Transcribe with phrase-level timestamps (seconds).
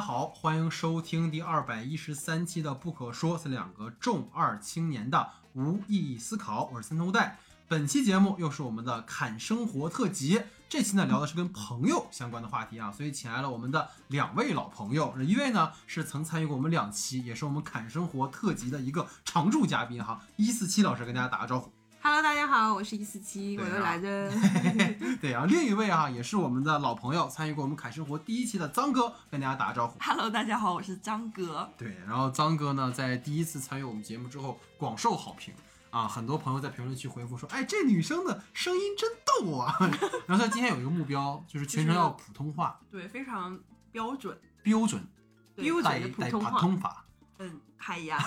[0.00, 6.70] 好，欢迎收听第二百一十三期的《不可说》，是两个重二青年的无意义思考。
[6.72, 7.38] 我是三头带。
[7.68, 21.70] 本期节目又是我们的侃生活特辑，这期呢聊的是跟朋友相关的话题啊，所以请来了我们的两位老朋友，一位呢是曾参与过我们两期，也是我们侃生活特辑的一个常驻嘉宾哈，一四七老师跟大家打个招呼。
[22.02, 24.32] Hello，大家好，我是一四七，我又来了。
[25.20, 29.98] 对啊，另一位啊也是我们的老朋友，参与过我们凯生活第一期的张哥，跟大家打个招呼。
[30.00, 31.68] Hello，大家好，我是张哥。
[31.76, 35.52] 对，然后张哥呢，在第一次参与我们节目之后广受好评
[35.90, 39.76] 啊，很多朋友在评论区回复说：“哎，这女生的声音真逗啊！”
[40.26, 43.60] 然后他今天有一个目标，就是全程要普通话对，非常
[43.92, 45.06] 标准，标准
[45.54, 46.58] 对标准的普通话。
[46.58, 47.04] 通法。
[47.38, 48.18] 嗯，嗨呀，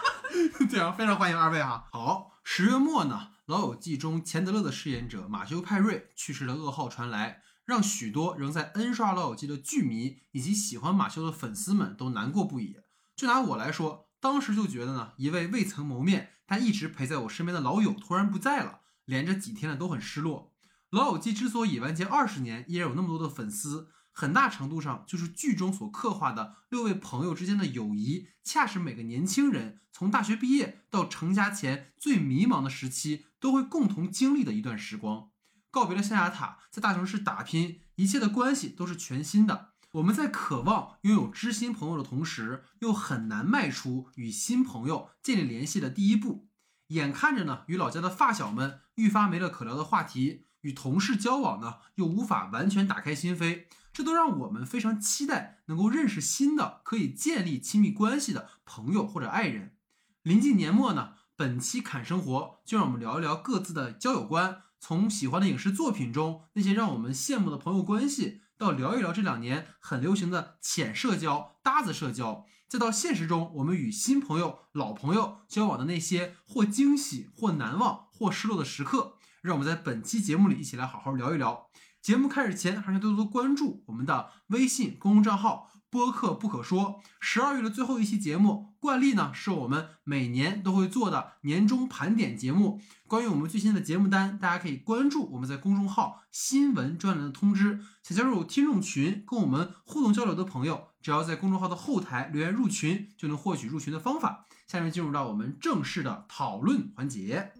[0.70, 1.84] 对啊，非常欢迎二位哈。
[1.90, 12.76] 好，十月末呢，《老友记》中钱德勒的饰演者马修·派瑞去世的噩耗传来，让许多仍在 N 刷《老友记》的剧迷以及喜欢马修的粉丝们都难过不已。
[13.16, 20.52] 就拿我来说，当时就觉得呢，一位未曾谋面但一直陪在我身边的老友突然不在了，连着几天了都很失落。
[20.98, 35.30] 《老友记》之所以完结二十年依然有那么多的粉丝，很大程度上就是剧中所刻画的六位朋友之间的友谊，恰是每个年轻人从大学毕业到成家前最迷茫的时期都会共同经历的一段时光。
[35.70, 39.70] 告别了象牙塔，在大城市打拼，一切的关系都是全新的。
[39.92, 46.48] 我们在渴望拥有知心朋友的同时，又很难迈出与新朋友建立联系的第一步。
[46.88, 59.76] 眼看着呢，与老家的发小们愈发没了可聊的话题，与同事交往呢，又无法完全打开心扉，这都让我们非常期待能够认识新的可以建立亲密关系的朋友或者爱人。
[60.22, 81.68] 临近年末呢，本期侃生活就让我们聊一聊各自的交友观，从喜欢的影视作品中那些让我们羡慕的朋友关系，到聊一聊这两年很流行的浅社交、搭子社交，再到现实中我们与新朋友、老朋友交往的那些或惊喜、或难忘、或失落的时刻，让我们在本期节目里一起来好好聊一聊。
[82.02, 87.00] 节目开始前，还是多多关注我们的微信公众账号“播客不可说”。
[87.22, 92.80] 十二月的最后一期节目，惯例呢是我们每年都会做的年终盘点节目。
[93.06, 97.78] 关于我们最新的节目单，大家可以关注我们在公众号新闻专栏的通知。
[98.02, 104.48] 想加入听众群，跟我们互动交流的朋友，只要在公众号的后台留言入群，就能获取入群的方法。
[104.66, 107.52] 下面进入到我们正式的讨论环节。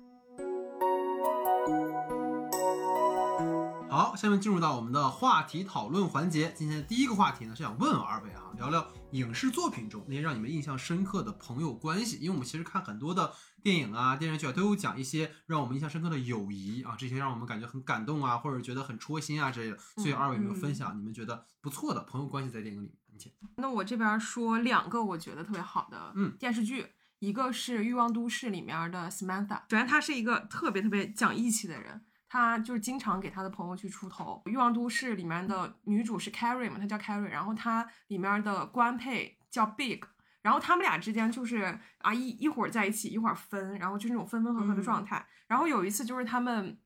[3.93, 6.51] 好，下面进入到我们的话题讨论环节。
[6.57, 12.17] 今天的第一个话题呢，是想问问二位啊，聊聊影视作品中那些让你们印象深刻的朋友关系。
[12.17, 19.77] 因为我们其实看很多的电影啊、电视剧啊，都有讲一些让我们印象深刻的友谊啊，这些让我们感觉很感动啊，或者觉得很戳心啊之类的。
[19.99, 22.95] 所以二位有没有分享你们觉得不错的朋友关系在电影里？
[23.13, 23.31] 你先。
[23.57, 26.87] 那我这边说两个我觉得特别好的嗯电视剧，
[27.19, 32.07] 一个是《欲望都市》里面的 Samantha，首先她是一个特别特别讲义气的人。
[32.33, 40.01] 她就是经常给他的朋友去出头，《欲望都市》里面的女主是 Carrie 嘛，她叫 Carrie，然后她里面的官配叫 Big，
[40.41, 45.27] 然后他们俩之间就是啊一一会儿在一起，一会儿分，然后就是那种分分合合的状态。
[45.47, 46.81] 然后有一次就是他们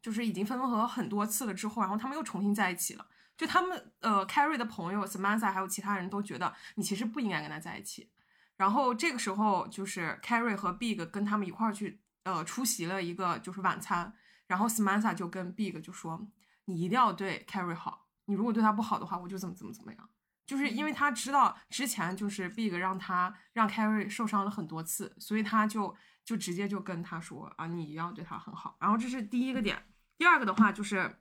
[0.00, 3.04] 就是已经分分合合很多次了之后，然后他们又重新在一起了。
[3.36, 8.12] 就他们呃，Carrie 的朋友 Samantha 还有其他人都觉得你其实不应该跟他在一起。
[8.56, 14.14] 然后这个时候就是 Carrie 和 Big 跟他们一块儿去呃出席了一个就是晚餐，
[14.46, 16.26] 然后 Samantha 就跟 Big 就说
[16.66, 20.08] 你一定要对 Carrie 好，你如果对他不好的话，我就怎么怎么怎么样。
[20.46, 28.76] 就是因为他知道之前就是 Big 让他让 Carrie 受伤了很多次，所以他就就直接就跟他说啊，你一定要对他很好。
[28.78, 29.82] 然后这是第一个点，
[30.18, 31.16] 第二个的话就是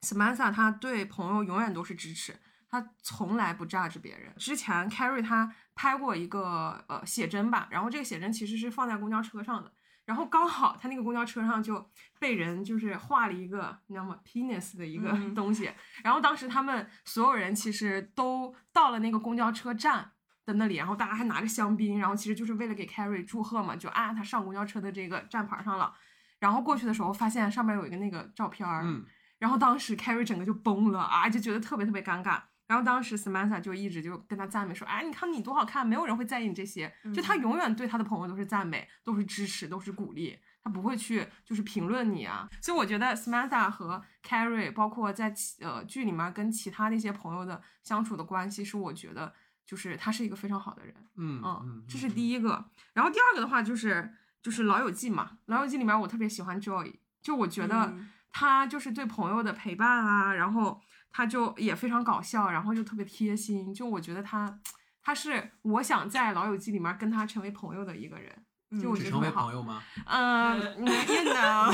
[0.00, 4.34] Samantha 她对朋友永远都是支持，她从来不 judge 别人。
[4.36, 9.70] 之前 Carrie 她拍过一个呃写真吧，然后这个写真其实是放在公交车上的，
[10.04, 15.70] 然后刚好他那个公交车上就被人就是画了一个你知道吗 penis 的一个嗯东西，
[16.02, 20.10] 然后当时他们所有人其实都到了那个公交车站。
[20.46, 25.90] 的那里，然后大家还拿着香槟，然后其实就是为了给 Carrie 祝贺嘛，就按他上公交车的这个站牌上了。
[26.38, 29.02] 然后过去的时候，发现上面有一个那个照片儿，嗯，
[29.38, 32.42] 然后当时 Carrie 整个就崩了啊，就觉得特别特别尴尬。
[32.66, 42.48] 然后当时 Samantha 就一直就跟他赞美说：“哎，你看你多好看，没有人会在意你这些。”就他永远对他的朋友都是赞美，都是支持，都是鼓励，他不会去就是评论你啊。
[42.62, 49.34] 所以我觉得 Samantha 和 Carrie 包括在其呃剧里面跟其他那些朋友的相处的关系，是我觉得
[49.66, 50.94] 就是他是一个非常好的人。
[51.16, 52.64] 嗯嗯，这是第一个。
[52.94, 60.80] 然后第二个的话就是就是《老友记》嘛，《老友记》里面我特别喜欢 Joy，就我觉得嗯他就是对朋友的陪伴啊，然后
[61.16, 63.72] 他就也非常搞笑，然后又特别贴心。
[63.72, 64.58] 就我觉得他，
[65.00, 68.44] 他是我想在《老友记》里面跟他成为朋友的一个人。
[68.82, 69.54] 就我觉得特别好朋。
[69.54, 71.68] 友吗嗯，你也能。？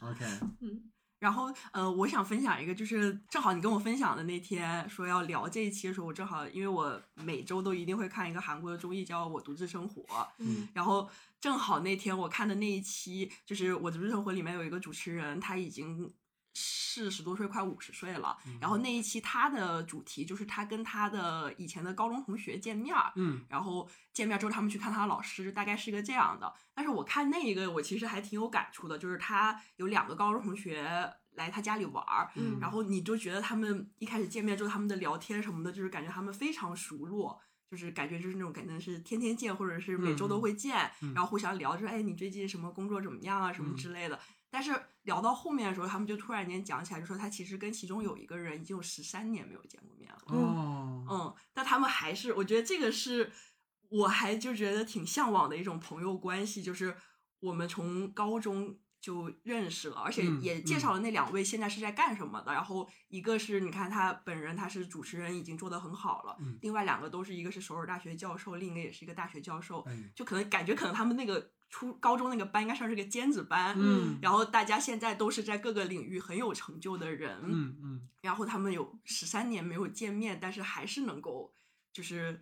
[0.00, 0.24] OK，
[1.18, 10.02] 然后呃，我想分享一个，就是正好你跟我分享的那天说要聊这一期的时候，我正好因为我每周都一定会看一个韩国的综艺叫《我独自生活》，
[10.38, 11.06] 嗯然后
[11.38, 16.10] 正好那天我看的那一期，就是《我独自生活》里面有一个主持人，他已经
[16.54, 18.38] 四十多岁，快五十岁了。
[18.60, 26.52] 然后那一期他的主题就是他跟他的以前的高中同学见面儿，嗯然后见面之后他们去看他的老师，大概是一个这样的。
[26.72, 37.40] 但是我看那一个，我其实还挺有感触的，就是他有两个高中同学来他家里玩儿，嗯然后你就觉得他们一开始见面之后，他们的聊天什么的，就是感觉他们非常熟络。
[37.70, 44.16] 就是感觉就是那种感觉是天天见，或者是每周都会见，嗯然后互相聊，就是哎，你最近什么工作怎么样啊，什么嗯之类的。
[44.48, 44.70] 但是
[45.04, 50.22] 聊到后面的时候，他们就突然间讲起来，就说他其实跟其中有一个人已经有十三年没有见过面了。
[50.26, 53.30] 哦，嗯，但他们还是，我觉得这个是
[53.88, 56.96] 我还就觉得挺向往的一种朋友关系，就是
[57.40, 62.50] 我们从高中就认识了，而且嗯也介绍了那两位现在是在干什么的。
[62.54, 73.76] 然后一个是你看他本人他是主持人，已经做得很好了，嗯另外两个都是一个是首尔大学教授，另一个也是一个大学教授，哎，就可能感觉可能他们那个初高中那个班应该算是个尖子班。
[73.78, 81.52] 嗯然后大家现在都是在各个领域很有成就的人，嗯嗯，然后他们有十三年没有见面，但是还是能够
[81.92, 82.40] 就是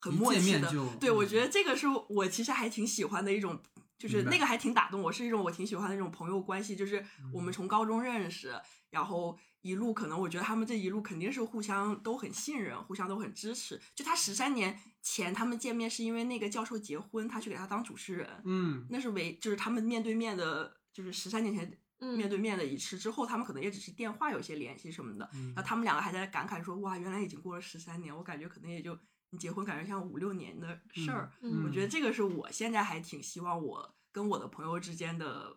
[0.00, 0.68] 很默契的。
[0.98, 3.62] 对，我嗯觉得这个是我其实还挺喜欢的一种，
[4.00, 7.04] 就是那个还挺打动我，是一种我挺喜欢的那种朋友关系，就是
[7.34, 8.58] 我嗯们从高中认识，
[8.88, 13.78] 然后一路可能我觉得他们这一路肯定是互相都很信任，互相都很支持。
[13.94, 25.28] 就他十三年前他们见面是因为那个教授结婚，他去给他当主持人，嗯那是唯就是他们面对面的，就是十三年前嗯面对面的一次之后，他们可能也只是电话有些联系什么的。
[25.34, 28.98] 嗯然后他们两个还在感慨说：“哇，原来已经过了十三年，我感觉可能也就
[29.30, 31.30] 你结婚，感觉像五六年的事儿。
[31.40, 35.56] 嗯我觉得这个是我现在还挺希望我跟我的朋友之间的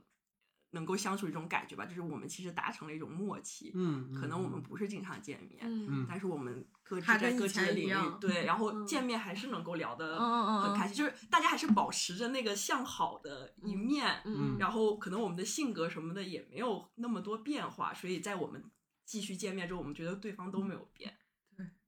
[0.72, 3.72] 能够相处一种感觉吧，就是我们其实达成了一种默契。
[3.75, 10.20] 嗯，可能我们嗯不是经常见面，嗯嗯但是我们各自在各自的领域对， 然后嗯见面还是能够聊得
[10.62, 18.64] 很开心，就是大家还是保持着那个向好的一面，嗯然后可能我们的性格什么的也没有那么多变化，所以在我们
[19.06, 21.16] 继续见面之后，我们觉得对方都没有变。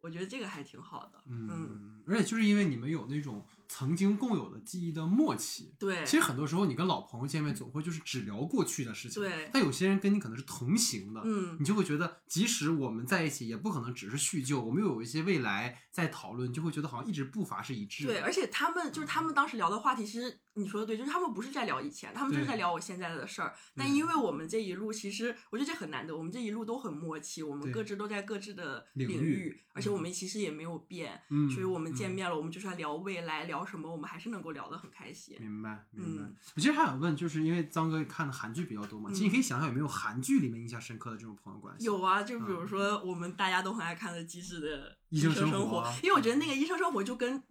[0.06, 1.20] 我觉得这个还挺好的。
[1.26, 3.44] 嗯，而且就是因为你们有那种
[3.78, 5.76] 曾经共有的记忆的默契。
[5.78, 9.22] 对，其实很多时候，你跟老朋友见面，总会就是只聊过去的事情。
[9.22, 18.14] 对但有些人跟你可能是同行的，嗯你就会觉得，即使我们在一起，也不可能只是叙旧，我们又有一些未来在讨论，就会觉得好像一直步伐是一致的。
[18.14, 23.54] 对，而且他们就是他们当时聊的话题，其实你说的对，就是他们不是在聊以前，他们就是在聊我现在的事儿。
[23.76, 35.36] 但因为我们这一路，其实我觉得这很难得，我们这一路都很默契，我们各自都在各自的领域领域，而且嗯我们其实也没有变，嗯所以我们见嗯面了，我们就算聊未来，聊什么，我们还是能够聊得很开心。
[35.40, 36.24] 明白，明白。
[36.24, 41.86] 嗯我其实还想问，就是因为张哥看的韩剧比较多嘛，其实你可以想想有没有韩剧里面印象深刻的这种朋友关系？
[41.86, 47.42] 有啊，就比如嗯说我们大家都很爱看的《机智的医生生生活啊因为我觉得那个《医生生活》就跟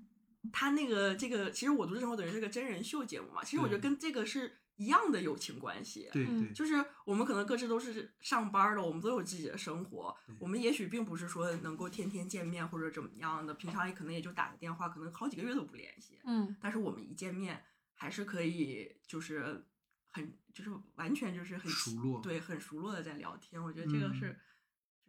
[0.52, 6.08] 他那个这个，其实我读的生活等于是个真人秀节目嘛，其实我觉得跟这个是一样的友情关系。
[6.12, 17.62] 嗯对对，就是我们可能各自都是上班的，我们都有自己的生活，我们也许并不是说能够天天见面或者怎么样的，平常也可能也就打个电话，可能好几个月都不联系，嗯但是我们一见面
[17.94, 19.64] 还是可以就是
[20.10, 23.62] 很就是完全就是很熟络对，很熟络的在聊天。
[23.62, 24.38] 我觉得这个嗯是、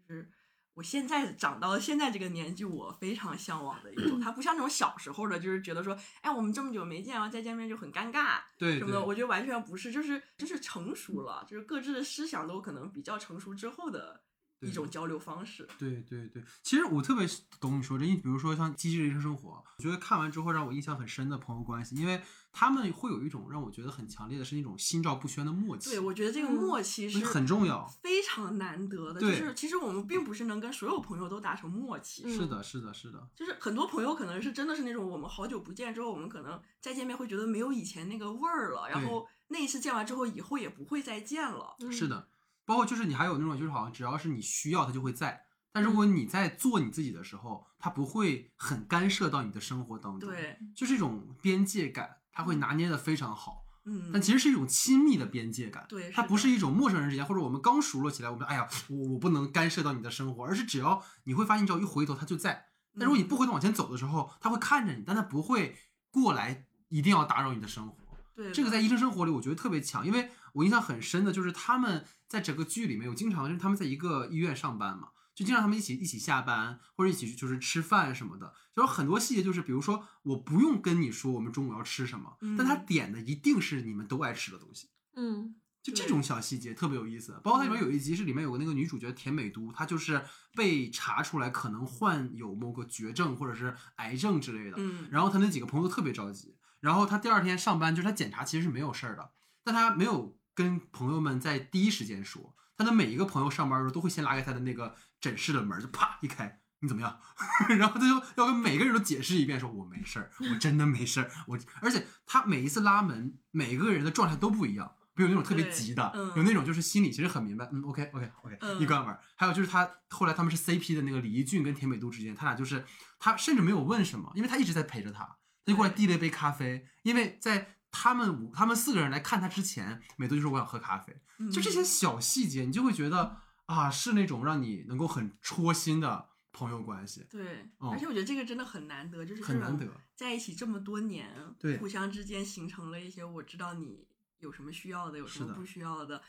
[0.08, 0.30] 就是
[0.76, 4.20] 我现在长到现在这个年纪，我非常向往的一种。
[4.22, 9.04] 它不像那种小时候的，就是觉得说，哎，我们这么久没见，然后再见面就很尴尬对什么的。
[9.04, 14.22] 我觉得完全不是，就是就是成熟了，就是各自的思想都可能比较成熟之后的
[14.62, 15.68] 一种交流方式。
[15.78, 17.28] 对对对，其实我特别
[17.60, 22.22] 懂你说这，因为比如说像《机智人生生活》，我觉得看完之后让我印象很深的朋友关系，因为
[22.52, 27.86] 他们会有一种让我觉得很强烈的是那种心照不宣的默契，对，我觉得这个嗯默契是很重要。
[28.02, 29.20] 非常难得的。
[29.20, 41.76] 就对是其实我们并不是能跟所有朋友都达成默契，嗯是的，是的，是的，就是很多朋友可能是真的是那种我们好久不见之后，我们可能再见面会觉得没有以前那个味儿了，然后那一次见完之后，以后也不会再见了。
[41.80, 42.30] 嗯是的。
[42.66, 45.46] 包括就是你还有那种就是好像只要是你需要，他就会在。
[45.72, 53.66] 但如果你在做你自己的时候，他不会很干涉到你的生活当中，，对，就是一种边界感，他会拿捏的非常好。
[53.88, 62.66] 嗯，但其实是一种亲密的边界感，对它不是一种陌生人之间，或者我们刚熟络起来，我们哎呀，我我不能干涉到你的生活，而是只要你会发现，只要一回头，他就在。
[62.98, 65.78] 但如果你嗯不回头往前走的时候，他会看着你，但他不会
[66.10, 67.98] 过来一定要打扰你的生活。
[68.34, 82.86] 对这个在医生生活里我觉得特别强，因为我印象很深的就是他们在整个剧里面有经常就是他们在一个医院上班嘛，就经常他们一起一起下班或者一起就是吃饭什么的，就是很多细节就是比如说我不用跟你说我们中午要吃什么，但他嗯。
[82.86, 84.90] 点的一定是你们都爱吃的东西。
[85.16, 85.56] 嗯。
[85.84, 90.20] 就这种小细节特别有意思，包括它里面有一集是里面有个那个女主角田美都，她就是
[90.56, 99.34] 被查出来可能患有某个绝症或者是癌症之类的，嗯，然后她那几个朋友特别着急，然后她第二天上班就是她检查其实是没有事儿的，
[99.64, 106.62] 但她没有跟朋友们在第一时间说，他的每一个朋友上班的时候都会先拉开他的那个诊室的门，就啪一开。
[106.80, 107.20] 你怎么样？
[107.78, 111.32] 然后他就要跟每个人都解释一遍，说我没事儿，我真的没事儿。
[111.48, 114.96] 我而且他每一次拉门，每个人的状态都不一样。
[115.16, 119.20] 比如有那种特别急的，嗯有那种就是心里其实很明白，嗯，OK OK OK，、嗯一关门儿。
[119.38, 122.86] 还有就是他后来他们是 CP 的那个李一俊跟田美都之间，他俩就是
[123.18, 125.24] 他甚至没有问什么，因为他一直在陪着他，
[125.66, 131.16] 他就过来递了一杯咖啡，因为在他们五他们四个人来看他之前，美多就说我想喝咖啡，
[131.50, 133.38] 就这些嗯小细节，你就会觉得
[133.68, 139.88] 啊，是那种让你能够很戳心的朋友关系，对，哦而且我觉得这个真的很难得，就是很难得。
[140.14, 141.78] 在一起这么多年，对。
[141.78, 144.06] 互相之间形成了一些我知道你
[144.40, 146.22] 有什么需要的，有什么不需要的，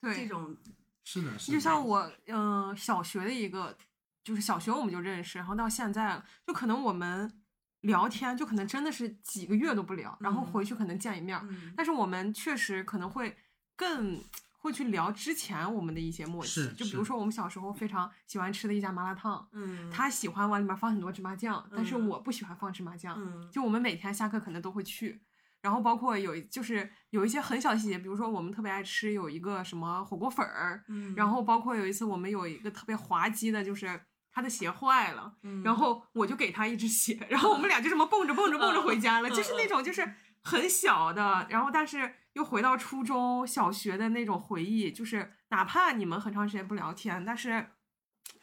[0.00, 0.56] 对，这种
[1.04, 3.76] 是的，是的，就像我，嗯、小学的一个，
[4.22, 7.30] 就是小学我们就认识，然后到现在了，就可能我们
[7.84, 10.46] 聊天，就可能真的是几个月都不聊，然后嗯。
[10.46, 11.40] 回去可能见一面
[11.76, 13.36] 但是我们确实可能会
[13.76, 14.20] 更
[14.58, 22.08] 会去聊之前我们的一些默契，就比如说我们小时候非常喜欢吃的一家麻辣烫，嗯，他喜欢往里面放很多芝麻酱，但是嗯。
[22.08, 23.48] 我不喜欢放芝麻酱，嗯。
[23.52, 25.22] 就我们每天下课可能都会去。
[25.60, 33.98] 然后包括有一就是有一些很小细节，比如说我们特别爱吃有一个什么火锅粉儿，嗯，然后包括有一次我们有一个特别滑稽的，就是
[34.34, 35.62] 他的鞋坏了，嗯。
[35.62, 47.70] 然后我就给他一只鞋，然后我们俩就这么蹦着蹦着蹦着回家了，嗯就是那种就是很小的，然后但是又回到初中小学的那种回忆，就是哪怕你们很长时间不聊天，但是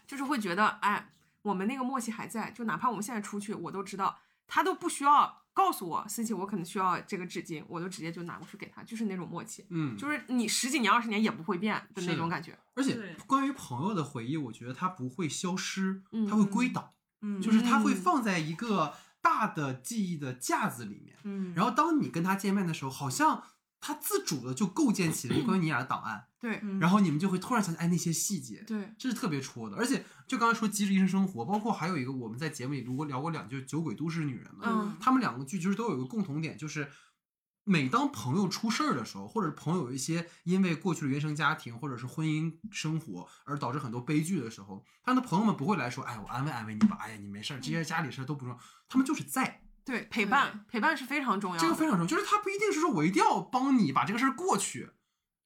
[0.07, 1.09] 就是会觉得哎，
[1.41, 9.63] 我们那个默契还在，就哪怕我们现在出去，我都知道他都不需要告诉我，思琪我可能需要这个纸巾，我就直接就拿过去给他，就是那种默契。
[9.69, 12.57] 嗯，就是你十几年、二十年也不会变的那种感觉。
[12.73, 16.91] 而且关于朋友的回忆，我觉得它不会消失，嗯它会归档。
[17.21, 23.43] 嗯就是它会嗯放在一个大的记忆的架子里面，嗯然后当你跟他见面的时候，好像
[23.81, 29.75] 他自主的就构建起了关于你俩的档案， 对嗯然后你们就会突然想起哎那些细节，对，这是特别戳的。
[29.75, 36.87] 而且就刚才说《机智医生生活》，包括还有一个我们在节目里如果聊过两句《酒鬼都市女人》嘛，嗯他们两个剧其实都有一个共同点，就是
[37.63, 48.59] 每当朋友出事儿的时候，或者朋友有一些因为过去的原生家庭或者是婚姻生活而导致很多悲剧的时候，他的朋友们不会来说，哎，我安慰安慰你吧，哎呀，你没事儿，这些家里事儿都不重要，
[48.89, 51.61] 他们就是在，对，陪伴陪伴是非常重要的。
[51.61, 54.85] 这个非常重要，就是他不一定是说我一定要帮你把这个事儿过去。《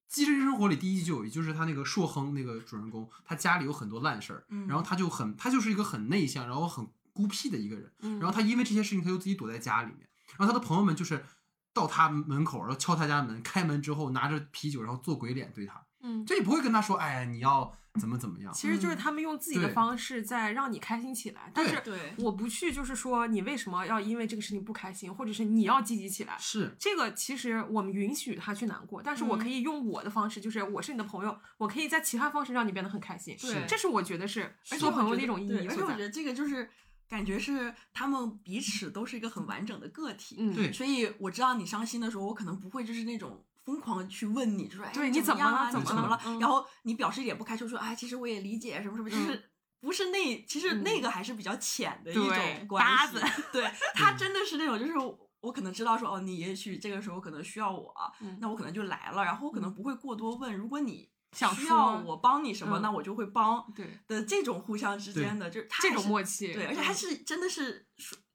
[0.08, 10.08] 寄生生活》里第一集就有，就是他那个硕亨那个主人公，他家里有很多烂事儿，嗯然后他就很，他就是一个很内向，然后很孤僻的一个人，嗯，然后他因为这些事情，他就自己躲在家里面。
[10.38, 11.26] 然后他的朋友们就是
[11.74, 18.54] 到他门口，然后敲他家门，开门之后拿着啤酒，然后做鬼脸对他，嗯，这也不会跟他说，哎呀，你要怎么怎么样。
[18.54, 26.38] 其实就是嗯他们用自己的方式在让你开心起来，但对是对我不去，就是说你为什么要因为这个事情不开心，或者是你要积极起来。
[26.40, 33.36] 是，这个其实我们允许他去难过，但是我嗯可以用我的方式，就是我是你的朋友，我可以在其他方式让你变得很开心。
[33.40, 35.82] 对这是我觉得是而且做我朋友的一种意义而且。
[35.82, 36.70] 我觉得这个就是
[37.08, 40.36] 感觉是他们彼此都是一个很完整的个体。
[40.40, 45.44] 嗯，对所以我知道你伤心的时候，我可能不会就是那种疯狂去问你，就说哎，对你怎么？
[45.44, 49.52] 了怎么了然后你表示一点不开心，说哎，其实我也理解什么什么，就是。
[49.82, 53.20] 不是那，其实嗯那个还是比较浅的一种关系。
[53.52, 54.94] 对 他真的是那种，就是
[55.42, 60.56] 我可能知道说，哦，你也许这个时候可能需要我，嗯那我可能就来了，然后我可能不会过多问。
[60.58, 67.86] 如果你想需要我帮你什么，嗯那我就会帮对的这种互相之间的，就是他这种默契，对，而且他是真的是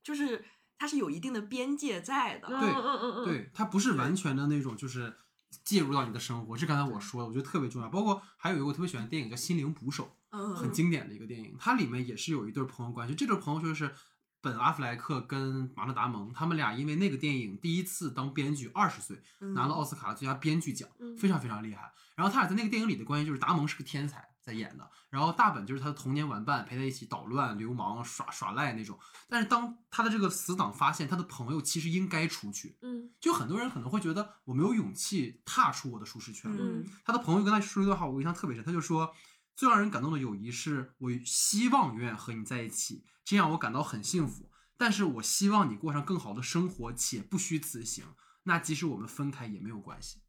[0.04, 0.44] 就是
[0.80, 2.48] 它是有一定的边界在的。
[2.48, 5.14] 嗯对嗯嗯嗯，对，它不是完全的那种，就是
[5.62, 6.56] 介入到你的生活。
[6.56, 7.88] 这刚才我说的，我觉得特别重要。
[7.90, 13.14] 包括还有一个我特别喜欢的电影叫《心灵捕手》，嗯，很经典的一个电影，它里面也是有一对朋友关系。
[13.14, 13.94] 这对朋友就是
[14.40, 21.92] 本阿弗莱克跟马特达蒙，他们俩因为那个电影第一次当编剧，二十岁嗯拿了奥斯卡的最佳编剧奖，嗯非常非常厉害。
[22.16, 28.98] 然后他俩在那个电影里的关系就是达蒙是个天才在演的，然后大本就是他的童年玩伴，陪他一起捣乱、流氓、耍耍赖那种。
[29.28, 36.50] 但是当他的这个死党发现他的朋友其实应该出去，嗯就很多人可能会觉得我没有勇气踏出我的舒适圈。
[36.50, 38.64] 嗯他的朋友跟他说一段话，我印象特别深。
[38.64, 39.14] 他就说，
[39.56, 44.50] 最让人感动的友谊是我希望永远和你在一起，这样我感到很幸福。
[44.76, 48.06] 但是我希望你过上更好的生活，且不虚此行。
[48.44, 50.22] 那即使我们分开也没有关系。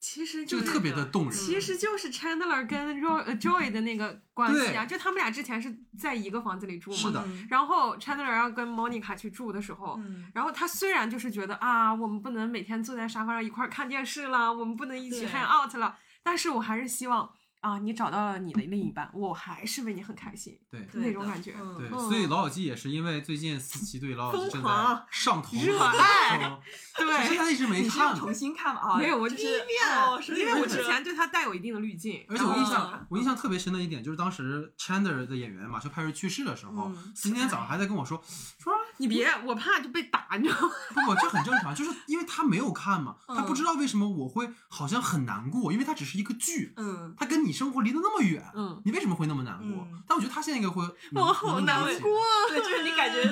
[0.00, 1.32] 其实就是这个特别的动人。
[1.32, 3.00] 其实就是 Chandler 跟
[3.40, 6.96] Joy 的那个关系啊，就他们俩之前是在一个房子里住嘛。
[6.96, 7.24] 是的。
[7.26, 20.58] 嗯然后 Chandler 要跟 Monica 去住的时候，嗯然后他虽然就是觉得啊，我们不能每天坐在沙发上一块儿看电视了，我们不能一起 hang out 了，但是我还是希望啊，你找到了你的另一半，我还是为你很开心。
[20.70, 26.60] 对那种感觉嗯对，嗯所以老友记也是因为最近思琪对老友记疯正在上头热很爱疯
[26.98, 28.80] 对可是他一直没你看重新看吗？
[28.80, 38.22] 啊， 没有，我第一遍，哦是因为我之前对他带有一定的滤镜，而且我印象，我印象特别深的一点就是当时 Chandler 的演员马修派瑞去世的时候嗯，今天早上还在跟我说
[38.58, 40.70] 说你别，我怕就被打，你知道吗？
[40.94, 50.02] 不不，这很正常，就是因为他没有看嘛，他不嗯知道为什么我会好像很难过，因为他只是一个剧，嗯，它跟你生活离得那么远，嗯，你为什么会那么难过嗯？
[50.06, 52.10] 但我觉得他现在应该会， 能我好难过。。
[52.48, 53.22] 对，就是你感觉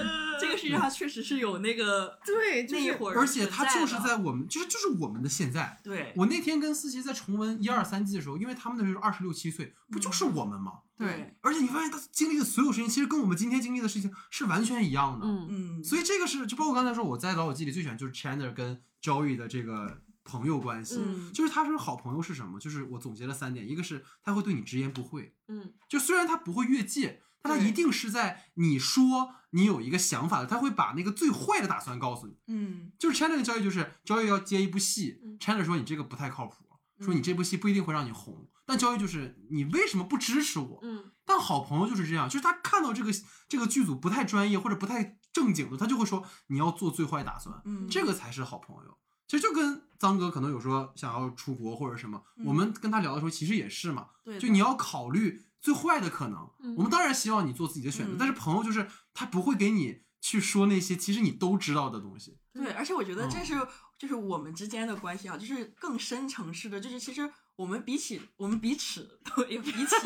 [0.41, 5.79] 这个世界上确实是有那个 对，就是那一会儿，而且他就是在我们，就是就是我们的现在。
[5.83, 10.73] 对我那天跟思琪在重温一二三季的时候，因为他们那时候二十六七岁，不就是我们吗？
[10.99, 15.27] 对，而且你发现他经历的所有事情，其实跟我们今天经历的事情是完全一样的。
[15.27, 21.33] 嗯嗯，所以这个是，就包括刚才说我在老友记里最喜欢就是 Chandler 跟 Joey 的这个朋友关系，嗯。
[21.33, 22.59] 就是他说好朋友是什么？
[22.59, 25.75] 就是我总结了三点，一个是他会对你直言不讳，嗯。
[25.89, 32.37] 就虽然他不会越界，但他一定是在你说你有一个想法的，他会把那个最坏的打算告诉你。
[32.47, 32.93] 嗯。
[32.99, 36.65] 就是 Chandler 跟 Joey 就是 Joey 要接一部戏嗯，Chandler 说你这个不太靠谱，
[37.01, 40.81] 说你这部戏不一定会让你红，但 Joey 就是你为什么不支持我？
[40.83, 41.13] 嗯。
[41.29, 43.11] 但好朋友就是这样，就是他看到这个
[43.49, 48.97] 这个剧组不太专业或者不太正经的，他就会说你要做最坏打算，嗯，这个才是好朋友。
[49.29, 56.49] 其实就跟张哥可能有说想要出国或者什么，嗯我们跟他聊的时候其实也是嘛，对就你要考虑最坏的可能。
[56.61, 62.39] 嗯我们当然希望你做自己的选择，嗯但是朋友就是他不会给你去说那些其实你都知道的东西。
[62.55, 69.97] 对，而且我觉得这嗯是就是我们之间的关系啊，就是更深层次的，就是其实我们比起我们彼此对比起，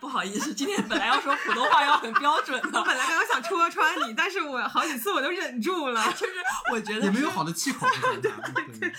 [0.00, 6.02] 不好意思，今天本来要说普通话要很标准的，我本来刚刚想戳穿你，但是我好几次我都忍住了。
[6.16, 6.32] 就是
[6.72, 7.86] 我觉得是也没有好的气口
[8.22, 8.32] 对。
[8.32, 8.94] 对对，嗯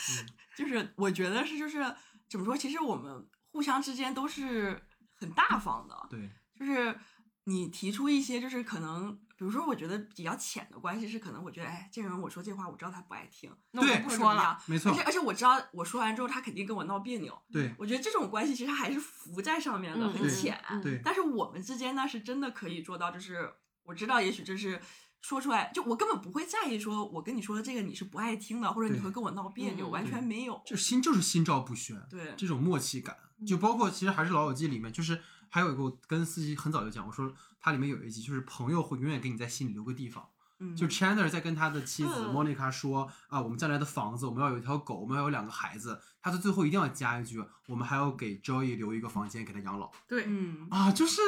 [0.55, 1.83] 就是我觉得是就是
[2.29, 4.81] 怎么说，其实我们互相之间都是
[5.19, 6.97] 很大方的，对，就是
[7.45, 14.55] 你提出一些就是可能，比如说我觉得比较浅的关系是可能我觉得哎，这个人我说这话我知道他不爱听，那我不说了。
[14.65, 20.57] 或者怎么样没错而且，而且我知道我说完之后他肯定跟我闹别扭，对我觉得这种关系其实还是浮在上面的，嗯很浅。
[20.69, 23.51] 嗯对但是我们之间呢，是真的可以做到，就是
[23.83, 24.81] 我知道，也许这是
[25.21, 30.61] 说出来，就我根本不会在意，说我跟你说的这个你是不爱听的，或者你会跟我闹别扭，嗯完全没有。
[30.65, 31.95] 就心就是心照不宣。
[32.09, 35.19] 对，这种默契感，就包括其实还是《老友记》里面，就是
[35.49, 37.31] 还有一个我跟司机很早就讲，我说
[37.65, 40.23] 它里面有一集就是朋友会永远给你在心里留个地方。
[40.59, 45.99] 嗯，就 Chandler 在跟他的妻子嗯 Monica 说啊，我们将来的房子，我们要有一条狗，我们要有两个孩子。
[46.21, 51.21] 他在最后一定要加一句，我们还要给 Joey 留一个房间给他养老对，嗯，啊，就是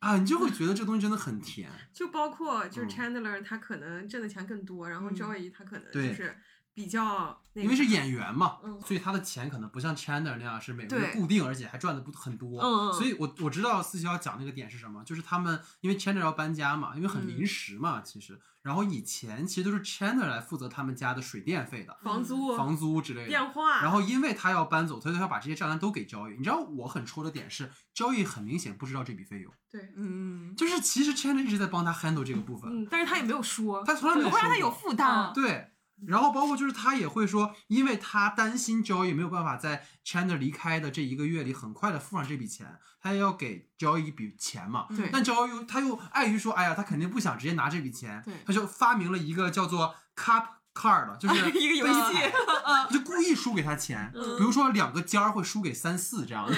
[0.00, 1.70] 啊，你就会觉得这东西真的很甜。
[1.94, 6.36] 就包括就是嗯 Chandler 他可能挣的钱更多，然后嗯 Joey 他可能对就是
[6.78, 12.60] 比较那个，因为是演员嘛，嗯所以他的钱可能不像 Chandler 那样是每个月固定，而且还赚的不很多。
[12.62, 23.28] 嗯嗯所以我我知道四七要讲那个点是什么，就是他们因为 Chandler 要搬家嘛，因为很临时嘛，其实，然后以前其实都是 Chandler 来负责他们家的水电费的、房租、房租之类的。
[23.28, 26.36] 电话，然后因为他要搬走，所以他要把这些账单都给交易。
[26.36, 32.70] 你知道我很戳的点是，交易很明显不知道这笔费用，对，嗯，就是其实 Chandler 一直在帮他 handle 这个部分。
[32.70, 35.72] 嗯，但是他也没有说，他从来没有不会让他有负担，对，
[36.06, 44.86] 然后包括就是他也会说，因为他担心 Joey 没有办法在 Chandler 离开的这一个月里很快的付上这笔钱，他也要给 Joey 一笔钱嘛。
[44.96, 52.14] 对但 Joey 又他又碍于说，哎呀，他肯定不想直接拿这笔钱对，他就发明了一个叫做 Cup Card，就是 一个游戏，
[52.92, 56.54] 就故意输给他钱，嗯比如说两个尖儿会输给三四这样的。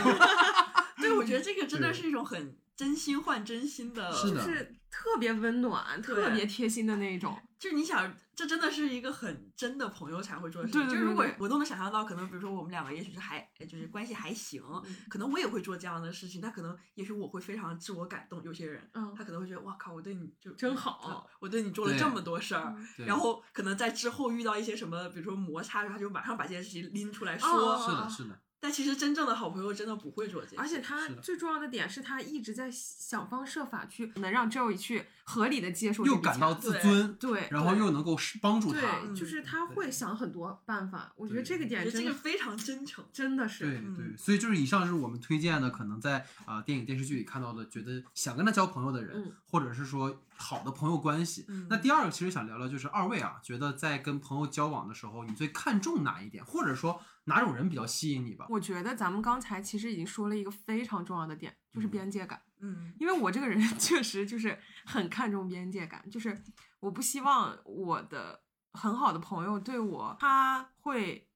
[1.00, 7.38] 对，我觉得这个真的是一种很真心换真心的，是的是特别温暖、特别贴心的那种。
[7.60, 10.80] 就是你想，这真的是一个很真的朋友才会做的事情。
[10.88, 16.40] 对对就如果我都能想象到，可能比如说我们两个也许是还就是关系还行，嗯可能我也会做这样的事情。
[16.40, 18.90] 但可能也许我会非常自我感动，有些人。
[18.94, 27.48] 嗯他可能会觉得哇靠，我对你就真好，我对你做了这么多事儿，然后可能在之后遇到一些什么，比如说摩擦，他就马上把这件事情拎出来说。
[27.50, 38.80] 哦是的，是的，但其实真正的好朋友真的不会做这些，而且他最重要的点是他一直在想方设法去能让 Joey 去合理的接受又感到自尊，对，然后又能够帮助他。
[38.80, 41.12] 对，就是他会想很多办法。
[41.16, 43.04] 我觉得这个点真的非常真诚。
[43.12, 51.46] 真的是对嗯对，所以就是以上是我们推荐的，可能在啊、呃电影电视剧里看到的，觉得想跟他交朋友的人，嗯或者是说好的朋友关系。
[51.48, 58.46] 嗯那第二个其实想聊聊，就是二位啊，觉得在跟朋友交往的时候，你最看重哪一点，或者说哪种人比较吸引你吧。
[58.50, 62.42] 我觉得咱们刚才其实已经说了一个非常重要的点，就是嗯边界感。
[62.60, 66.36] 嗯因为我这个人 确实就是很看重边界感，就是
[66.80, 71.26] 我不希望我的很好的朋友对我，他会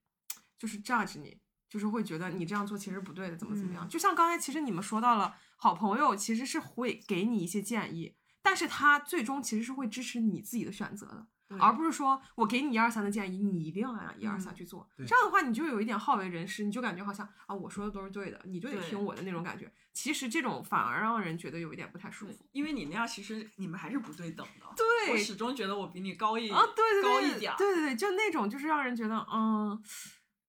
[0.59, 3.87] 就是 judge 你，就是会觉得你这样做其实不对的，怎么怎么样。
[3.87, 11.27] 嗯就像刚才其实你们说到了，好朋友其实是会给你一些建议，但是他最终其实是会支持你自己的选择的。
[11.47, 14.89] 对而不是说我给你一二三的建议，你一定要按一二三嗯去做。
[14.97, 19.71] 对这样的话，你就有一点好为人师，你就感觉好像啊，我说的都是对的，你就得听我的那种感觉。
[19.93, 22.45] 其实这种反而让人觉得有一点不太舒服。
[22.51, 24.65] 因为你那样，其实你们还是不对等的。
[24.75, 27.53] 对我始终觉得我比你高一啊，对对对，高一点。
[27.57, 29.81] 对对对，就那种就是让人觉得，嗯，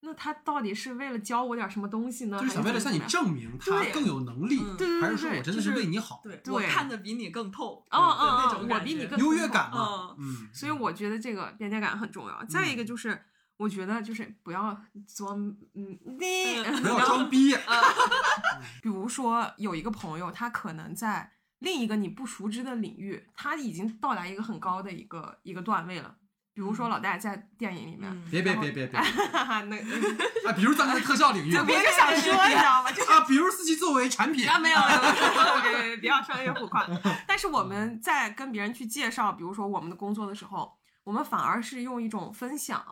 [0.06, 2.38] 那他到底是为了教我点什么东西呢？
[2.38, 7.84] 就是想为了向你证明他更有能力，嗯对对对对还是说我真的就是是为你好，对，我看的比你更透。
[7.90, 10.36] 哦哦那种我比你更优越感嘛嗯。
[10.42, 12.44] 嗯，所以我觉得这个边界感很重要。
[12.44, 13.20] 再一个就是，
[13.56, 14.80] 我觉得就是不要
[15.16, 15.38] 装，
[15.74, 17.52] 嗯， 你嗯不要装逼。
[18.80, 26.14] 比如说有一个朋友，他可能在另一个你不熟知的领域，他已经到达一个很高的一个一个段位了。
[26.56, 30.52] 比如说老大在电影里面，嗯别别别别别哈哈， 那啊！
[30.56, 32.90] 比如咱们的特效领域就别就想说，你知道吗？
[32.90, 35.00] 就啊，比如四期作为产品，啊，没有没有，
[35.60, 36.86] 别别别不要商业互夸。
[37.26, 40.72] 但是我们在跟别人去介绍，比如说我们的工作的时候，
[41.04, 42.82] 我们反而是用一种分享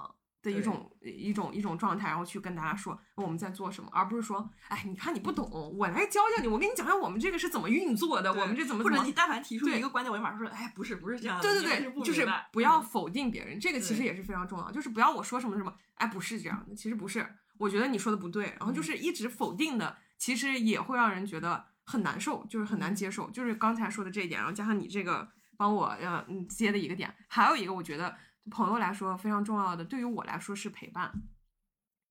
[0.45, 9.13] 的一种一种一种状态，然后去跟大家说我们在做什么，而不是说，哎，你看你不懂，我来教教你，我跟你讲讲我们这个是怎么运作的，我们这怎么怎么或者你。
[9.13, 14.71] 但凡提出对一个观点，我就马上说，哎，不是不是这样的，对对对，就是不要嗯否定别人，这个其实也是非常重要。
[14.71, 17.27] 就是不要我说什么什么，哎，不是这样的，其实不是，
[17.59, 23.31] 我觉得你说的不对，然后嗯就是一直否定的，其实也会让人觉得很难受，就是很难接受。
[23.31, 28.15] 就是刚才说的这一点，然后加上你这个帮我呃嗯接的一个点，还有一个我觉得
[28.51, 31.11] 朋友来说非常重要的，对于我来说是陪伴，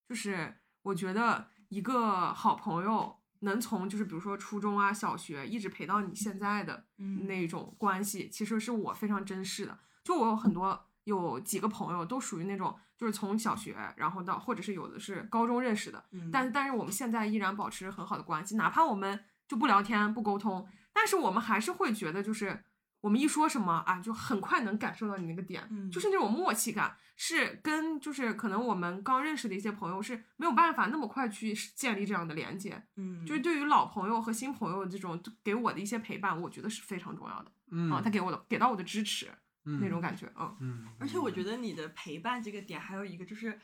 [0.09, 9.77] 就是我觉得一个好朋友能从就是比如说初中啊、小学一直陪到你现在的嗯那种关系，其实是我非常珍视的。
[10.03, 22.63] 就我有很多有几个朋友都属于那种，就是从小学然后到或者是有的是高中认识的，嗯但但是我们现在依然保持很好的关系，哪怕我们就不聊天不沟通，但是我们还是会觉得就是。
[23.03, 25.91] 我们一说什么啊，就很快能感受到你那个点，嗯。
[25.91, 32.81] 就是那种默契感，是跟就是可能我们刚认识的一些朋友是没有办法那么快去建立这样的连接。
[32.95, 37.51] 嗯，就是对于老朋友和新朋友这种给我的一些陪伴，我觉得是非常重要的。
[37.71, 39.29] 嗯啊，他给我的给到我的支持，
[39.65, 40.55] 嗯那种感觉，嗯。
[40.61, 43.59] 嗯，而且我觉得你的陪伴这个点还有一个就是，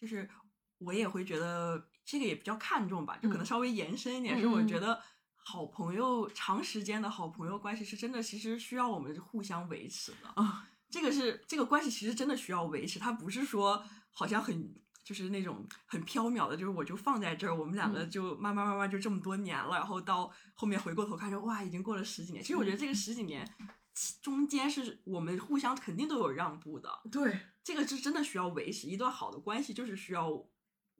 [0.00, 0.26] 就是
[0.78, 3.46] 我也会觉得这个也比较看重吧，就可能嗯。
[3.46, 4.66] 稍微延伸一点，嗯是我嗯。
[4.66, 4.98] 觉得
[5.50, 10.68] 好朋友长时间的好朋友关系是真的，其实需要我们互相维持的啊。
[10.90, 14.74] 这个是这个关系其实真的需要维持，它不是说好像很。
[15.02, 22.44] 就是那种很缥缈的，就是我就放在这儿，我们两个嗯就慢慢慢慢就这么多年了，然后到后面回过头看说，哇，已经过了十几年。
[22.44, 23.50] 其实我觉得这个十几年
[24.20, 30.30] 中间是我们互相肯定都有让步的，对，这个是真的需要维持一段好的关系，就是需要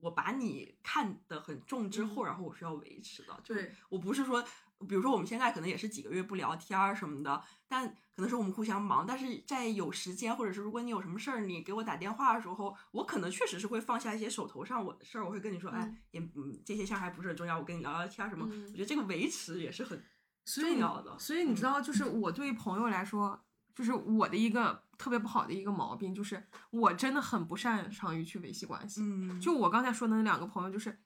[0.01, 3.41] 我把你看得很重之后，然后我是要维持的。
[3.43, 4.43] 就是我不是说，
[4.89, 18.47] 比如说我们现在可能也是几个月不聊天儿什么的，但可能是我们互相忙，但是在有时间或者是如果你有什么事儿，你给我打电话的时候，我可能确实是会放下一些手头上我的事儿，我会跟你说，哎嗯，也嗯这些事儿还不是很重要，我跟你聊聊天儿什么。
[18.51, 20.03] 嗯我觉得这个维持也是很
[20.45, 21.19] 重要的。
[21.19, 29.01] 所以你知道，就是我对于朋友来说，就是我的一个特别不好的一个毛病，就是我真的很不擅长于去维系关系。
[29.01, 30.99] 嗯，就我刚才说的那两个朋友，就是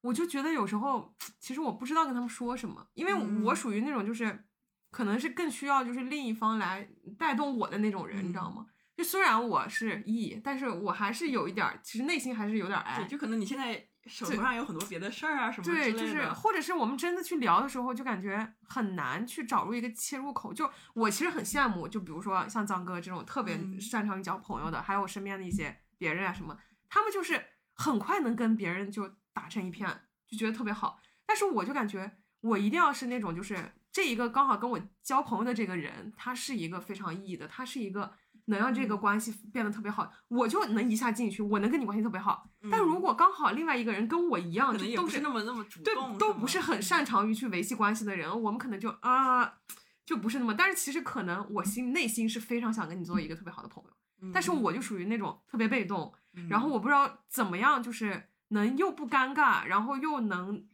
[0.00, 4.44] 我就觉得有时候其实我不知道跟他们说什么，因为嗯我属于那种就是
[4.90, 8.66] 可能是更需要就是另一方来带动我的那种人，你知道嗯吗？
[8.96, 13.04] 就虽然我是 E，但是我还是有一点儿，其实内心还是有点儿，I。
[13.04, 15.98] 就可能你现在手头上有很多别的事儿啊什么之对，类的。
[15.98, 20.52] 就是或者是我们真的去聊的时候，就感觉很难去找入一个切入口。
[20.52, 26.56] 就我其实很羡慕，就比如说像张哥这种特别嗯擅长于交朋友的，还有我身边的一些别人啊什么，
[26.88, 29.88] 他们就是很快能跟别人就打成一片，
[30.26, 31.00] 就觉得特别好。
[31.26, 38.12] 但是我就感觉我一定要是那种，就是这一个刚好跟我交朋友的这个人，他是一个非常 E 的，他是一个
[38.46, 42.48] 能让这个关系变得特别好，我就能一下进去，我能跟你关系特别好。
[42.70, 49.58] 但如嗯果刚好另外一个人跟我一样，可能也不就都是是那么那么主对动，，都不是很擅长于去维系关系的人，我们可能就啊，
[50.04, 50.54] 就不是那么。
[50.54, 60.66] 但是其实可能我心内心是非常想跟你做一个特别好的朋友，但是嗯我就属于那种特别被动，嗯然后我不知道怎么样，就是能又不尴尬，然后又能。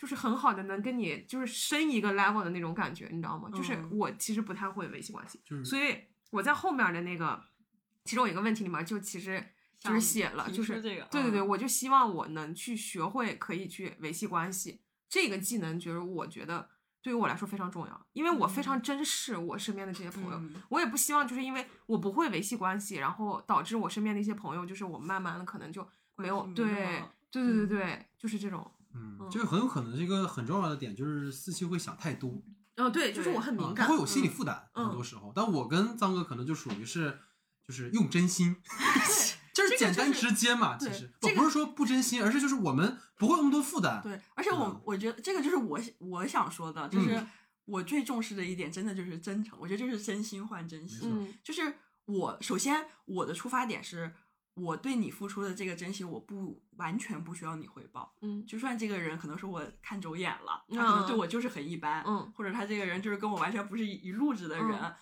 [0.00, 3.50] 就是很好的能跟你就是升一个 level 的那种感觉，你知道吗？
[3.54, 5.94] 就是嗯我其实不太会维系关系，就是所以
[6.30, 7.42] 我在后面的那个
[8.04, 9.44] 其中有一个问题里面，就其实
[9.78, 11.48] 就是写了，就是这个对对对，嗯。
[11.48, 16.68] 我就希望我能去学会可以去维系关系这个技能，就是我觉得
[17.02, 20.54] 对于我来说非常重要，因为我非常珍视我身边的这些朋友，嗯。
[20.68, 26.66] 我也不希望就是因为我不会维系关系，然后导致我身边的一些朋友就是我慢慢的可能就没有对
[27.30, 32.42] 对对对对，就是这种，嗯，嗯这个很有可能是一个很重要的点，就是四七会想太多，
[32.88, 35.32] 嗯对，就是我很敏感，会有心理嗯负担，嗯很多时候。
[35.34, 37.18] 但我跟张哥可能就属于是，
[37.66, 38.56] 就是用真心
[39.52, 40.76] 就是简单直接嘛。
[40.78, 44.00] 其对实这个我不是说不真心，而是就是我们不会那么多负担。
[44.02, 47.28] 对，而且我、嗯我觉得这个就是我我想说的，就是嗯
[47.66, 49.58] 我最重视的一点，真的就是真诚。
[49.60, 51.00] 我觉得就是真心换真心。
[51.04, 51.74] 嗯就是
[52.06, 54.12] 我首先我的出发点是，
[54.60, 58.14] 我对你付出的这个真心，我不完全不需要你回报。
[58.20, 64.94] 嗯就算这个人可能是我看走眼了，他可能对嗯我就是很一般，嗯或者他这个人就是跟我完全不是一一路子的人，嗯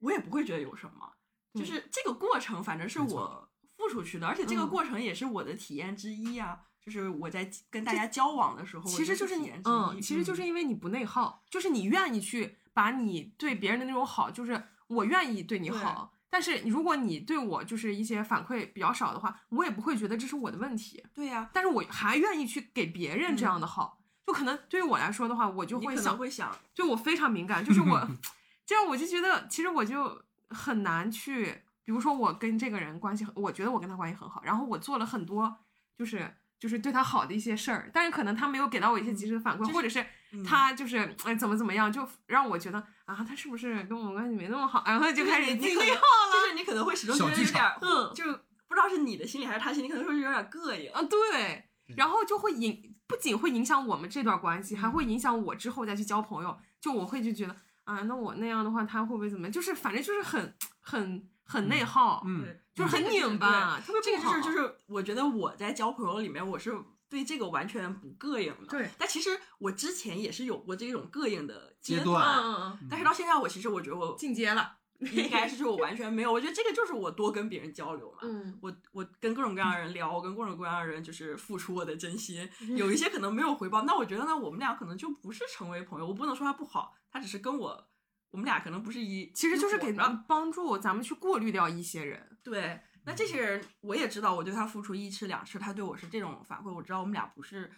[0.00, 1.12] 我也不会觉得有什么。
[1.54, 6.60] 就是这个过程，反正是我付出去的，而且这个嗯过程也是我的体验之一啊。
[6.80, 16.14] 就是我在跟大家交往的时候，其实就是你嗯，其实就是因为你不内耗，就是你愿意去把你对别人的那种好，就是我愿意对你好。
[16.30, 21.04] 但是如果你对我就是一些反馈比较少的话，我也不会觉得这是我的问题。
[21.12, 28.08] 对呀、但是我还愿意去给别人这样的好，就可能对于我来说的话，我就会想，会想，就我非常敏感，就是我
[28.64, 35.56] 这样我就觉得，其实我就很难去，比如说我跟这个人关系很，我觉得我跟他关系很好，然后我做了很多
[35.98, 48.24] 就是就是对他好的一些事儿，但是可能他没有给到我一些及时的反馈，就是或者是嗯他就是哎怎么怎么样，就让我觉得啊他是不是跟我们关系没那么好，然后就开始你内耗了就是你可能会始终觉得有点儿，嗯就
[48.68, 50.92] 不知道是你的心理还是他心里，可能会有点膈应。
[50.92, 51.64] 啊，对，
[51.96, 56.56] 然后就会影，不仅会影响我们这段关系，还会影响我之后再去交朋友。
[56.80, 59.52] 就我会就觉得啊，那我那样的话，他会不会怎么样？
[59.52, 64.36] 就是反正就是很很很内耗，嗯，就是很拧巴，特别这不好。
[64.36, 66.72] 个就是就是，我觉得我在交朋友里面，我是
[67.10, 68.66] 对这个完全不膈应的。
[68.68, 78.18] 对但其实我之前也是有过这种膈应的阶段，段嗯嗯嗯，但是到现在，我其实我觉得我进阶了， 应该是我完全没有，我觉得这个就是我多跟别人交流嘛。
[78.22, 86.06] 嗯我我跟各种各样的人聊，我跟各种各样的人就是付出我的真心，有一些可能没有回报，那我觉得呢，我们俩可能就不是成为朋友。
[86.06, 87.88] 我不能说他不好，他只是跟我，
[88.30, 89.92] 我们俩可能不是一，其实就是给
[90.28, 92.38] 帮助咱们去过滤掉一些人。
[92.44, 92.80] 对。
[93.04, 97.70] 那这些人我也知道，我对他付出一次两次，他对我是这种反馈，我知道我们俩不是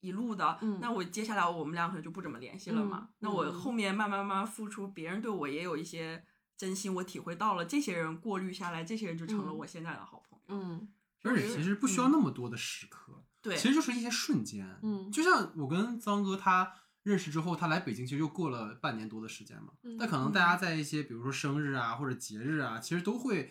[0.00, 0.58] 一路的。
[0.60, 2.98] 嗯那我接下来我们俩可能就不怎么联系了嘛。
[3.02, 6.24] 嗯那我嗯后面慢慢慢慢付出，别人对我也有一些
[6.56, 10.44] 真心，我体会到了，这些人过滤下来，这些人就成了嗯我现在的好朋友。
[10.48, 10.88] 嗯
[11.22, 14.78] 而且其实不需要那么多的时刻，对，其实就是一些瞬间。
[14.82, 19.72] 嗯就像我跟张哥他认识之后，他来北京其实又过了半年多的时间嘛。
[19.82, 23.50] 嗯但可能大家在一些比如说生日啊或者节日啊，其实都会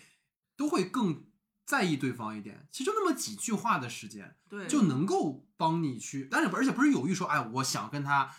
[0.57, 1.23] 都会更
[1.65, 2.67] 在意对方一点。
[2.71, 8.29] 其实就那么几句话的时间，对，就能够帮你去，但是而且不是有意说，哎，我想跟他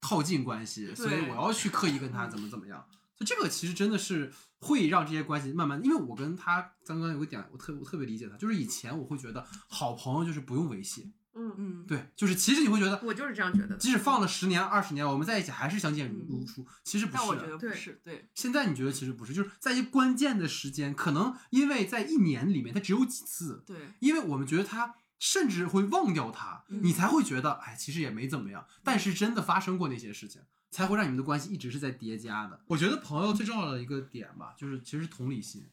[0.00, 2.84] 套近关系，所以我要去刻意跟他怎么怎么样。
[3.16, 13.76] 就这个其实真的是会让这些关系慢慢，因为我跟他刚刚有个点，我特我特别理解他，就是以前我会觉得好朋友就是不用维系，嗯，嗯，对，就是其实你会觉得，我就是这样觉得的。
[13.76, 17.46] 即使放了十年二十年，我们在一起还是相见如如初，其实不但我觉是。
[17.58, 28.66] 对得不是，对，现在你觉得其实不是，就是在一关键的时间，可能因为在一年里面它只有几次，对，因为我们觉得他甚至会忘掉他，嗯你才会觉得，哎，其实也没怎么样。
[28.82, 32.60] 但是真的发生过那些事情，才会让你们的关系一直是在叠加的。
[32.66, 35.64] 我觉得朋友最重要的一个点吧，就是其实同理心，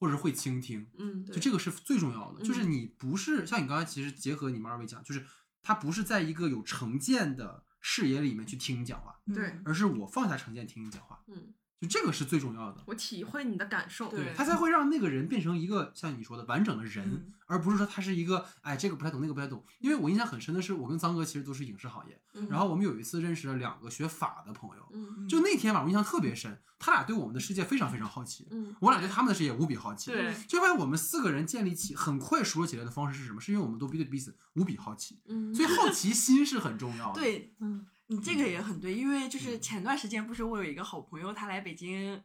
[0.00, 2.42] 或者是会倾听，嗯，就这个是最重要的。
[2.42, 5.22] 嗯就是你不是像你刚才其实结合你们二位讲，就是
[5.62, 9.62] 他不是在一个有成见的视野里面去听你讲话，对嗯。
[9.66, 12.82] 而是我放下成见听你讲话，嗯，就这个是最重要的。
[12.86, 14.08] 我体会你的感受。
[14.08, 19.64] 对他才会让那个人变成一个像你说的完整的人，嗯而不是说他是一个哎这个不太懂那个不太懂。
[19.80, 33.40] 因为我印象很深的是，我跟张哥其实都是影视行业，嗯然后我们有一次认识了两个学法的朋友，嗯就那天晚上我印象特别深，他俩对我们的世界非常非常好奇，嗯我俩对他们的世界无比好奇，对，就发现我们四个人建立起很快熟络起来的方式是什么？
[33.40, 42.20] 是因为我们都对彼此无比好奇，嗯，所以好奇心是很重要的。，对嗯你这个也很对，因为就是前段时间不是我有一个好朋友，他来北京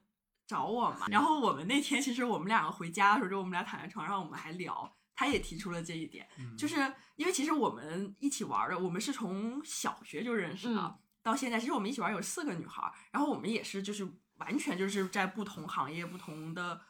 [0.47, 6.57] 找我嘛，然后我们那天其实我们两个回家的时候，就我们俩躺在床上，我们还聊，他也提出了这一点，嗯。
[6.57, 10.95] 就是因为其实我们一起玩的，我们是从小学就认识的，嗯。
[11.21, 16.81] 到现在，其实我们一起玩有四个女孩儿，然后我们也是就是完全就是在不同行业、不同的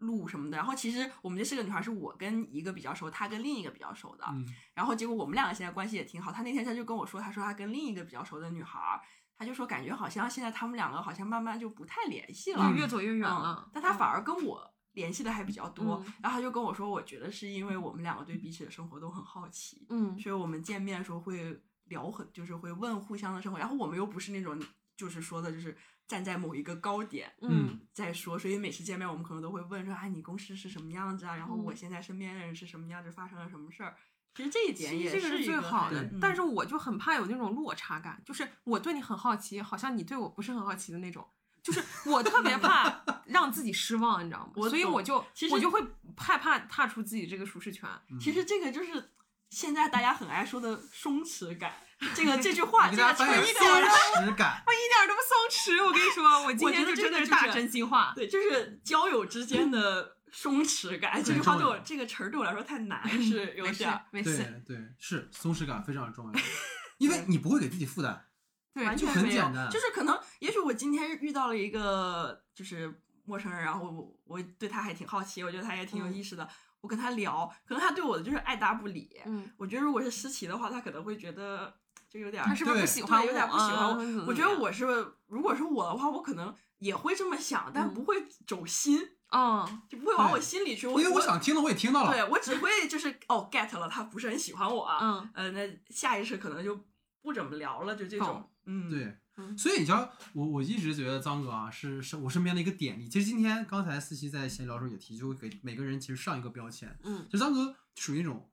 [0.00, 0.58] 路什么的。
[0.58, 4.24] 然后其实我们这四个女孩儿是我跟一个比较熟，她跟另一个比较熟的。
[4.28, 6.30] 嗯然后结果我们两个现在关系也挺好。
[6.30, 9.00] 她那天她就跟我说，她说她跟另一个比较熟的女孩儿，
[9.36, 12.64] 他就说感觉好像现在他们两个好像慢慢就不太联系了。
[12.64, 13.70] 嗯越走越远了嗯。
[13.72, 24.60] 但他反而跟我联系的还比较多，嗯然后他就跟我说，我觉得是因为我们两个对彼此的生活都很好奇，嗯所以我们见面的时候会聊很，就是会问互相的生活，然后我们又不是那种
[24.96, 25.76] 就是说的，就是
[26.10, 31.36] 站在某一个高点嗯再说，所以每次见面我们可能都会问说，哎，你公司是什么样子啊？
[31.36, 33.94] 然后我嗯现在身边的人是什么样子，发生了什么事儿？
[34.34, 41.24] 其实这一点其也实这个是最好的，但是我就很怕有那种落差感，就是我对你很好奇，好像你对我不是很好奇的那种，
[41.62, 44.52] 就是我特别怕 让自己失望，你知道吗？
[44.56, 45.80] 我所以我就其实我就会
[46.16, 47.88] 害怕踏出自己这个舒适圈。
[48.20, 49.12] 其实这个就是
[49.50, 51.72] 现在大家很爱说的松弛感，
[52.14, 54.62] 这个这句话，你这个给大家翻译成语点松弛感。
[54.66, 58.12] 我一点都不松弛，我跟你说，我今天就真的是大真心话。
[58.16, 61.22] 对，就是交友之间的松弛感。
[61.22, 64.00] 这句话对我这个词儿对我来说太难， 是有点儿。
[64.10, 66.40] 没事，对对，是松弛感非常重要，
[66.98, 68.26] 因为你不会给自己负担。
[68.72, 76.48] 对，完就全没有很简单就是可能，也许我今天遇到了一个就是陌生人，然后我我对他还挺好奇，我觉得他也挺有嗯意思的，
[76.80, 79.20] 我跟他聊，可能他对我的就是爱答不理。
[79.26, 81.74] 嗯，我觉得如果是诗琪的话，他可能会觉得
[82.10, 83.26] 就有点儿他是不是不喜欢我？
[83.26, 84.04] 有点不喜欢我。
[84.04, 84.84] 嗯我觉得，我是，
[85.28, 88.98] 如果是我的话，我可能也会这么想，但嗯不会走心，
[89.30, 90.88] 嗯，就不会往我心里去。
[90.88, 92.10] 因为我想听的我也听到了。
[92.12, 96.84] 对我只会就是哦 get 了，他不是很喜欢我，嗯呃，那下意识可能就
[97.22, 103.08] 不怎么聊了，就这种懂，嗯，对嗯，所以你知道，我我一直觉得张哥啊是是我身边的一个点。
[103.08, 106.98] 其实今天刚才四七在闲聊的时候也提，就会给每个人其实上一个标签。
[107.04, 108.49] 嗯，就张哥属于那种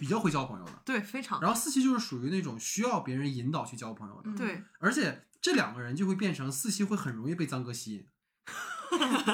[0.00, 1.38] 比较会交朋友的，对，非常。
[1.42, 4.30] 然后四七就是属于那种需要别人引导去交朋友的。
[4.30, 4.34] 嗯。
[4.34, 8.06] 对，而且这两个人就会变成四七会很容易被张哥吸引，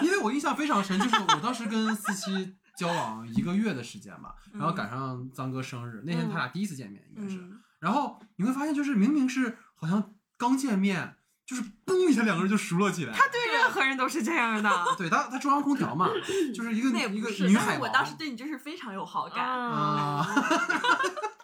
[0.02, 13.14] 因为我印象非常深，就是我当时跟四七交往一个月的时间吧，然后赶上张哥生日，那天他俩第一次见面应该是，嗯，然后你会发现就是明明是好像刚见面，就是嘣一下两个人就熟络起来。
[13.14, 14.70] 他对任何人都是这样的。
[14.98, 16.10] 对他他中央空调嘛，
[16.54, 20.26] 就是一个一个女海王我当时对你真是非常有好感，啊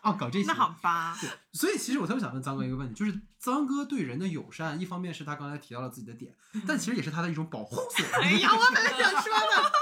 [0.00, 6.34] 啊搞这些那好吧，对所以其实我特别想问张哥一个问题，就是张哥对人的友善，一方面是他刚才提到了自己的点，
[6.66, 8.04] 但其实也是他的一种保护色。
[8.20, 9.72] 哎呀，我本来想说的，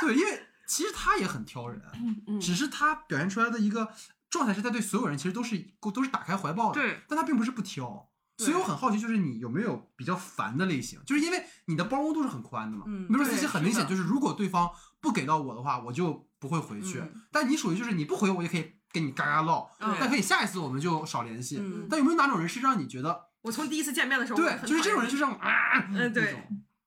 [0.00, 1.82] 对，因为其实他也很挑人，
[2.26, 3.92] 嗯只是他表现出来的一个
[4.30, 5.58] 状态是他对所有人其实都是
[5.94, 8.06] 都是打开怀抱的，对，但他并不是不挑。
[8.40, 10.98] 对所以我很好奇，就是你有没有比较烦的类型？
[11.04, 12.84] 就是因为你的包容度是很宽的嘛。
[12.86, 16.98] 嗯比如说对自己很明显，就是如果对方不给到我的话，我就不会回去。
[17.00, 21.58] 嗯但你属于就是你不回我也可以跟你嘎嘎唠，嗯但可以下一次我们就少联系。
[21.60, 25.86] 嗯但有没有哪种人是让你觉得我从第一次见面的时候，对，就是这种人就这样啊？
[25.92, 26.36] 嗯对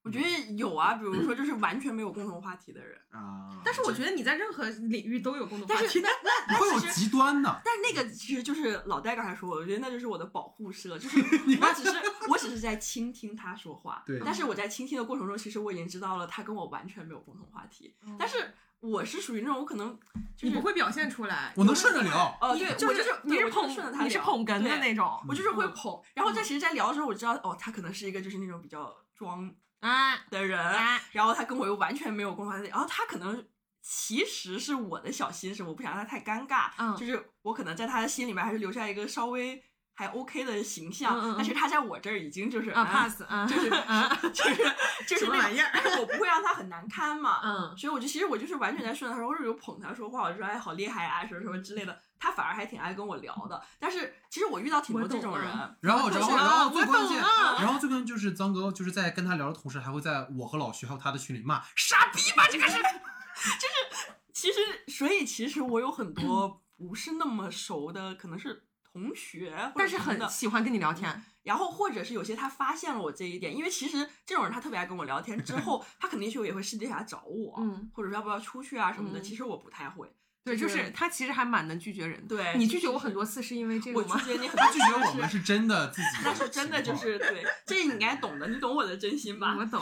[0.04, 6.06] 我觉得有啊，比如说就是完全没有共同话题的人，啊，但是我觉得你在任何领域都有共同话但是题。
[6.48, 7.62] 那 会有极端的。
[7.64, 11.20] 但是那个其实就是老戴刚才说，我觉得那就是我的保护色，就是
[11.62, 11.98] 我只是
[12.30, 14.20] 我只是在倾听他说话，对。
[14.26, 19.98] 但是我在倾听的过程中，其实我已经知道了他跟我完全没有共同话题，嗯但是我是属于那种我可能
[20.36, 25.74] 就是你不会表现出来，我能顺着聊，哦，你对，就我就是你是对我就是顺着他你是捧哏的那种，我就是会嗯。
[25.74, 29.50] 捧，然后在其实，在聊的时候，我知道哦，他可能是一个就是那种比较装
[29.84, 33.46] 啊的人，啊然后他跟我又完全没有共同话题，然后他可能
[33.82, 39.62] 其实是我的小心思，我不想让他太尴尬，嗯就是我可能在他的心里面还是留下一个稍微
[39.96, 41.36] 还 OK 的形象，嗯嗯嗯。
[41.38, 44.10] 但是他在我这儿已经就是啊 pass 啊，就是 啊。
[44.34, 44.76] 就是
[45.08, 45.70] 就是那种什么玩意儿？
[45.74, 47.78] 但是我不会让他很难堪嘛，嗯。
[47.78, 53.62] 所以我就其实我就是完全在顺着他说，或者有捧他说话，我就说哎好厉害啊什么什么之类的，他反而还挺爱跟我聊的。
[53.80, 55.48] 但是其实我遇到挺多这种人，
[55.82, 64.14] 然后，然后，然后最关键，然后最关键就是张哥就是在跟他聊的同时，还会在我和老徐还有他的群里骂傻逼吧，这个是，就是。
[64.34, 79.20] 其实所以其实我有很多不是那么熟的，可能是同学，但是很喜欢跟你聊天，然后或者是有些他发现了我这一点，因为其实这种人他特别爱跟我聊天，之后 他肯定就也会私底下找我，嗯，或者说要不要出去啊什么的。
[79.20, 82.36] 嗯其实我不太会，对，就就是他其实还蛮能拒绝人的。
[82.36, 84.08] 对你拒绝我很多次是因为这个吗？
[84.14, 89.56] 我拒绝你很 多次拒绝我们是是真的自己， 那是真的就是对，这你应该懂的，你懂我的真心吧？
[89.58, 89.82] 我懂，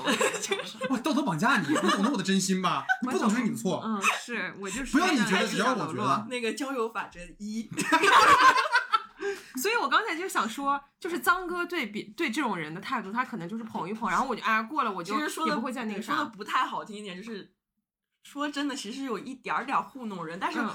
[0.89, 2.85] 我道德绑架你，你懂得我的真心吧？
[3.01, 3.81] 你不懂就是你的错。
[3.83, 7.67] 嗯，是我就是不要你觉得开始只要我觉得那个交友法则一，
[9.55, 16.25] 所以我刚才就想说，就是脏哥对比对这种人的态度，他可能就是捧一捧，然后我就哎过了，我就其实说的也不会再那个说的。
[16.27, 17.53] 不太好听一点，就是
[18.23, 20.59] 说真的，其实有一点儿点儿糊弄人，但是。
[20.59, 20.69] 嗯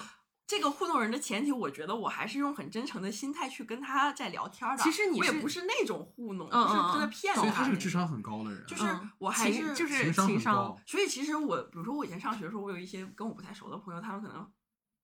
[0.49, 4.77] 这个糊弄人的前提，我觉得我还是用很真诚的心态去跟他在聊天的。
[4.81, 10.81] 其实你我也不是那种糊弄，嗯就是真的嗯骗所以他是个智商很高的人，就是嗯我还是就是情商很商高。
[10.87, 14.49] 所以其实我，比如说我以前上学的时候，我有一些跟我不太熟的朋友，他们可能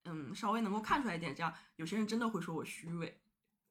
[0.04, 3.20] 嗯稍微能够看出来一点，这样有些人真的会说我虚伪，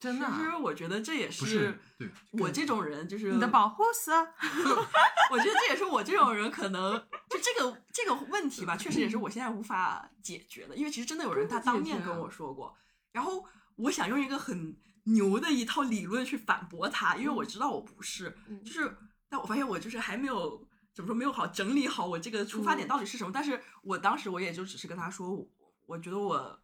[0.02, 0.36] 真的啊？
[0.36, 4.12] 其实我觉得这也是对，我这种人，就是你的保护色，
[5.32, 6.98] 我觉得这也是我这种人可能
[7.30, 12.76] 就这个这个问题吧，确实也是我现在无法解决的，因为其实真的有人他当面跟我说过，
[13.12, 13.46] 然后
[13.76, 18.64] 我想用一个很牛的一套理论去反驳他，因为我知道我不是，嗯。
[18.64, 18.98] 就是
[19.30, 25.48] 但我发现我就是还没有怎么说没有好整理好我这个出发点到底是什么，但是我当时我也就只是跟他说，我
[25.86, 26.60] 我觉得我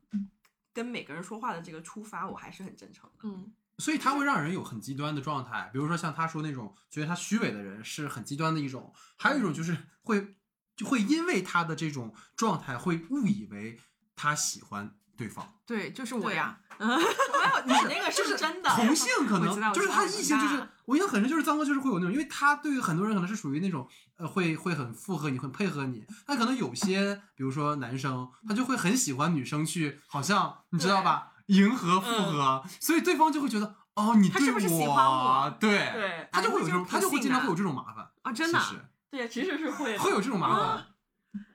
[0.77, 3.51] 跟每个人说话的这个出发我还是很真诚的，嗯。
[3.79, 10.35] 所以他会让人有很极端的状态，比如说像他说那种觉得他虚伪的人是很极端的一种，还有一种就是会
[10.75, 13.79] 就会因为他的这种状态会误以为
[14.15, 15.45] 他喜欢对方。
[15.65, 23.87] 对，就是我对呀， 没有你那个是真的，同性可能就是他异性，就是我印象很深，就是张哥就是会有那种，因为他对于很多人可能是属于那种
[24.17, 35.57] 呃会会很附和你，很配合你，但可能有些比如说男生他就会很喜欢女生去，好像你知道吧，迎合附和，所以对方就会觉得哦你对他是不是喜欢我？
[35.59, 38.59] 对，对他就会有这种，啊他就会经常会有这这种麻烦，啊，真的
[39.09, 40.85] 对，其实是会会有这种麻烦，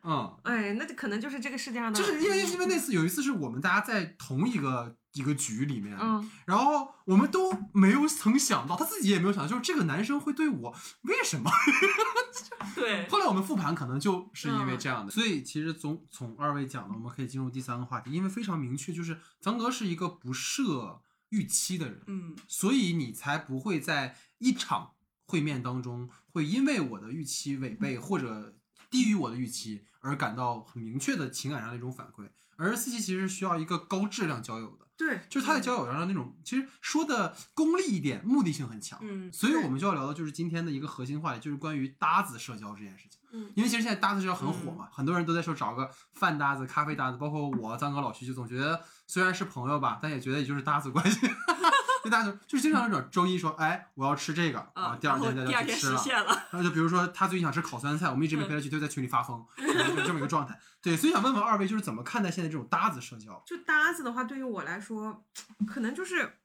[0.04, 0.38] 嗯。
[0.44, 11.50] 哎，那可能就是这个世界上的，就是因为因为那次有一次是我们大家在同一个一个局里面，嗯，然后我们都没有曾想到，他自己也没有想到，就是这个男生会对我为什么？
[12.74, 15.12] 对后来我们复盘，可能就是因嗯为这样的。
[15.12, 24.92] 所以其实从从二位讲的，我们可以进入第三个话题，因为非常明确，就是张哥是一个不设预期的人，嗯所以你才不会在一场
[25.26, 28.54] 会面当中，会因为我的预期违背或者
[28.92, 32.28] 低于我的预期而感到很明确的情感上的一种反馈。
[32.56, 39.00] 而四七其实需要一个高质量交友的，对，就是他在交友上的那种，其实说的功利一点，目的性很强。
[39.02, 43.18] 嗯所以我们就要聊的就是今天的一个核心话题，就是关于搭子社交这件事情。
[43.32, 51.18] 嗯因为其实现在搭子社交很火嘛，很多人都在说找个饭搭子、咖啡搭子，包括我张哥、老徐就总觉得虽然是朋友吧，但也觉得也就是搭子关系。
[52.02, 55.98] 就大家就是经常那种周一说，哎，我要吃这个啊，第二天大然后第二天家就吃了。
[55.98, 60.58] 实现了，然后就比如说他最近想吃烤酸菜，我们一直没陪他去，就在群里发疯，就这么一个状态。
[60.80, 63.40] 对，所以想问问二位，就是怎么看待现在这种搭子社交？
[63.46, 65.24] 就搭子的话，对于我来说，
[65.66, 66.38] 可能就是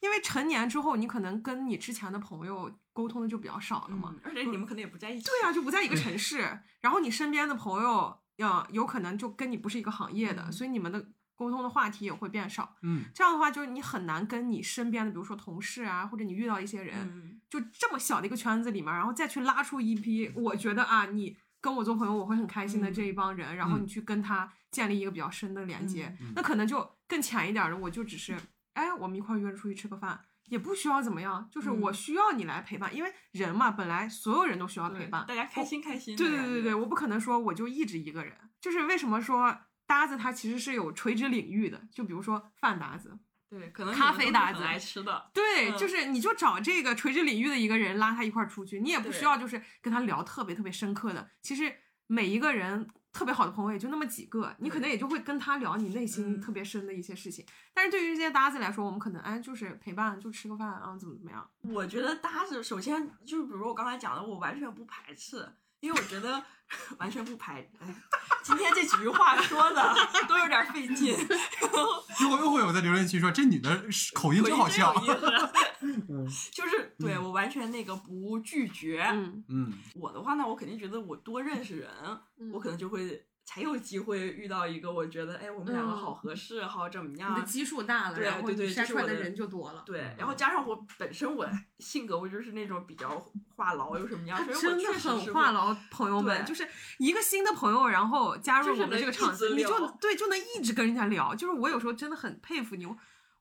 [0.00, 4.10] 因为成年之后，你可能跟你之前的朋友沟通的就比较少了嘛。
[4.12, 5.24] 嗯，而且你们可能也不在一起。
[5.24, 11.06] 对啊，就不在一个城市，然后你身边的朋友，呀，有可能就跟你不是一个行业的，嗯所以你们的
[11.38, 12.74] 沟通的话题也会变少。
[12.82, 28.36] 嗯，这样的话，就是你很难跟你身边的，比如说同事啊，或者你遇到一些人，嗯，就这么小的一个圈子里面，然后再去拉出一批，我觉得啊，你跟我做朋友，我会很开心的嗯这一帮人，然后嗯你去跟他建立一个比较深的连接，嗯那可能就更浅一点的，我就只是，
[28.74, 36.16] 哎，我们一块儿约着出去吃个饭，也不需要怎么样，就是嗯我需要你来陪伴，因为人嘛，本来所有人都需要陪伴，大家开心开心。
[36.16, 39.56] 对对对对，，我不可能说我就一直一个人，就是为什么说
[39.88, 43.18] 搭子它其实是有垂直领域的，就比如说饭搭子，
[43.48, 45.30] 对，可能咖啡搭子很爱吃的。
[45.32, 51.30] 对，嗯就是你就找这个垂直领域的一个人拉他一块儿出去，你也不需要就是跟他聊特别特别深刻的。
[51.40, 51.74] 其实
[52.06, 57.44] 每一个人特别好的朋友也就那么几个，你可能也就会跟他聊你内心嗯特别深的一些事情。
[57.72, 61.50] 但是对于这些搭子来说，我们可能哎就是陪伴，就吃个饭啊，怎么怎么样。
[61.62, 65.48] 我觉得搭子首先就是，比如我刚才讲的，我完全不排斥，
[65.80, 66.42] 因为我觉得
[66.98, 67.60] 完全不排。
[67.80, 67.94] 哎，
[68.42, 69.94] 今天这几句话说的
[70.28, 71.16] 都有点费劲，
[72.22, 74.94] 又又会有在留言区说这女的口音真好笑。
[76.52, 79.02] 就是对我完全那个不拒绝。
[79.12, 81.90] 嗯，嗯，我的话呢，我肯定觉得我多认识人，
[82.40, 87.46] 嗯我可能就会才有机会遇到一个我觉得哎，我们两个好合适，好怎么样你的。
[87.46, 89.82] 基数大了，对然后对对你筛出来的人就多了。
[89.86, 93.08] 对，然后加上我本身我性格我就是那种比较
[93.56, 96.68] 话痨又什么样，所以我真的很话痨，朋友们，就是
[96.98, 101.34] 一个新的朋友，然后加入我们这个场子，你就对就能一直跟人家聊。
[101.34, 102.94] 就是我有时候真的很佩服你，我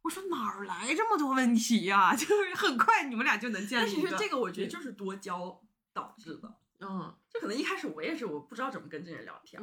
[0.03, 4.08] 我说哪儿来这么多问题呀、 就是很快你们俩就能建但立一个。
[4.08, 6.55] 其实这个我觉得就是多交导致的。
[6.80, 9.60] 嗯就可能一开始我也是我不知道怎么跟这人聊天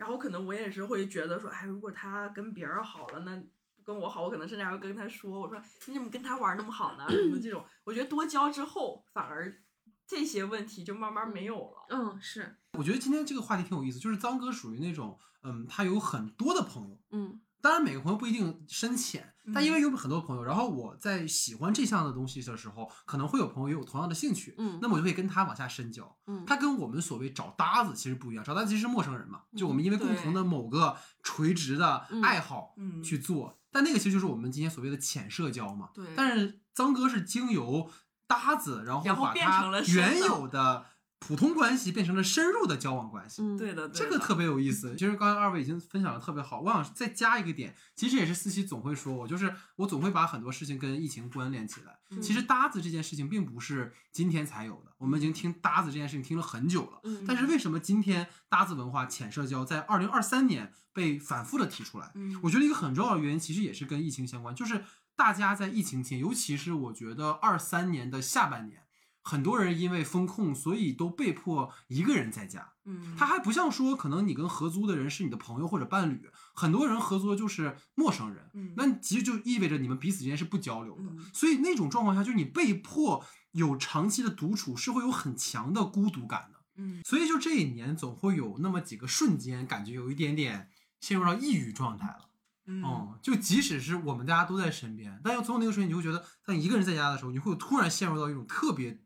[0.00, 3.36] 然后可能我也是会觉得说，哎，如果他跟别人好了，那
[3.76, 7.04] 不跟我好，我可能甚至还会跟他说，我说你怎么跟他玩那么好呢？
[7.10, 9.62] 什么这种，我觉得多交之后，反而
[10.06, 11.86] 这些问题就慢慢没有了。
[11.90, 24.78] 嗯是我觉得今天这个话题挺有意思，就是张哥属于那种，嗯，他有很多的朋友，嗯当然每个朋友不一定深浅，但嗯因为有很多朋友，然后我在喜欢这项的东西的时候，可能会有朋友也有同样的兴趣，嗯。
[24.82, 26.16] 那么我就会跟他往下深交。
[26.26, 26.44] 嗯。
[26.46, 33.02] 他跟我们所谓找搭子其实不一样，找搭子其实是陌生人嘛，就我们因为共同的某个垂直的嗯爱好嗯。
[33.02, 35.90] 去做，但那个其实就是我们今天所谓的浅社交嘛。
[35.94, 36.06] 对。
[36.16, 37.90] 但是曾哥是经由
[38.26, 40.84] 搭子，然后把他变成了深的原有的
[41.20, 43.42] 普通关系变成了深入的交往关系。
[43.42, 44.96] 嗯，对的，对这个特别有意思。
[44.96, 51.98] 其实刚才二位已经分享的特别好，我想再加一个点，其实也是思琪总会说我，就是我总会把很多事情跟疫情关联起来。
[52.10, 57.00] 嗯其实搭子这件事情并不是今天才有的，我们已经听搭子这件事情听了很久了。
[57.04, 62.10] 嗯，但是为什么今天搭子文化浅社交在二零二三年被反复的提出来？
[62.14, 64.82] 嗯我觉得一个很重要的原因其实也是跟疫情相关，就是
[65.14, 68.82] 大家在疫情前，尤其是我觉得二三年的下半年，
[69.22, 72.72] 很多人因为风控，所以都被迫一个人在家。
[72.84, 81.04] 嗯，它还不像说，可能你跟合租的人是你的朋友或者伴侣，很多人合租的就是陌生人，嗯那其实就意味着你们彼此之间是不交流的。
[81.04, 86.58] 嗯所以那种状况下，就是你被迫有长期的独处，是会有很强的孤独感的。
[86.76, 92.26] 嗯所以就这一年，总会有那么几个瞬间，感觉有一点点陷入到抑郁状态了。
[92.66, 99.00] 嗯哦、就即使是我们大家都在身边，但要总有那个瞬间，你会觉得，当你一个人在家的时候，你会突然陷入到一种特别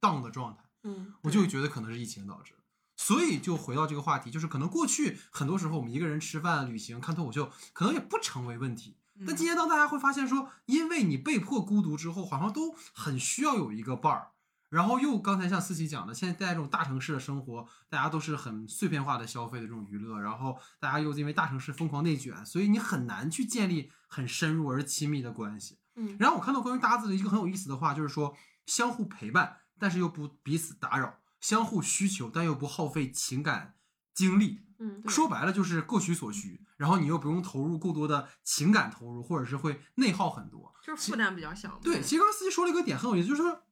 [0.00, 0.64] down 的状态。
[0.84, 2.54] 嗯，我就会觉得可能是疫情导致。
[2.96, 8.96] 所以就回到这个话题，就是可能过去很多时候我们一个人吃饭、旅行、看脱口秀，可能也不成为问题。
[9.20, 14.30] 嗯但今天当大家会发现说，因为你被迫孤独之后，好像都很需要有一个伴儿。
[14.68, 25.78] 然后又刚才像思琪讲的，现在在这种大城市的生活，大家都是很碎片化的消费的这种娱乐，然后大家又因为大城市疯狂内卷，所以你很难去建立很深入而亲密的关系。
[25.96, 28.36] 嗯然后我看到关于搭子的一个很有意思的话，就是说
[28.66, 33.76] 相互陪伴，但是又不彼此打扰；相互需求，但又不耗费情感
[34.14, 34.60] 精力。
[34.80, 40.72] 嗯，说白了就是各取所需，然后你又不用投入过多的情感投入，或者是会内耗很多。
[40.82, 41.80] 就是负担比较小。
[41.82, 43.62] 对，其实刚刚司机说了一个点很有意思，就是说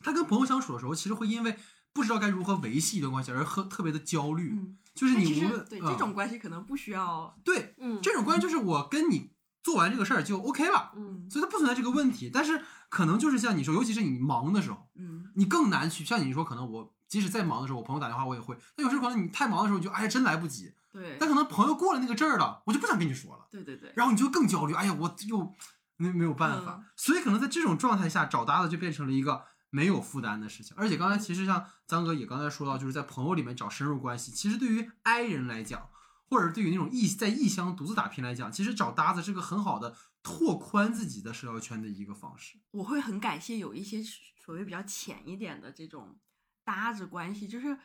[0.00, 1.56] 他跟朋友相处的时候，其实会因为
[1.92, 4.50] 不知道该如何维系一段关系而很特别的焦虑。
[4.52, 9.30] 嗯，就是你无论嗯对这种关系可能不需要，对嗯，这种关系，就是我跟你
[9.62, 12.30] 做完这个事儿就 OK 了，嗯所以它不存在这个问题。
[12.32, 18.56] 但是可能就是像你说，尤其是你忙的时候，嗯你更难去像你说，可能我即使再忙的时候，我朋友打电话我也会。
[18.74, 20.72] 但有时候可能你太忙的时候，你就哎呀真来不及。
[20.92, 24.74] 对但可能朋友过了那个阵儿了，我就不想跟你说了，对对对，然后你就更焦虑。
[24.74, 25.54] 哎呀，我又
[25.96, 26.76] 没没有办法。
[26.80, 30.76] 嗯所以可能在这种状态下找搭子就变成了一个没有负担的事情。
[30.76, 35.88] 而且刚才其实像张哥也刚才说到，就是在朋友里面找深入关系，其实对于 I 人来讲，
[36.30, 42.56] 或者对于那种异在异乡独自打拼来讲，其实找搭子是个很好的拓宽自己的社交圈的一个方式。
[42.70, 44.00] 我会很感谢有一些
[44.44, 46.16] 所谓比较浅一点的这种
[46.64, 47.76] 搭子关系，就是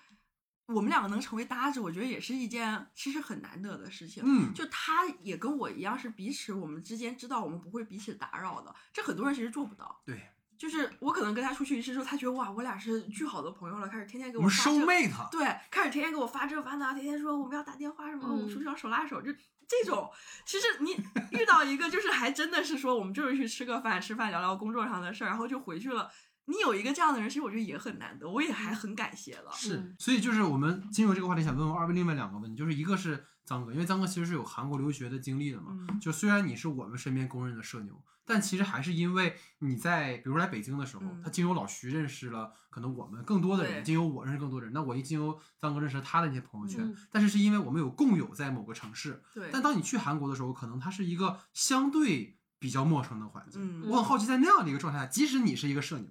[0.67, 4.23] 我们两个能成为搭子，我觉得也是一件其实很难得的事情。
[4.25, 10.01] 嗯，就他也跟我一样，是彼此我们之间知道我们不会彼此打扰的，这很多人其实做不到。
[10.05, 15.29] 对，就是我可能跟他出去一次之后，他觉得哇，我俩是巨好的朋友了，开始天天给我们发这收 mate。
[15.29, 19.31] 对，开始天天给我发这发那，天天说我们要打电话什么，我们嗯出去要手拉手，就
[19.67, 20.09] 这种。
[20.45, 20.91] 其实你
[21.37, 26.09] 遇到一个就是还真的是说我们就是去吃个饭，吃饭聊聊工作上的事儿，然后就回去了。
[26.47, 29.51] 你有一个这样的人，其实我觉得也很难得，我也还很感谢了。
[29.51, 35.99] 是嗯，所以就是我们进入这个话题，想问问二位另外两个问题，就是一个是张哥，因为张哥其实是有韩国留学的经历的嘛，嗯。
[35.99, 46.95] 就虽然你是我们身边公认的社牛，但其实还是因为你在比如来北京的时候，嗯他经由老徐认识了可能我们更多的人，经由我认识更多的人，那我一经由张哥认识了他的那些朋友圈，嗯。
[47.11, 53.89] 但是是因为我们有共有在某个城市，对，但当你去韩国的时候，可能它是一个相对比较陌生的环境，嗯。
[53.89, 56.09] 我很好奇，在那样的一个状态下，即使你是一个社牛，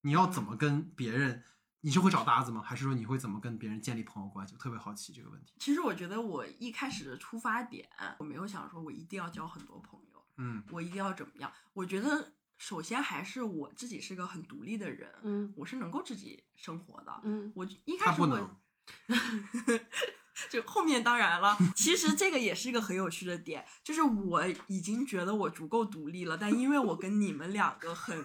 [0.00, 1.44] 你要怎么跟别人？
[1.84, 2.62] 你是会找搭子吗？
[2.64, 4.54] 还是说你会怎么跟别人建立朋友关系？
[4.54, 5.54] 我特别好奇这个问题。
[5.58, 11.52] 其实我觉得我一开始的出发点，我没有想说我一定要交很多朋友，嗯我一定要怎么样。
[11.72, 17.20] 我觉得首先还是我自己是个很独立的人，嗯我是能够自己生活的。
[17.24, 18.56] 嗯我一开始我他不能，
[20.48, 28.24] 就后面当然了， 其实这个也是一个很有趣的点，就是我已经觉得我足够独立了，但因为我跟你们两个很。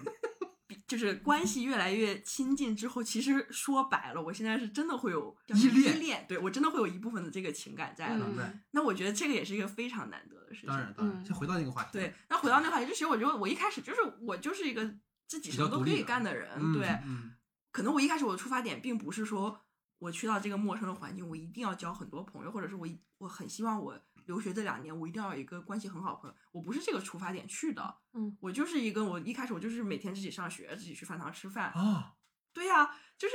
[0.68, 8.26] 比就是关系越来越亲近之后，其实说白了，我现在是真的会有依恋依恋，对我真的会有一部分的这个情感在了。
[8.36, 8.60] 嗯？
[8.70, 10.68] 那我觉得这个也是一个非常难得的事情。
[10.68, 11.16] 当然，当然。
[11.16, 11.88] 嗯先回到那个话题。
[11.94, 14.94] 对，那回到那个话题，就其实我觉得我一开始就是我就是一个
[15.26, 16.86] 自己什么都可以干的人，嗯，对。
[17.04, 17.32] 嗯，
[17.72, 19.60] 可能我一开始我的出发点并不是说
[19.98, 22.86] 我去到这个陌生的环境，我一定要交很多朋友，或者是我
[23.18, 23.98] 我很希望我
[24.28, 32.12] 留学这两年我一定要有一个关系很好的朋友，我不是这个出发点去的，嗯，我就是一个我一开始我就是每天自己上学，自己去饭堂吃饭，啊，
[32.52, 33.34] 对呀、就是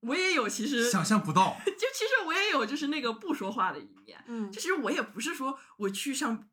[0.00, 1.58] 我也有其实想象不到。
[1.64, 4.50] 就其实我也有就是那个不说话的一面，嗯。
[4.50, 6.48] 就其实我也不是说我去上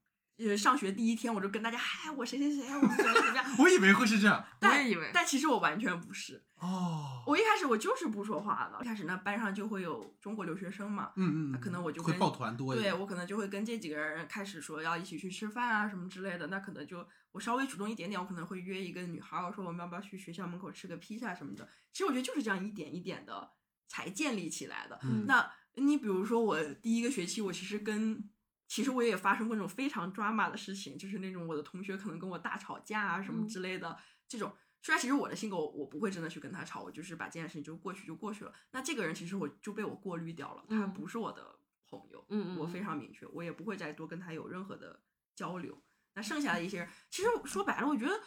[0.47, 4.37] 呃上学第一天我就跟大家嗨我谁谁谁我们怎么怎么样， 我以为会是这样。
[4.39, 6.43] 我但也以为但其实我完全不是。
[6.55, 12.93] 哦，我一开始我就是不说话的，一开始呢班上就会有中国留学生嘛，嗯嗯，那可能我就跟会抱团多一点。
[12.93, 21.67] 对我可能就会跟这几个人开始说要一起去吃饭啊什么之类的，那可能就我稍微主动一点点，我可能会约一个女孩儿，我说我们要不要去学校门口吃个披萨什么的。
[21.91, 23.49] 其实我觉得就是这样一点一点的
[23.87, 24.99] 才建立起来的。
[25.03, 28.29] 嗯那你比如说我第一个学期，我其实跟
[28.71, 33.97] 其实我也发生过那种非常 drama 的事情，就是那种我的同学可能跟我大吵架啊什么嗯之类的、
[34.29, 34.55] 这种。
[34.81, 38.53] 虽然其实我的性格我我不会真的去跟他吵，我就是把这件事情就过去就过去了。
[38.71, 45.01] 那这个人其实我就被我过滤掉了，他嗯不是我的朋友，嗯嗯我非常明确，我也不会再多跟他有任何的
[45.35, 45.77] 交流。
[46.13, 48.17] 那剩下的一些人，其实说白了，我觉得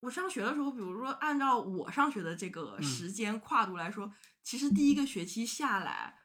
[0.00, 4.10] 我上学的时候，比如说按照我上学的这个嗯时间跨度来说，
[4.42, 6.18] 其实第一个学期下来，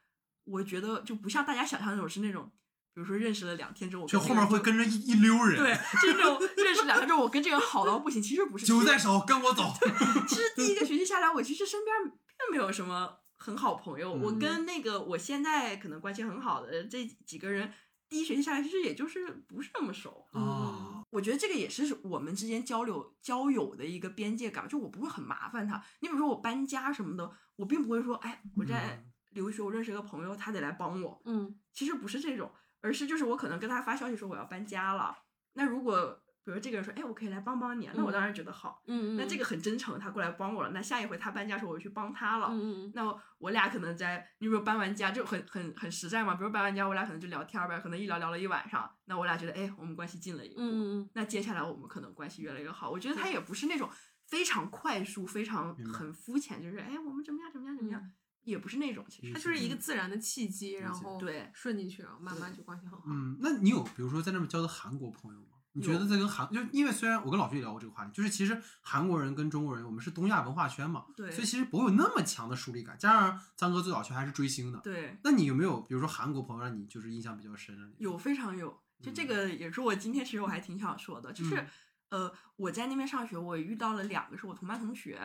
[0.45, 2.49] 我觉得就不像大家想象那种是那种，
[2.95, 9.73] 比如说认识了两天之后，我就后面会跟着一一溜人，对，就那种 认识两天之后，我跟这个人好到不行，其实不是，酒在手，跟我走。
[10.27, 14.13] 其实第一个 学期下来，我其实身边并没有什么很好朋友。
[14.13, 17.73] 我嗯跟那个我现在可能关系很好的这几个人，
[18.07, 20.25] 第一学期下来其实也就是不是那么熟。
[20.31, 25.83] 啊，我觉得这个也是我们之间交流交友的一个边界感，就我不会很麻烦他。
[25.99, 31.21] 你比如说我搬家什么的，我并不会说，哎，我在嗯留学，我认识一个朋友，他得来帮我。
[31.25, 32.49] 嗯其实不是这种，
[32.85, 35.17] 而是就是我可能跟他发消息说我要搬家了，
[35.53, 38.83] 那如果比如这个人说，哎，我可以来帮帮你，那我当然觉得好。
[38.85, 40.69] 嗯嗯，那这个很真诚，他过来帮我了。
[40.69, 42.49] 那下一回他搬家的时候，我就去帮他了。
[42.51, 43.03] 嗯嗯那
[43.39, 46.35] 我俩可能在，你比如搬完家就很很很实在嘛。
[46.35, 48.87] 比如搬完家，我俩可能就聊天儿呗，可能一聊聊了一晚上。
[49.05, 51.09] 那我俩觉得，哎，我们关系近了一步。
[51.13, 52.91] 那接下来我们可能关系越来越好。
[52.91, 53.89] 我觉得他也不是那种
[54.27, 57.99] 非常快速、非常很肤浅，就是哎，我们怎么样怎么样怎么样，
[58.45, 59.05] 也不是那种。
[59.09, 63.03] 其实它就是一个自然的契机，然后对顺进去然后，慢慢就关系很好。
[63.07, 65.47] 嗯，那你有比如说在那边交的韩国朋友吗？
[65.77, 72.97] 你觉得在跟韩，就因为虽然我跟老徐也聊过这个话题，就是其实韩国人跟中国人，我们是东亚文化圈嘛，对所以其实不会有那么强的疏离感。
[72.97, 77.91] 加上张哥最早去还是追星的，对，那你有没有比如说韩国朋友让你就是印象比较深的？
[77.97, 81.67] 有非常有，就这个也是我今天其实我还挺想说的，就是、嗯
[82.09, 85.19] 呃我在那边上学，我遇到了两个是我同班同学，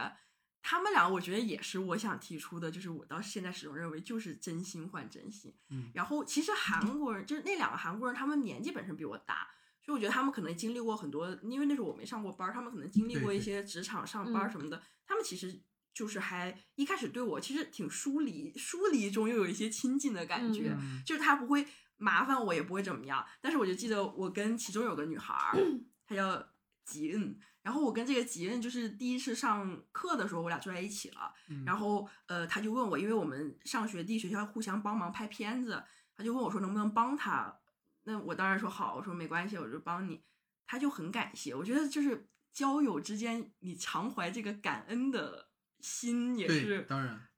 [0.63, 5.55] 他们俩我觉得也是我想提出的，就是我到现在始终认为就是真心换真心。
[5.71, 9.49] 嗯然后其实韩国人就是那两个韩国人，他们年纪本身比我大。
[9.83, 14.81] 所以我觉得他们可能经历过很多，因为那时候我没上过班儿，他们可能经历过一些职场上班什么的。
[15.07, 15.59] 他们其实
[15.95, 20.77] 就是还一开始对我其实挺疏离，疏离中又有一些亲近的感觉。
[20.79, 23.27] 嗯就是他不会麻烦我，也不会怎么样。
[23.41, 25.59] 但是我就记得我跟其中有个女孩儿，
[26.07, 26.47] 她叫
[26.85, 31.33] 吉恩，然后我跟这个吉任就是第一次上课的时候，我俩坐在一起了。
[31.49, 35.83] 嗯然后呃，他就问我，因为我们上学地学校互相帮忙拍片子，
[36.17, 37.61] 他就问我说能不能帮他。
[38.05, 40.23] 那我当然说好，我说没关系，我就帮你。
[40.67, 45.49] 他就很感谢，我觉得就是交友之间，你常怀这个感恩的
[45.81, 47.29] 心也，是当然，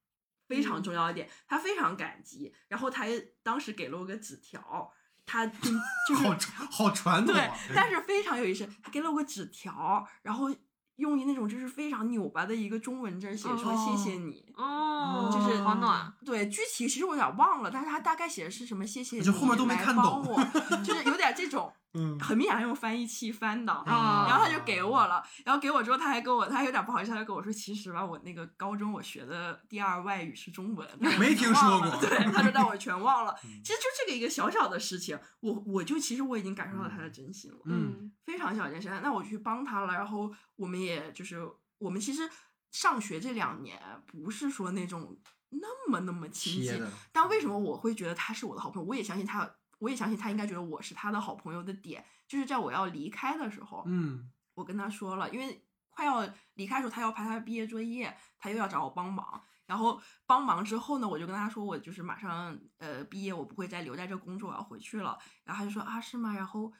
[0.46, 4.92] 非常重要一点，他非常感激，然后他也当时给了我个纸条，
[5.24, 5.70] 他就
[6.08, 10.50] 就是好传好传统对啊，，但是非常有意思，他给了我个纸条，然后
[10.96, 14.52] 用那种就是非常扭巴的一个中文字儿写说哦谢谢你。
[14.56, 16.12] 哦，就是好暖。
[16.24, 20.44] 对，具体其实我有点忘了，但是他大概写的是什么谢谢你，就后面都没来看懂帮我，
[20.84, 22.18] 就是有点这种，嗯。
[22.20, 24.26] 很明显他用翻译器翻的，啊。
[24.28, 31.90] 然后他就给我了，然后给我之后他还跟我，他还有点不好意思，他就跟我说，其实吧，我那个高中我学的第二外语是中文，我没听说过。
[32.00, 38.12] 对，他说但我全忘了 嗯，其实就这个一个小小的事情，我我就其实我已经感受到他的真心了，嗯。
[38.24, 41.38] 非常小一件事，那我去帮他了，然后我们也就是
[41.78, 42.30] 我们其实
[42.70, 45.18] 上学这两年不是说那种
[45.50, 46.80] 那么那么亲近，
[47.10, 48.88] 但为什么我会觉得他是我的好朋友？
[48.88, 49.50] 我也相信他，
[49.82, 56.24] 我也相信他应该觉得我是他的好朋友的点，就是在我要离开的时候，嗯我跟他说了，因为快要
[56.54, 59.42] 离开的时候，他要拍他的毕业作业，他又要找我帮忙。
[59.66, 65.18] 然后帮忙之后呢，我就跟他说，我就是马上呃毕业，我不会再留在这工作，我要回去了。
[65.44, 66.32] 然后他就说啊是吗？
[66.34, 66.72] 然后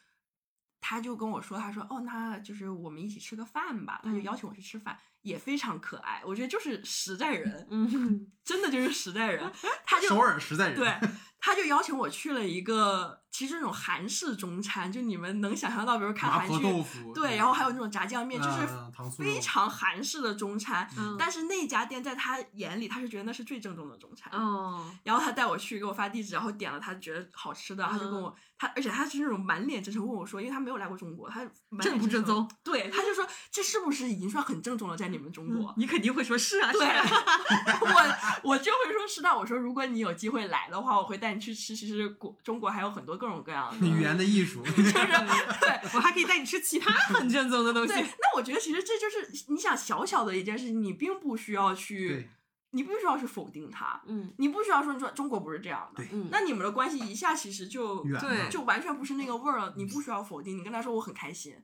[0.81, 4.01] 他就跟我说，他说哦，那就是我们一起吃个饭吧。
[4.05, 6.23] 他就嗯邀请我去吃饭，也非常可爱。
[6.25, 9.51] 我觉得就是实在人，嗯，真的就是实在人。
[9.87, 11.09] 他就首尔实在人，对，
[11.41, 18.67] 他就邀请我去了一个，其实那种韩式中餐，就你们能想象到，比如看韩剧，豆腐，对，然后还有那种炸酱面，就是
[19.19, 20.89] 非常韩式的中餐。
[20.97, 24.33] 嗯但是那家店在他眼里，他是觉得那是最正宗的中餐。
[24.33, 32.49] 哦，然后他带我去，给我发地址，然后点了他觉得好吃的，他就跟嗯我他，而且他是那种满脸真诚问我说，因为他没有来过中国，他满正不正宗？
[32.65, 35.75] 对，他就说这是不是已经算很正宗了，在你们中国？
[35.77, 37.05] 你肯定会说是啊，对是啊，
[38.43, 39.29] 我我就会说是的。
[39.37, 41.77] 我说如果你有机会来的话，我会带你去吃。
[41.77, 48.03] 其实国中国还有很多各种各样的语言的艺术， 就是对我还可以带你吃其他很正宗的东西对。。
[48.03, 52.29] 那我觉得其实这就是你想小小的一件事情，你并不需要去，
[52.71, 56.09] 你不需要去否定它，嗯你不需要说说中国不是这样的对。
[56.13, 61.55] 嗯，那你们的关系一下其实就对就完全不是那个味儿了，你不需要否定，你跟他说我很开心，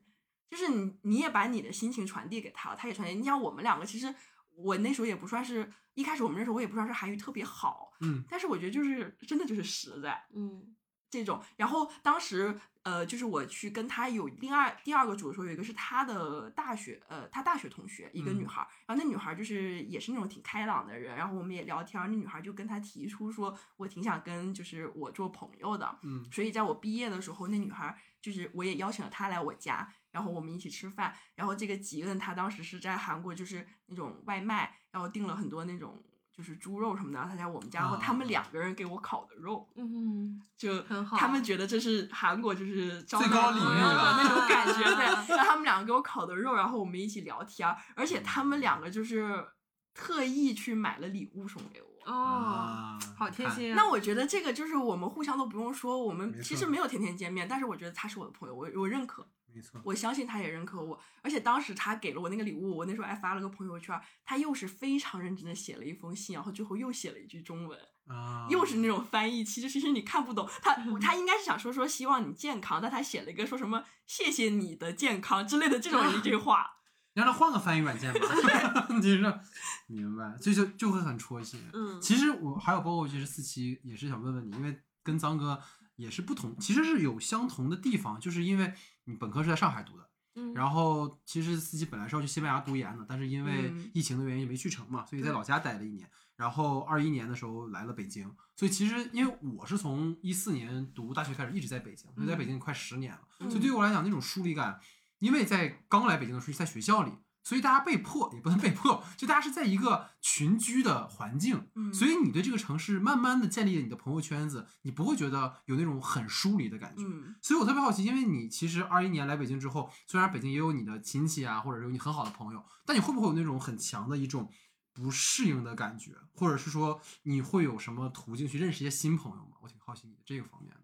[0.51, 3.15] 就是你你也把你的心情传递给他了，他也传递。
[3.15, 4.15] 你想我们两个其实
[4.57, 8.25] 我那时候也不算是一开始我们认识，我也不算是韩语特别好，嗯。
[8.29, 10.27] 但是我觉得就是真的就是实在。
[10.35, 10.75] 嗯。
[11.11, 11.43] 这种。
[11.57, 18.49] 然后当时呃，就是我去跟他有另二第二个组的时候，有一个是他的大学呃，他大学同学一个女嗯。
[18.49, 26.23] 孩儿，然后那女孩儿就是也是那种挺开朗的人，然后我们也聊天儿，那女孩儿就跟他提出说，我挺想跟就是我做朋友的，嗯。
[26.31, 31.15] 所以在我毕业的时候，那女孩儿就是我也邀请了她来我家，然后我们一起吃饭。
[31.37, 36.03] 然后这个吉恩他当时是在韩国，就是那种外卖，然后订了很多那种
[36.33, 45.05] 就是猪肉什么的，他在我们家，然后他们啊两个人给我烤的肉，嗯，就很好他们觉得这是韩国就是招最高礼遇了友的那种感觉， 对。
[45.05, 49.47] 然后他们两个给我烤的肉，然后我们一起聊天儿，而且他们两个就是
[49.95, 51.89] 特意去买了礼物送给我。
[52.07, 53.77] 哦，好贴心啊。
[53.77, 61.01] 那我觉得这个就是我们互相都不用说，我们其实没有天天见面，但是我觉得他是我的朋友，我我认可，没错，我相信他也认可我。
[61.23, 70.49] 而且当时他给了我那个礼物，我那时候还发了个朋友圈，他又是非常认真的写了一封信，然后最后又写了一句中文，啊，又是那种翻译其实其实你看不懂。
[70.63, 76.75] 他他应该是想说说希望你健康，但他写了一个说什么谢谢你的健康之类的这种一句话。
[77.15, 78.21] 让他换个翻译软件吧，
[79.03, 79.41] 就是
[79.89, 81.61] 明白，这就就会很戳心。
[81.73, 85.61] 嗯其实我还有包括，其实四期也是想问问你，因为跟张哥
[85.99, 88.73] 也是不同，其实是有相同的地方，就是因为
[89.05, 90.55] 你本科是在上海读的，嗯。
[90.55, 93.91] 然后其实自己本来是要去西班牙读研的，但是因为嗯。
[93.93, 96.09] 疫情的原因没去成嘛，所以在老家待了一年。
[96.37, 104.81] 然后二一年的时候来了北京，所以其实因为我是从一四年读大学开始一直在北京，所以在北京快十年了，嗯所以对于我来讲那种疏离感，
[105.19, 107.11] 因为在刚来北京的时候是在学校里，
[107.49, 117.03] 所以大家被迫也不能被迫， 就大家是在一个群居的环境，嗯所以你对这个城市慢慢的建立了你的朋友圈子，你不会觉得有那种很疏离的感觉。
[117.07, 124.51] 嗯所以我特别好奇，因为你其实二一年来北京之后，虽然北京也有你的亲戚啊，或者有你很好的朋友，但你会不会有那种很强的一种
[124.93, 129.57] 不适应的感觉，或者是说你会有什么途径去认识一些新朋友吗？
[129.63, 130.83] 我挺好奇你的这个方面的。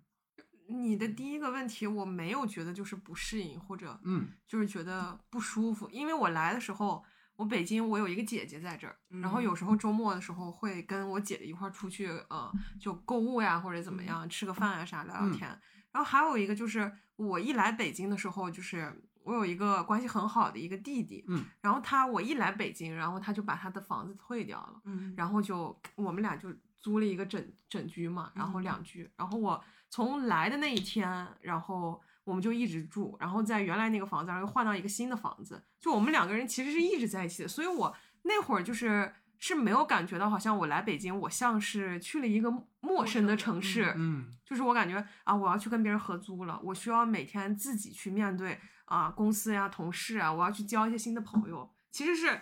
[0.68, 4.28] 你的第一个问题，我没有觉得就是不适应或者嗯。
[4.46, 7.04] 就是觉得不舒服，因为我来的时候，
[7.36, 15.48] 我北京我有一个姐姐在这儿，然后有时候周末的时候会跟我姐姐一块儿出去，呃，就购物呀或者怎么样，吃个饭啊啥聊聊天。
[15.90, 18.92] 然后还有一个就是我一来北京的时候，就是
[19.22, 24.80] 我有一个关系很好的一个弟弟，嗯，然后他我一来北京，然后他就把他的房子退掉了。
[24.84, 25.14] 嗯。
[25.16, 26.48] 然后就我们俩就
[26.84, 28.62] 租了一个整整居嘛，然后嗯。
[28.62, 44.30] 两居，然后我从来的那一天，然后我们就一直住，然后在原来那个房子，然后又换到一个新的房子，就我们两个人其实是一直在一起的，所以我那会儿就是是没有感觉到好像我来北京，我像是去了一个陌生的城市，嗯。
[44.44, 51.74] 就是我感觉啊，我要去跟别人合租了，我需要每天自己去面对啊公司呀、同事啊，我要去交一些新的朋友。
[51.90, 52.40] 其实是，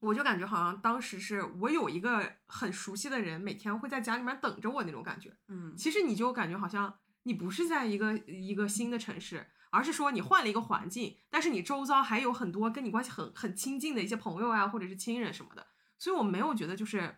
[0.00, 5.36] 我就感觉好像当时是我有一个很熟悉的人，每天会在家里面等着我那种感觉。
[5.48, 15.66] 嗯其实你就感觉好像你不是在一个一个新的城市，而是说你换了一个环境，但是你周遭还有很多跟你关系很很亲近的一些朋友啊，或者是亲人什么的。
[15.98, 17.16] 所以我没有觉得就是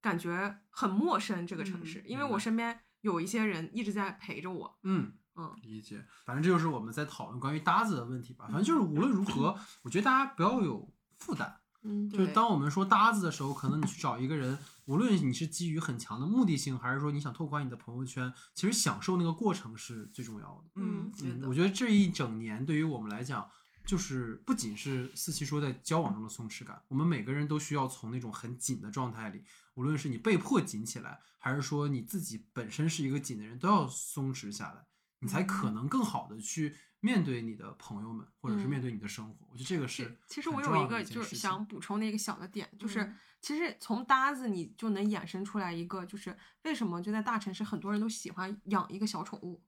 [0.00, 4.78] 感觉很陌生这个城市，嗯因为我身边有一些人一直在陪着我。
[4.82, 5.12] 嗯。
[5.34, 8.44] 嗯理解，反正这就是我们在讨论关于搭子的问题吧。
[8.48, 11.61] 反正就是无论如何，我觉得大家不要有负担。
[11.84, 20.70] 嗯，就是当我们说搭子的时候，可能你去找一个人，无论你是基于很强的目的性，还是说你想拓宽你的朋友圈，其实享受那个过程是最重要的。
[20.76, 23.48] 嗯，嗯，我觉得这一整年对于我们来讲，
[23.84, 34.86] 就是不仅是四期说在交往中的松弛感，我们每个人都需要从那种很紧的状态里，无论是你被迫紧起来，还是说你自己本身是一个紧的人，都要松弛下来，
[35.18, 38.70] 你才可嗯能更好的去面对你的朋友们，或者是嗯。
[38.70, 39.46] 面对你的生活。
[39.50, 43.18] 我觉得这个是其实我有一个就是想补充的一个小的点，就是嗯。
[43.40, 49.60] 其实从搭子你就能衍生出来一个，就是为什么就在大城市很多人都喜欢养一个小宠物，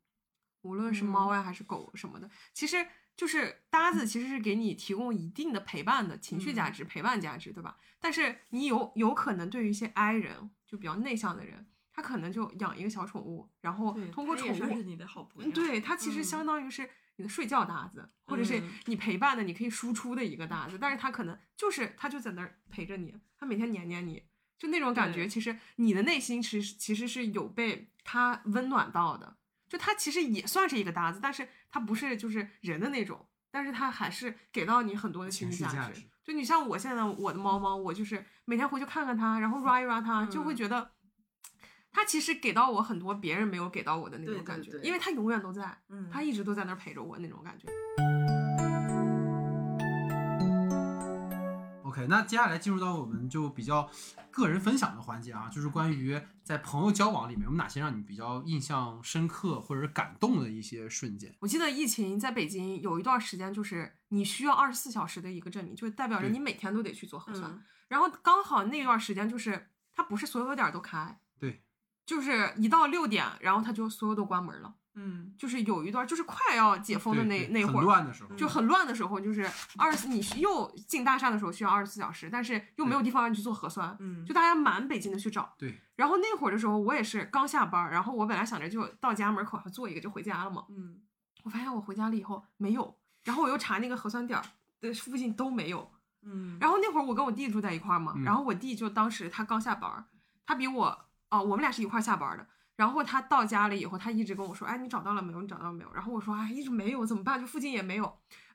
[0.62, 1.36] 无论是猫嗯。
[1.36, 6.72] 呀还是狗什么的，其实就是搭子其实是给你提供一定的陪伴的情绪价嗯。
[6.72, 7.76] 值、陪伴价值，对吧？
[7.98, 14.82] 但是你有有可能对于一些 I 人，就比较内向的人，他可能就养一个小宠物，然后通过宠物
[15.52, 16.24] 对，他其实嗯。
[16.24, 20.78] 相当于是你的睡觉搭子，或者是嗯你陪伴的，你可以输出的一个搭子。
[20.78, 24.22] 但是他可能就是他就在那儿陪着你，他每天黏黏你，
[24.58, 25.26] 就那种感觉。
[25.28, 29.36] 其实你的内心其实其实是有被他温暖到的，
[29.68, 36.02] 就他其实也算是一个搭子，但是他不是就是人的那种，但是他还是给到你很多的情绪值价值。
[36.24, 40.90] 就你像我现在我的猫猫，我就是每天回去看看它，然后 rua 一 rua 它，就会嗯觉得。
[41.94, 47.68] 它其实给到我很多别人没有给到我的那种感觉，对因为他永远都在，嗯他一直都在那儿陪着我那种感觉。
[51.84, 53.88] OK，OK，那接下来进入到我们就比较
[54.32, 61.32] 个人分享的环节啊，就是关于在朋友交往里面有哪些让你比较印象深刻或者是感动的一些瞬间。
[61.38, 67.48] 我记得疫情在北京有一段时间，就是你需要二十四小时的一个证明，就代表着你每天都得去做核酸。
[67.50, 71.23] 嗯然后刚好那段时间就是它不是所有点儿都开，对，
[72.06, 74.74] 就是一到六点，然后他就所有都关门了。
[74.96, 79.44] 嗯就是有一段就是快要解封的那那会儿，乱的时候，就很乱的时候，就是
[79.76, 85.52] 二十你又进大厦的时候需要二十四小时，但是又没有地方让你去做核酸，嗯，就大家满北京的去找。
[85.58, 91.00] 对，然后那会儿的时候，我也是刚下班儿，然后我本来想着就到家门口做一个就回家了嘛，嗯
[91.42, 94.44] 我发现我回家了以后没有，然后我又查那个核酸点儿
[94.80, 95.90] 的附近都没有。
[96.22, 100.04] 嗯，然后那会儿我跟我弟住在一块儿嘛，嗯然后我弟就当时他刚下班儿，
[100.46, 101.03] 他比我
[101.38, 102.46] 哦，我们俩是一块儿下班儿的。
[102.76, 105.40] 然后他到家了以后，他一直跟我说：“哎，你找到了没有？
[105.40, 107.40] 你找到了没有？”然后我说：“哎，一直没有，怎么办？
[107.40, 108.04] 就附近也没有。”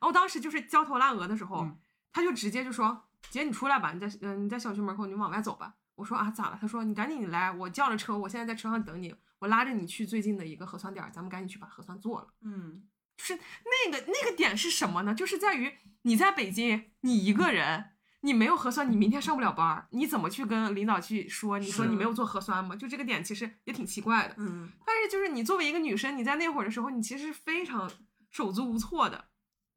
[0.00, 1.78] 后当时就是焦头烂额的时候，嗯
[2.12, 12.82] 他就直接就说：“姐，你出来吧，你在嗯、你在小区门口，你往外走吧。”我说：“啊，咋了？”他说：“你赶紧来，我叫了车，我现在在车上等你，我拉着你去最近的一个核酸点儿，咱们赶紧去把核酸做了。”嗯
[13.16, 15.14] 就是那个那个点是什么呢？
[15.14, 17.92] 就是在于你在北京，你一个人，
[18.22, 21.58] 你没有核酸，你明天上不了班儿，你怎么去跟领导去说？
[21.58, 22.76] 你说你没有做核酸吗？
[22.76, 24.34] 就这个点其实也挺奇怪的。
[24.38, 27.90] 嗯但是就是你作为一个女生，你在那会儿的时候，你其实是非常
[28.30, 29.26] 手足无措的。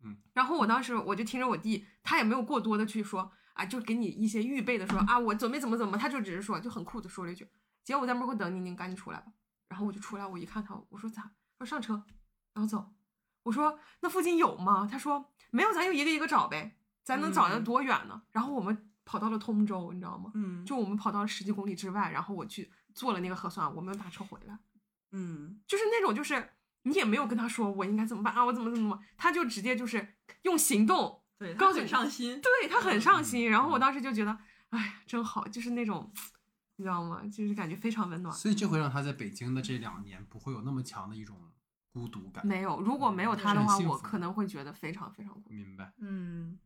[0.04, 7.48] 嗯，然后我当时我就听着我弟，他也没有过多的去说啊，就给你一些预备的说啊，我准备怎么怎么，他就只是说就很酷的说了一句，
[7.84, 9.28] 姐我在门口等你，你赶紧出来吧。
[9.70, 11.32] 然后我就出来，我一看他，我说咋？
[11.58, 12.04] 他说上车，
[12.54, 12.94] 然后走。
[13.44, 14.88] 我说那附近有吗？
[14.90, 18.22] 他说没有，咱就一个一个找呗，咱能找到嗯多远呢？
[18.32, 20.32] 然后我们跑到了通州，你知道吗？
[20.34, 24.58] 嗯，就我们跑到了十几公里之外，然后我去做了那个核酸，我没有打车回来。
[25.12, 26.50] 嗯就是那种就是
[26.84, 33.50] 你也没有跟他说我应该怎么办啊，我怎么怎么怎么，他就直接就是用行动，对，告诉你他很上心，对他很上心。
[33.50, 34.38] 然后我嗯当时就觉得，
[34.70, 36.12] 哎，真好，就是那种，
[36.78, 37.22] 你知道吗？
[37.32, 38.34] 就是感觉非常温暖。
[38.34, 41.38] 所以这会让他在北京的这两年不会有那么强的一种
[41.92, 42.46] 孤独感。
[42.48, 45.54] 没有，如果没有他的话，我可能会觉得非常非常孤独。
[45.54, 45.94] 明白。
[46.00, 46.58] 嗯，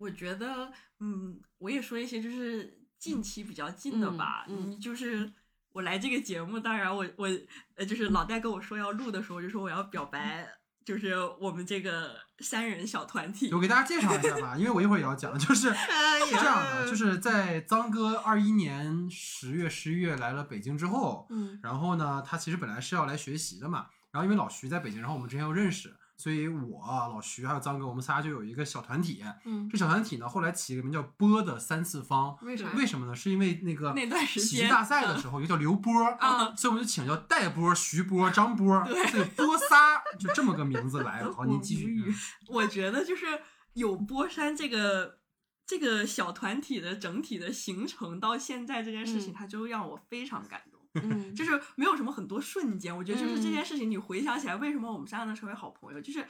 [0.00, 5.30] 我觉得，嗯，我也说一些就是近期比较近的嗯吧，嗯你就是
[5.72, 7.28] 我来这个节目，当然我我
[7.76, 10.48] 呃就是老戴跟我说要录的时候，就说我要表白，
[10.86, 13.60] 就是我们这个三人小团体我。
[13.60, 29.24] 给大家介绍一下吧，因为我一会儿也要讲，就是 哎是这样的，就是在脏哥二一年十月、十一月来了北京之后，嗯然后呢，他其实本来是要来学习的嘛，然后因为老徐在北京，然后我们之前又认识，所以我、老徐还有张哥，我们仨就有一个小团体。
[29.46, 32.36] 嗯，这小团体呢，后来起了个名叫“波”的三次方。
[32.42, 32.70] 为啥？
[32.76, 33.16] 为什么呢？
[33.16, 41.32] 是因为那个那段时喜剧间大赛的时候，有个叫刘波，啊所以我们就请叫戴波、徐波、张波，所以波仨就这么个名字来的。
[41.32, 41.86] 好，您继续。
[42.06, 42.14] 嗯
[42.48, 43.24] 我觉得就是
[43.72, 45.20] 有波山这个
[45.66, 50.69] 这个小团体的整体的形成到现在这件事情，嗯它就让我非常感动。
[50.94, 56.26] 嗯，就是没有什么很多瞬间，我觉得就是这嗯件事情，你回想起来，为什么我们三个能成为好朋友，就是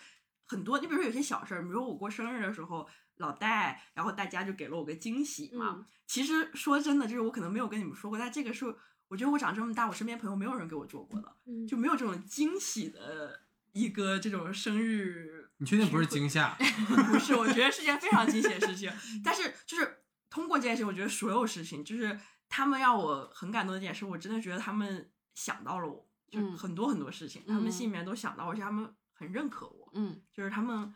[0.46, 5.76] 很多，你比如说有些小事儿，比如说我过生日的时候，老戴，然后大家就给了我个惊喜嘛。
[5.78, 8.66] 嗯其实说真的，就是我可能没有跟你们说过，但这个是
[9.06, 13.42] 我觉得我长这么大，我身边朋友没有人给我做过的，嗯就没有这种惊喜的
[13.72, 16.56] 一个这种生日你确定不是惊吓？
[17.12, 18.90] 不是，我觉得是件非常惊喜的事情。
[19.22, 22.18] 但是就是通过这件事情，我觉得所有事情，就是
[22.50, 30.20] 他们让我很感动的一件事，我真的觉得他们想到了我，就嗯很多很多事情，他们嗯心里面都想到我，而且他们很认可我，嗯。
[30.32, 30.92] 就是他们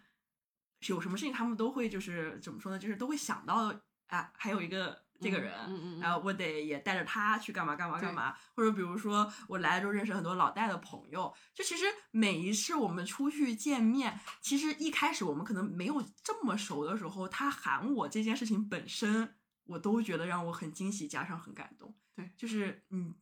[0.89, 3.73] 有什么事情，他们都会就是怎么说呢，就是都会想到
[4.09, 5.55] 啊，还有一个这个人。
[5.69, 19.35] 嗯嗯，然后我得也带着他去干嘛干嘛干嘛，或者比如说我来了之后认识很多老戴的朋友，就其实每一次我们出去见面，其实一开始我们可能没有这么熟的时候，他喊我这件事情本身，
[19.65, 21.95] 我都觉得让我很惊喜，加上很感动。
[22.15, 23.15] 对，就是嗯，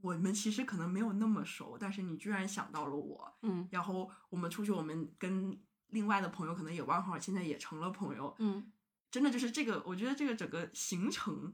[0.00, 8.72] 我们其实可能没有那么熟，但是你居然想到了我，嗯然后我们出去，我们跟另外的朋友可能也玩好，现在也成了朋友，嗯
[9.10, 11.52] 真的就是这个，我觉得这个整个行程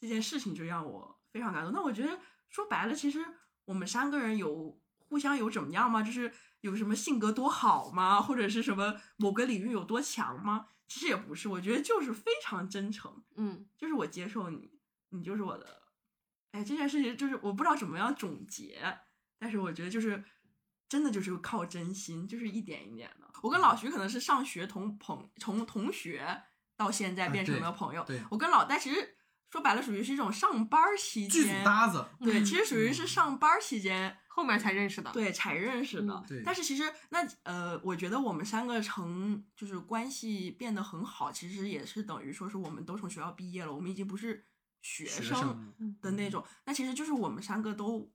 [0.00, 1.72] 这件事情就让我非常感动。
[1.72, 2.18] 那我觉得
[2.48, 3.24] 说白了，其实
[3.66, 6.02] 我们三个人有互相有怎么样吗？
[6.02, 6.32] 就是
[6.62, 8.20] 有什么性格多好吗？
[8.20, 10.68] 或者是什么某个领域有多强吗？
[10.88, 14.80] 其实也不是，我觉得就是非常真诚，嗯就是我接受你，
[15.10, 15.82] 你就是我的。
[16.52, 18.80] 哎，这件事情就是我不知道怎么样总结，
[19.38, 20.24] 但是我觉得就是
[20.88, 23.30] 真的就是靠真心，就是一点一点的。
[23.42, 26.42] 我跟老徐可能是上学同朋从同学
[26.76, 29.15] 到现在啊变成了朋友，对我跟老戴其实
[29.50, 36.14] 说白了属于是一种上班儿期剧组间，搭子，对，嗯其实属于是上班儿期间后面才认识的。，对才认识的。
[36.14, 44.44] 嗯对但是其实那呃，我觉得我们三个成就是关系变得很好，其实也是等于说是我们都从学校毕业了，我们已经不是
[44.82, 45.72] 学生
[46.02, 46.44] 的那种。
[46.64, 48.12] 那其实就是我们三个都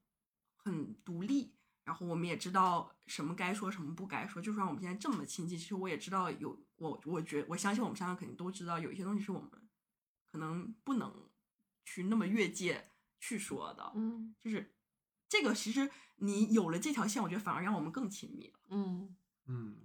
[0.57, 1.53] 很独立，
[1.85, 4.41] 然后我们也知道什么该说，什么不该说。
[4.41, 9.49] 就算我们现在这么亲近，其实我也知道有我，我觉我相信我们三个肯定都知道，有一些东西是我们
[10.31, 11.29] 可能不能
[11.83, 13.91] 去那么越界去说的。
[13.95, 14.73] 嗯就是
[15.27, 18.59] 这个，其实你有了这条线，我觉得反而让我们更亲密了。
[18.69, 19.15] 嗯
[19.47, 19.77] 嗯，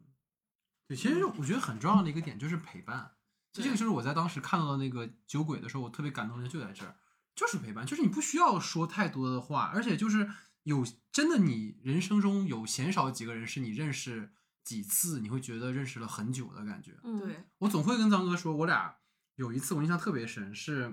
[0.86, 3.16] 对，其实我觉得很重要的一个点就是陪伴。
[3.53, 6.97] 就这个就是我在当时看到的那个酒鬼的时候，我特别感动的就在这儿，
[7.34, 10.30] 就是陪伴，就是你不需要说太多的话，而且就是
[10.64, 16.99] 有真的你人生中有鲜少几个人是你认识几次，你会觉得认识了很久的感觉。
[17.03, 18.97] 嗯，对，我总会跟张哥说，我俩
[19.37, 20.93] 有一次我印象特别深，是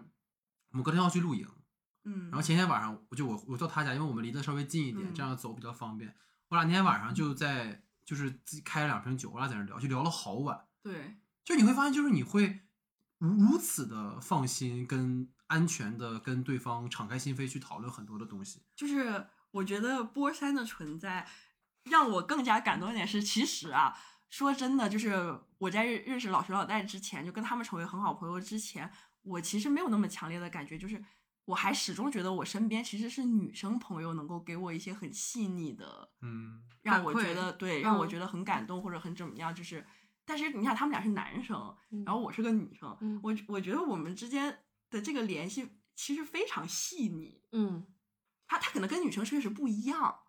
[0.69, 1.47] 我们隔天要去露营，
[2.03, 6.15] 嗯，然后前天晚上我就我我到他家，因为我们离得稍微近一点，嗯这样走比较方便。
[6.49, 10.67] 我俩那天晚上就在就是自己开了两瓶酒，我俩在那聊，就聊了好晚。
[10.81, 12.61] 对，就你会发现，就是你会
[13.17, 18.61] 如如此的放心跟安全的跟对方敞开心扉去讨论很多的东西。
[18.75, 21.27] 就是我觉得波山的存在
[21.85, 23.97] 让我更加感动一点是，其实啊，
[24.33, 30.99] 说真的，就是我在认认识老徐老戴之前，就跟他们成为很好朋友之前，我其实没有那么强烈的感觉，就是
[31.45, 39.85] 我还始终觉得我身边其实是女生朋友能够给我一些很细腻的，嗯，让我觉得对，让我嗯觉得很感动或者很怎么样，就是。
[40.25, 47.43] 但是你看，他们俩是男生，嗯然后我是个女生，嗯我我觉得我们之间的这个联系其实非常细腻。
[47.51, 47.85] 嗯，
[48.47, 50.21] 他他可能跟女生确实不一样，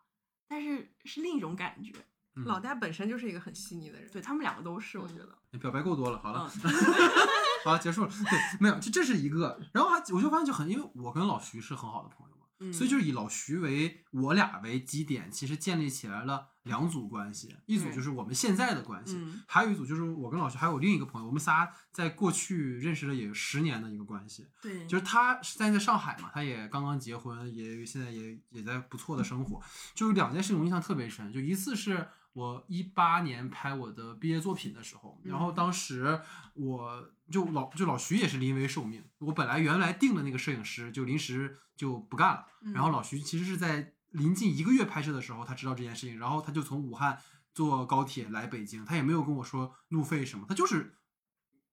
[0.46, 1.94] 但是是另一种感觉。
[2.36, 4.10] 嗯老大本身就是一个很细腻的人。
[4.10, 5.38] 对他们两个都是，我嗯觉得。
[5.52, 6.72] 你表白够多了，好了，嗯，
[7.64, 8.08] 好，结束了。
[8.08, 9.60] 对，没有，就这是一个。
[9.72, 24.46] 然后还我就发现就很，因为我跟老徐是很好的朋友嘛，嗯所以就是以老徐为我俩为基点，其实建立起来了两组关系，一组就是我们现在的关系，嗯还有一组就是我跟老徐还有另一个朋友，我们仨在过去认识了也有十年的一个关系。
[24.60, 29.62] 对，就是他是在在上海嘛，他也刚刚结婚，也现在也也在不错的生活。
[29.94, 36.20] 就是两件事情我印象特别深，就一次是我一八年拍我的毕业作品的时候，然后当时
[36.54, 47.18] 我就老就老徐也是临危受命，我本来原来定的那个摄影师就临时就不干了，然后老徐其实是在临近一个月拍摄的时候，他知道这件事情，然后他就从武汉
[47.54, 50.98] 坐高铁来北京，他也没有跟我说路费什么，他就是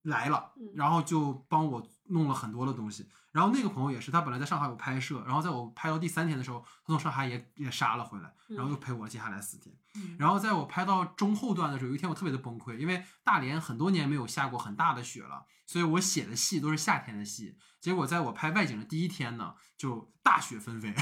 [0.04, 3.10] 来了嗯，然后就帮我弄了很多的东西。
[3.32, 9.74] 然后那个朋友也是，他本来在上海有拍摄，然后在我拍到第三天的时候，他从上海也也杀了回来，然后又陪我接下来四天。
[9.96, 17.58] 嗯然后在我拍到中后段的时候，有一天我特别的崩溃，因为大连很多年没有下过很大的雪了，所以我写的戏都是夏天的戏。
[17.80, 20.94] 结果在我拍外景的第一天呢，就大雪纷飞，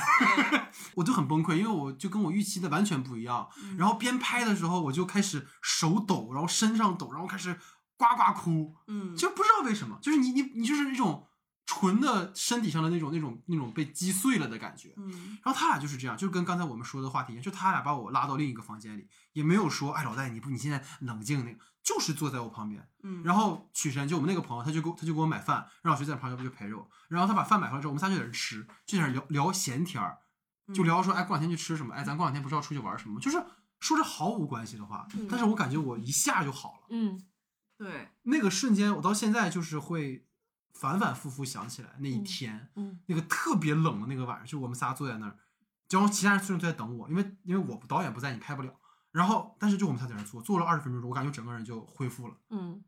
[0.95, 3.49] 我就很崩溃，因为我就跟我预期的完全不一样。
[3.61, 7.59] 嗯然后边拍的时候，我就开始手抖，然后身上抖，然后开始
[7.99, 11.27] 呱呱哭，嗯，就不知道为什么，就是你你你就是那种
[11.65, 14.93] 纯的身体上的那种那种那种被击碎了的感觉。
[14.95, 22.87] 嗯然后他俩就是这样，就跟刚才我们说的话题一样，就他俩把我拉到另一个房间里，也没有说，哎，老戴，你不，你现在冷静那个，就是坐在我旁边。
[23.03, 26.89] 嗯，然后曲晨就我们那个朋友，他就给我他就给我买饭，让我去在旁边就陪着我。
[27.09, 30.17] 然后他把饭买回来之后，我们仨就在那吃，就在那聊聊闲天儿，
[30.73, 31.93] 就嗯聊说，哎，过两天去吃什么？
[31.93, 33.19] 哎，咱过两天不是要出去玩什么？
[33.19, 33.37] 就是
[33.79, 36.87] 说着毫无关系的话，嗯但是我感觉我一下就好了。
[36.89, 37.23] 嗯
[37.79, 40.27] 对，那个瞬间，我到现在就是会
[40.73, 45.39] 反反复复想起来那一嗯天，嗯那个特别冷的那个晚上，就我们仨坐在那儿，
[45.89, 48.77] 然后其他人虽然都在等我，因为因为我导演不在，你拍不了。
[49.11, 52.35] 然后，但是就我们仨在那儿坐，坐了二十分钟，我感觉整个人就恢复了。
[52.49, 52.83] 嗯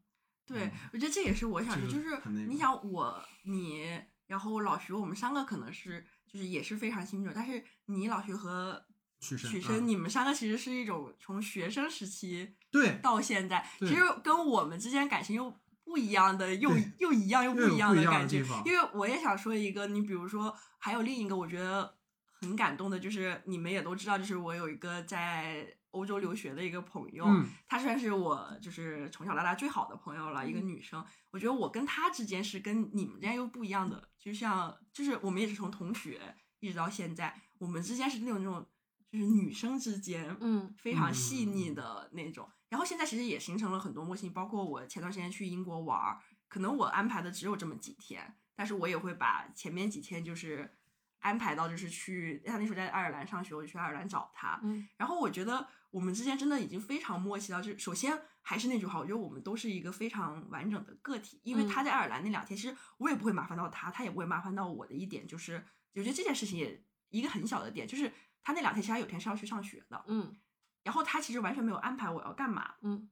[0.45, 8.85] 对嗯，我觉得这也是我想说，就是你想我你，然后老徐，我们三个可能是就是也是非常清楚，但是你老徐和
[9.21, 15.53] 许生，许生，嗯你们三个其实是一种从学生时期对，到现在，其实跟我们之间感情又
[15.83, 18.37] 不一样的，又又一样又不一样的感觉。
[18.65, 21.97] 因为我也想说一个，你比如说，还有另一个我觉得
[22.39, 31.05] 很感动的，就是你们也都知道，就是我有一个在欧洲留学的一个朋友，嗯她算是我就是从小到大最好的朋友了，一个嗯女生。
[31.31, 36.21] 我觉得我跟她之间是跟你们之间又不一样的，就像就是我们也是从同学
[36.61, 38.65] 一直到现在，我们之间是那种那种
[39.11, 42.49] 就是女生之间，嗯非常细腻嗯的那种。
[42.71, 50.77] 然后现在其实也形成了很多默契，包括我前段时间去英国玩儿，可能我安排的只有这么几天，但是我也会把前面几天就是
[51.19, 54.57] 安排到就是去，他那时候在爱尔兰上学，我就去爱尔兰找他。
[54.63, 61.41] 嗯然后我觉得我们之间真的已经非常默契到，就是首先还是那句话，我觉得我们都是一个非常完整的个体。
[61.43, 65.63] 因为他在爱尔兰那两天，其实我也不会麻烦到他，他也不会麻烦到我的一点就是，
[65.93, 68.11] 我觉得这件事情也一个很小的点，就是
[68.41, 70.35] 他那两天其实他有天是要去上学的，嗯，
[70.83, 73.09] 然后他其实完全没有安排我要干嘛，嗯。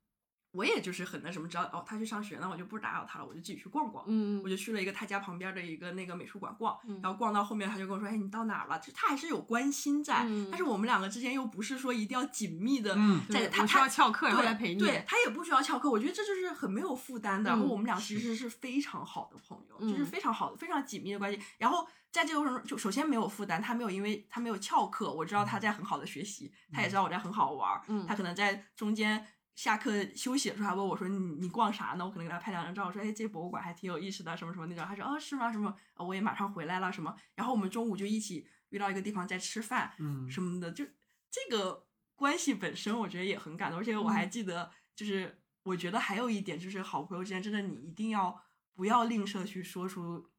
[0.52, 4.04] 我也就是很那什么，知道哦，他去上学，那我就不打扰他了，我就自己去逛逛。
[4.08, 12.98] 嗯我就去了一个他家旁边的一个那个美术馆逛，然后逛到后面，他就跟我说：“哎，你到哪儿了？”就他还是有关心在，但是我们两个之间又不是说一定要紧密的
[13.30, 13.48] 在。
[13.48, 15.90] 他需要翘课然后来陪你，对他也不需要翘课。
[15.90, 17.50] 我觉得这就是很没有负担的。
[17.50, 21.40] 然后我们俩其实是非常好的朋友，就是非常好的、非常紧密的关系。
[21.58, 27.82] 然后在这个过程中，就首先没有负担，他没有因为他没有翘课，我知道他在很好的学习，他也知道我在很好玩。
[27.88, 29.26] 嗯，他可能在中间。
[29.60, 35.52] 下课休息的时候还问我说：“你你逛啥呢？”我可能给他拍两张照，我说：“哎，这博物馆还挺有意思的，什么什么那种。”他说：“哦，是吗？
[35.52, 35.76] 什么？
[35.98, 40.72] 我也马上回来了，什么？”然后我们中午就一起约到一个地方在吃饭，嗯，什么的。
[40.72, 40.86] 就
[41.30, 41.86] 这个
[42.16, 43.82] 关系本身，我觉得也很感动。
[43.82, 48.42] 而且我还记得，就是我觉得还有一点，就是好朋友之间，真的你一定要
[48.76, 50.30] 不要吝啬去说出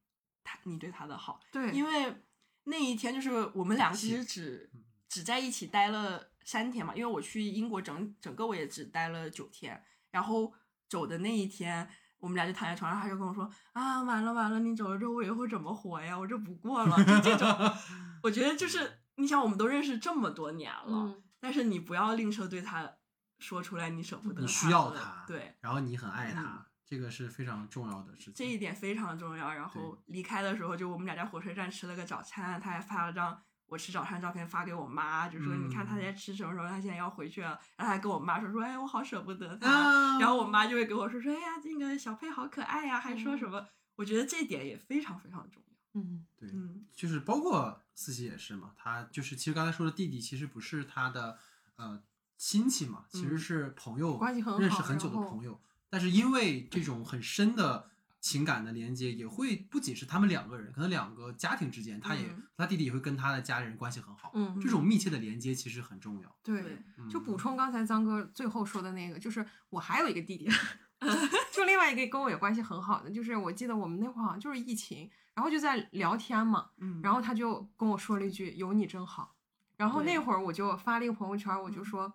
[0.43, 1.39] 他你对他的好。
[1.51, 2.23] 对，因为
[2.63, 4.71] 那一天就是我们俩其实只
[5.07, 6.30] 只在一起待了。
[6.43, 10.53] 三天嘛，因为我去英国整整个我也只待了九天，然后
[10.89, 11.87] 走的那一天，
[12.19, 16.17] 我们俩就躺在床上，他就跟我说啊，完了完了，你走了之后我以后怎么活呀？
[16.17, 17.47] 我这不过了，就这种，
[18.23, 22.97] 我觉得就是你想，我们都认识这么多年了，但是你不要吝啬对他
[23.39, 29.53] 说出来，你舍不得，你需要他，对，然后你很爱他，这个是非常重要的事情，这一点非常重要。
[29.53, 33.41] 然后离开的时候，就我们俩在火车站吃了个早餐，他还发了张。
[33.71, 40.19] 我吃早餐照片发给我妈，就说你看他在吃什么什么，他现在要回去了，然后还跟我妈说说，哎，我好舍不得他。
[40.19, 43.65] 然后我妈就会跟我说说，哎呀，这个小佩好可爱呀，还说什么？
[43.95, 46.01] 我觉得这点也非常非常重要。
[46.01, 46.49] 嗯，对，
[46.93, 51.39] 就是包括思琪也是嘛，他就是其实刚才说的弟弟，其实不是他的
[51.77, 52.03] 呃
[52.37, 57.89] 亲戚嘛，其实是朋友，关系很好，认识很久的朋友，但是因为这种很深的。
[58.21, 62.23] 情感的连接也会不仅是他们两个人，可能两个家庭之间，他也
[62.55, 64.31] 他弟弟也会跟他的家人关系很好。
[64.35, 66.35] 嗯，这种密切的连接其实很重要。
[66.43, 66.77] 对，
[67.09, 70.47] 就补充刚才张哥最后说的那个，就是我还有一个弟弟，
[71.51, 79.35] 就另外一个跟我也关系很好的，就是我记得我们那会儿好像就是疫情，然后就在聊天嘛，嗯，然后他就跟我说了一句“有你真好”，
[79.77, 82.13] 然后那会儿我就发了一个朋友圈，我就说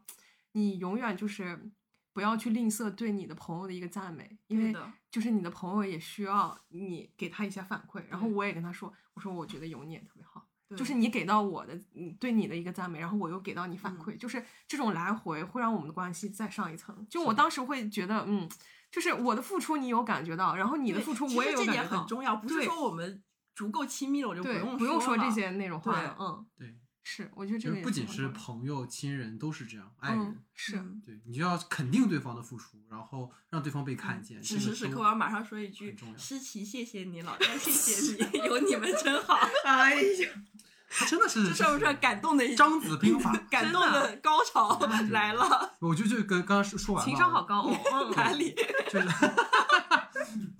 [0.52, 1.68] 你永远就是。
[2.12, 4.74] 不要去吝啬对你的朋友的一个赞美，因为
[5.17, 8.03] 就是你的朋友也需要你给他一些反馈。
[8.11, 10.47] 然后我也跟他说，我说我觉得有你也特别好，
[10.77, 11.75] 就是你给到我的，
[12.21, 17.07] 对你的一个赞美，然后我又给到你反馈，就是这种来回会让我们的关系再上一层。
[17.09, 18.47] 就我当时会觉得，嗯，
[18.91, 21.83] 就是我的付出你有感觉到，然后你的付出我也有感觉到。
[21.83, 26.14] 这点很重要，不是说我们足够亲密了我就不用不用说这些那种话了。
[26.21, 26.77] 嗯，对。
[27.09, 30.72] 是，我觉得这个不仅是朋友、亲人都是这样，爱人是
[31.04, 34.42] 对你就要肯定对方的付出，然后让对方被看见。
[34.42, 39.38] 此时此刻，我要马上说一句：诗琪，谢谢你，老张，谢谢你， 有你们真好。
[39.64, 40.28] 哎呀，
[41.07, 43.32] 真的是，这算不算感动的一张子兵法？
[43.48, 44.76] 感动的高潮
[45.11, 45.76] 来了。
[45.78, 48.52] 我就就跟刚刚说完了，情商好高哦，哪里？
[48.90, 49.09] 就是。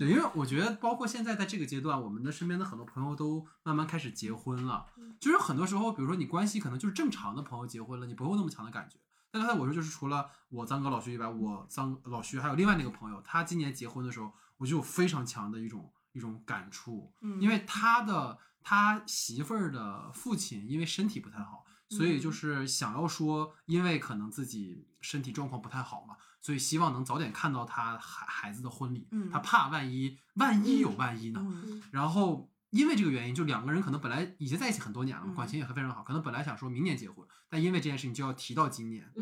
[0.07, 4.87] 对，因为我觉得，包括现在在这个阶段，我们的身边的很多朋友都慢慢开始结婚了。
[5.19, 8.99] 就是很多时候，比如说你关系可能就是正常的朋友结婚了，你不会有那么强的感觉。
[9.31, 26.17] 但刚才我说，就是除了我张哥老徐以外，我张老徐还有另外那个朋友，他今年结婚的时候，我就有非常强的一种一种感触，因为他的他媳妇儿的父亲因为身体不太好，所以就是想要说，因为可能自己身体状况不太好嘛。
[26.47, 31.45] 所以希望能早点看到他孩孩子的婚礼，他怕万一万一有万一呢？
[31.91, 39.13] 然后因为这个原因，就两个人可能本来已经在一起很多年了，感情也非常好，可能本来想说明年结婚，但因为这件事情就要提到今年。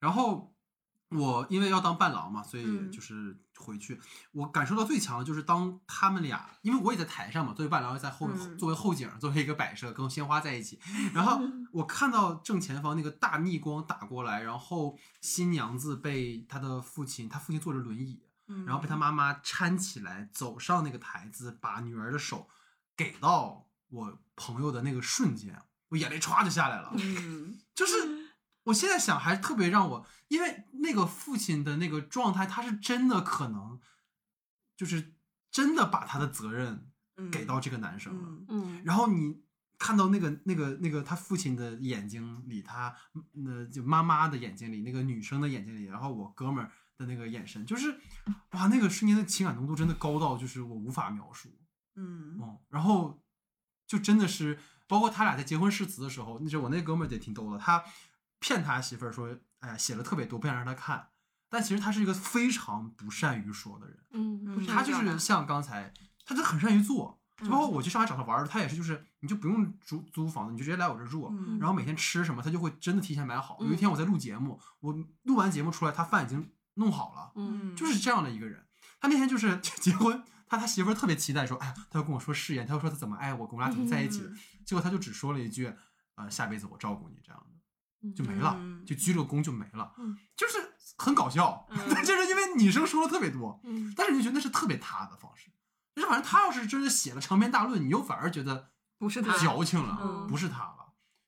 [0.00, 0.52] 然后。
[1.10, 4.00] 我因为要当伴郎嘛，所以就是回去。
[4.32, 8.28] 我感受到最强的就是当他们俩，因为我也在台上嘛，作为伴郎在后
[8.58, 10.78] 作为后景，作为一个摆设，跟鲜花在一起。
[11.14, 11.40] 然后
[11.72, 18.22] 我看到正前方那个大逆光打过来，然后新娘子被她的父亲，她父亲坐着轮椅，
[18.66, 22.48] 然后被她妈妈搀起来走上那个台子，把女儿的手
[22.96, 26.92] 给到我朋友的那个瞬间，我眼泪唰就下来了。
[26.94, 28.15] 嗯， 就是。
[28.66, 33.80] 我现在想还特别让我，因为那个父亲的那个状态，他是真的可能，
[34.76, 35.14] 就是
[35.52, 36.90] 真的把他的责任
[37.30, 38.44] 给到这个男生了。
[38.48, 39.40] 嗯，然后你
[39.78, 42.92] 看到那个那个那个他父亲的眼睛里，他
[43.32, 48.00] 那就妈妈的眼睛里，那个女生的眼睛里，然后我哥们儿的那个眼神，就是
[48.50, 51.56] 哇，那个瞬间的情感浓度真的高到就是我无法描述。
[51.94, 53.22] 嗯，哦，然后
[53.86, 57.84] 就真的是，包括他俩在结婚誓词的时候，那时候我那哥们儿也挺逗的，他。
[58.40, 61.08] 骗他媳妇儿说：“哎呀，写了特别多，不想让他看。”
[61.48, 63.98] 但其实他是一个非常不善于说的人。
[64.10, 65.92] 嗯，嗯他就是像刚才，
[66.24, 73.58] 他就很善于做，就包括嗯我去上海找他玩儿，他也是，就是你就不用租租房子，你就直接来我这儿住，嗯然后每天吃什么，他就会真的提前买好。
[73.60, 74.92] 有一嗯天我在录节目，我
[75.22, 78.66] 录完节目出来，他饭已经弄好了，嗯就是这样的一个人。
[79.00, 84.28] 他那天就是结婚，他他媳妇儿特别期待说，哎呀，他要跟我说誓言，他要说他怎么爱我，跟我俩怎么在一起的。
[84.30, 85.72] 嗯结果他就只说了一句，
[86.16, 87.55] 呃，下辈子我照顾你这样的，
[88.14, 90.58] 就没了，嗯就鞠了个躬就没了，嗯就是
[90.96, 91.66] 很搞笑。
[91.70, 95.50] 嗯就是因为女生说的特别多，嗯但是你就觉得那是特别他的方式，
[95.94, 100.74] 就是反正他要是真的写了长篇大论，你又反而觉得不是他矫情了，嗯不是他了。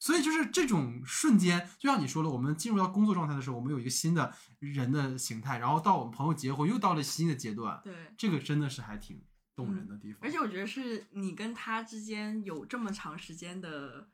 [0.01, 7.93] 所以就是这种瞬间，就像你说了，我们进入到工作状态的时候，我们有一个新的人的形态，然后到我们朋友结婚又到了新的阶段，对。
[8.17, 9.21] 这个真的是还挺
[9.57, 10.21] 动人的地方。
[10.23, 14.09] 而且我觉得是你跟他之间有这么长时间的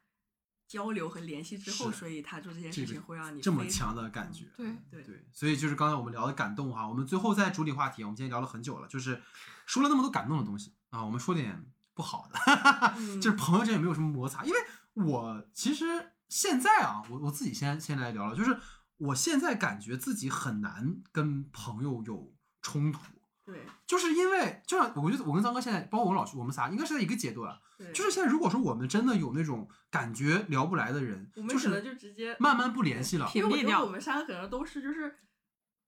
[0.66, 9.22] 交流和联系之后，所以他做这件事情会让你这么强的感觉，对对对，所以就是刚才我们聊的感动哈，我们最后再主理话题，我们今天聊了很久了，就是
[9.66, 12.38] 说了那么多感动的东西啊，我们说点不好的，
[12.96, 14.58] 嗯就是朋友之间也没有什么摩擦，因为
[14.94, 18.58] 我其实现在啊，我我自己先先来聊聊，就是
[18.96, 23.00] 我现在感觉自己很难跟朋友有冲突，
[23.44, 33.26] 对就是因为就像我觉得我跟张哥现在，包括我老师，我们仨应该是在一个阶段，对，就是现在如果说我们真的有那种感觉聊不来的人，我们可能就直接慢慢不联系了。
[33.26, 35.14] 屏蔽掉因为我觉得我们三个可能都是就是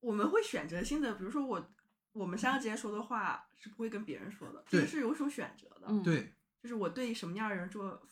[0.00, 1.72] 我们会选择性的，比如说我
[2.12, 5.86] 我们三个之间说的话是不会跟别人说的，这对个是有所选择的。
[5.88, 8.02] 嗯对，就是我对什么样的人做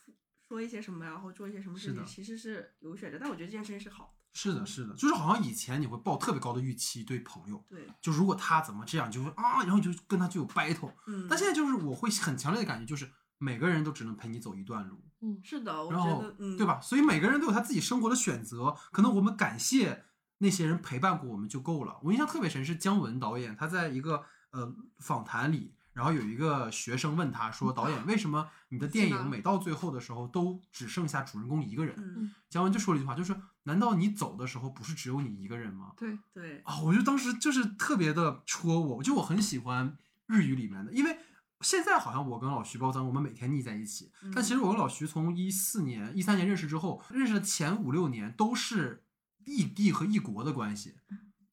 [0.49, 3.19] 说一些什么，然后做一些什么事情，其实是有选择。
[3.21, 4.14] 但我觉得这件事情是好的。
[4.35, 10.93] 是的，是的，就是好像以前你会抱特别高的预期对朋友，对，就如果他怎么这样，就会啊，然后你就跟他就有 battle。
[11.07, 13.09] 嗯，但现在就是我会很强烈的感觉，就是
[13.39, 16.67] 每个人都只能陪你走一段路，嗯是的，我然后觉得，嗯，对？
[16.67, 16.81] 吧？
[16.81, 20.05] 所以每个人都有他自己生活的选择，可能我们感谢
[20.39, 21.97] 那些人陪伴过我们就够了。
[22.03, 35.93] 我印象特别深是姜文导演，他在一个呃访谈里，然后有一个学生问他说：“导演，为什么你的电影每到最后的时候都只剩下主人公一个人？”嗯，姜文就说了一句话，就是难道你走的时候不是只有你一个人吗？
[35.97, 39.97] 对，对，啊、我就当时就是特别的戳我，就我很喜欢
[40.27, 41.17] 日语里面的，因为
[41.61, 44.33] 现在好像我跟老徐包脏，我们每天腻在一起，嗯。
[44.35, 49.05] 但其实我跟老徐从一四年、一三年认识之后，认识的前五六年都是
[49.45, 50.97] 异地和异国的关系。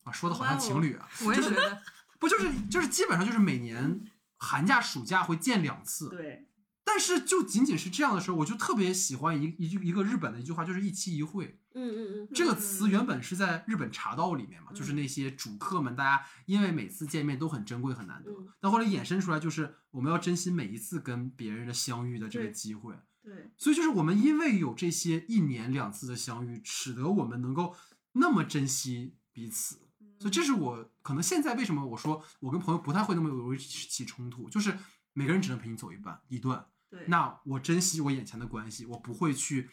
[0.03, 1.81] 啊，说的好像情侣啊，我也觉得，
[2.19, 4.01] 不就是就是基本上就是每年
[4.43, 6.47] 寒假、暑假会见两次，对，
[6.83, 11.59] 但是就仅仅是这样的时候，我就特别喜欢一一句一个日本的一句话，就是一期一会。
[11.75, 22.95] 嗯嗯嗯，这个词原本是在日本茶道里面嘛，就是那些主客们，大家因为每次见面都很珍贵很难得嗯，但后来衍生出来就是我们要珍惜每一次跟别人的相遇的这个机会。
[23.23, 27.75] 对，所以就是我们因为有这些一年两次的相遇，使得我们能够
[28.13, 29.77] 那么珍惜彼此。
[30.21, 34.77] 所以这是我可能现在为什么我说我跟朋友不太会那么容易起冲突，就是
[35.13, 36.69] 每个人只能陪你走一半一段。
[36.87, 39.69] 对，那我珍惜我眼前的关系，我不会去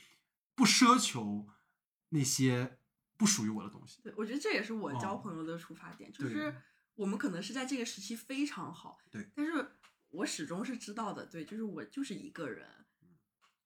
[0.54, 1.46] 不奢求
[2.08, 2.78] 那些
[3.18, 4.00] 不属于我的东西。
[4.02, 6.54] 对，我觉得这也是我交哦朋友的出发点，就是
[6.94, 9.72] 我们可能是在这个时期非常好，对，但是
[10.08, 12.66] 我始终是知道的，对，就是我就是一个人，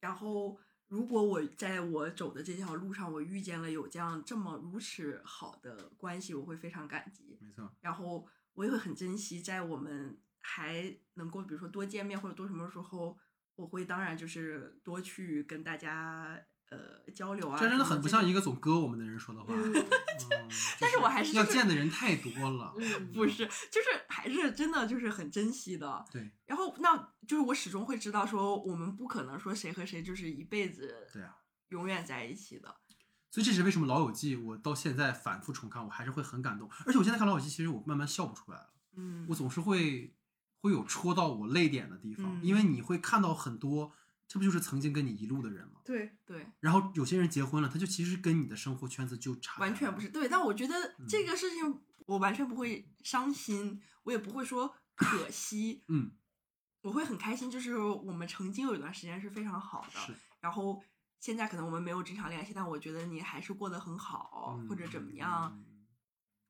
[0.00, 0.58] 然后
[0.92, 13.16] 如果我在我走的这条路上，我遇见了有这样这么如此好的关系，我会非常感激，没错，然后我也会很珍惜，在我们还能够比如说多见面或者多什么时候，
[13.56, 16.38] 我会当然就是多去跟大家
[16.72, 18.32] 呃交流啊，这真的很不像一。
[18.32, 19.52] 个总割我们的人说的话。
[19.54, 20.48] 嗯嗯
[20.80, 22.74] 但是我还是就是要见的人太多了。
[22.78, 26.04] 嗯，不是，就是还是真的就是很珍惜的。
[26.10, 31.36] 对然后那就是我始终会知道说，我们不可能说谁和谁就是一辈子对啊，
[31.68, 32.74] 永远在一起的。
[33.30, 36.68] 所以这是为什么《老友记》我到现在反复重看，我还是会很感动。
[36.86, 40.14] 而且我现在看《老友记》，其实我慢慢笑不出来了，嗯我总是会
[40.60, 43.92] 会有戳到我泪点的地方，嗯因为你会看到很多，
[44.32, 45.82] 这不就是曾经跟你一路的人吗？
[45.84, 50.26] 对对，然后有些人结婚了，他就其实跟你的生活圈子就差完全不是对。
[50.26, 56.12] 但我觉得嗯这个事情我完全不会伤心，我也不会说可 惜，嗯，
[56.80, 57.50] 我会很开心。
[57.50, 60.82] 就是我们曾经有一段时间是非常好的，是然后
[61.20, 65.84] 现在可能我们没有经常联系，但我觉得你还是过得很好，或者怎么样，嗯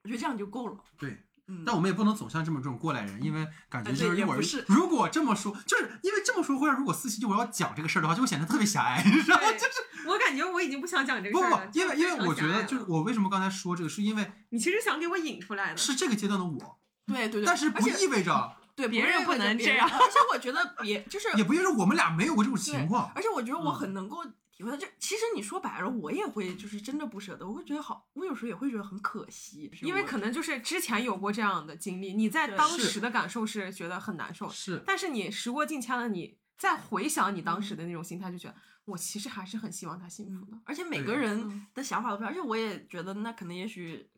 [0.05, 0.85] 我觉得这样就够了。
[0.97, 9.43] 对，嗯，但我们也不能总像这么这种过来人，因为感觉就是一会儿不是如果这么说，就是因为这么说会让如果四期就我要讲这个事儿的话，就会显得特别狭隘，你知道吗？
[9.43, 11.69] 对，我感觉我已经不想讲这个不事儿了。
[11.71, 23.13] 不，因为因为我觉得就是是我为什么刚才说这个，是因为你其实想给我引出来的，是这个阶段的我，对对对，但是不意味着对别人不能这样而且我觉得别就是也不意味着我们俩没有过这种情况。
[23.15, 24.25] 而且我觉得我嗯很能够
[24.63, 24.77] 体体会到。
[24.77, 40.59] 就其实你说白了，我也会就是真的不舍得，我会觉得好，我有时候也会觉得很可惜，因为可能就是之前有过这样的经历，你在当时的感受是觉得很难受，是但是你时过境迁了，你再回想你当时的那种心态，就觉得我其实还是很希望他幸福的。
[40.65, 44.09] 而且每个人嗯的想法都不一样，而且我也觉得，那可能也许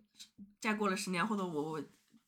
[0.61, 1.83] 再过了十年，或者我我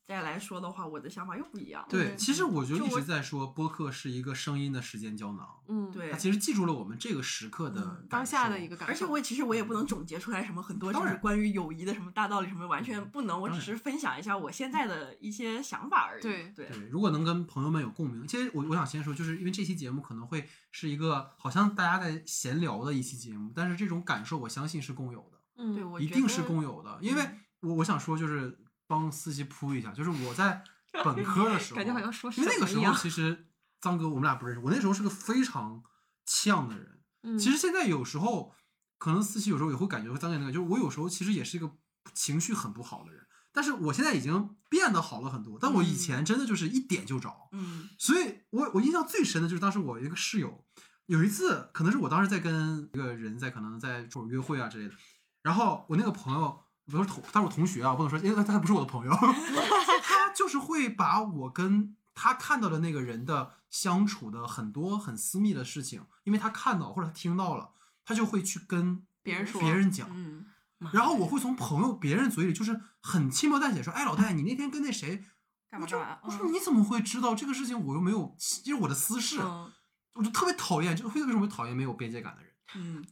[0.06, 1.84] 再来说的话，我的想法又不一样。
[1.88, 8.92] 对，对其实我就一直在说，播客是一个声音的时间胶囊，嗯，对它其实记住了我们这个时刻的嗯当下的一个感受。
[8.92, 16.22] 而且我也其实我也不能总结出来什么很多就是关于友谊的什么大道理什么，完全不能，我只是分享一下我现在的一些想法而已。
[16.22, 26.96] 对对对，如果能跟朋友们有共鸣，其实我我想先说，就是因为这期节目可能会是一个好像大家在闲聊的一期节目，但是这种感受我相信是共有的，嗯，对，我一定是共有的。
[27.00, 28.56] 因为嗯我我想说，就是
[28.86, 30.62] 帮思琪铺一下，就是我在
[31.04, 33.46] 本科的时候， 感觉好像说因为那个时候其实
[33.80, 35.82] 张哥我们俩不认识，我那时候是个非常
[36.24, 37.02] 呛的人。
[37.22, 38.54] 嗯其实现在有时候，
[38.98, 41.70] 可能思琪有时候也会感觉张姐那个，就是我有时候其实也是一个
[42.14, 45.96] 情绪很不好的人，但是我现在已经变得好了很多，但我以嗯。
[45.96, 47.88] 前真的就是一点就着，嗯。
[47.98, 50.64] 所以我我印象最深的就是当时我一个室友，
[51.06, 54.94] 有一次可能是我当时在跟一个人在可能在或者约会啊之类的，
[55.42, 56.60] 然后我那个朋友
[56.90, 59.12] 不是同，他是我同学啊，不能说，因为他他不是我的朋友，
[60.02, 67.70] 他就是会把我跟他看到的那个人的相处的很多很私密的事情，因为他看到或者他听到了，
[68.04, 70.46] 他就会去跟别人说别人讲，嗯，
[70.92, 75.24] 然后我会从朋友别人嘴里就是很轻描淡写说，哎，老太，你那天跟那谁。
[75.68, 76.18] 干嘛干嘛？
[76.22, 77.78] 我说你怎么会知道这个事情？
[77.84, 79.70] 我又没有，这是我的私事，嗯
[80.14, 82.52] 我就特别讨厌，就会为什么会讨厌没有边界感的人。
[82.76, 83.04] 嗯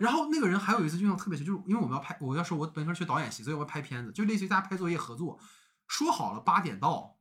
[0.00, 5.38] 然后那个人还有一次印象特别深，就是因为我们要拍，我要说我本科学导演系，所以我要拍片子，就类似于大家拍作业合作，
[5.86, 7.16] 说好了八点到，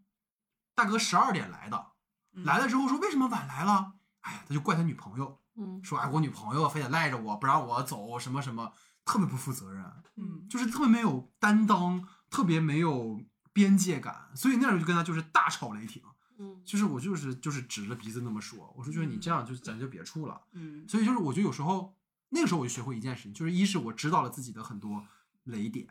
[0.76, 1.88] 大哥十二点来的，
[2.34, 2.44] 嗯。
[2.44, 3.94] 来了之后说为什么晚来了？
[4.22, 5.84] 哎呀，他就怪他女朋友，嗯。
[5.84, 8.74] 说哎我女朋友非得赖着我不让我走，什么什么，
[9.06, 9.84] 特别不负责任，
[10.16, 10.48] 嗯。
[10.50, 13.20] 就是特别没有担当，特别没有
[13.54, 16.04] 边界感，所以那时候就跟他就是大吵雷霆。
[16.38, 16.62] 嗯。
[16.64, 20.40] 就是我就是就是指着鼻子那么说，我说就是你这样就咱就别处了。
[20.52, 20.88] 嗯。
[20.88, 21.97] 所以就是我觉得有时候
[22.30, 25.06] 那个时候我就学会一件事情，就是一是我知道了自己的很多
[25.44, 25.88] 雷点，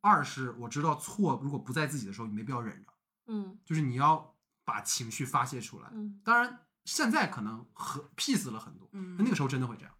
[0.00, 2.92] 二是我知道错如果不在自己的时候，你没必要忍着，
[3.26, 4.34] 嗯就是你要
[4.64, 5.88] 把情绪发泄出来。
[5.92, 9.94] 嗯当然现在可能和 peace 了很多，嗯那个时候真的会这样。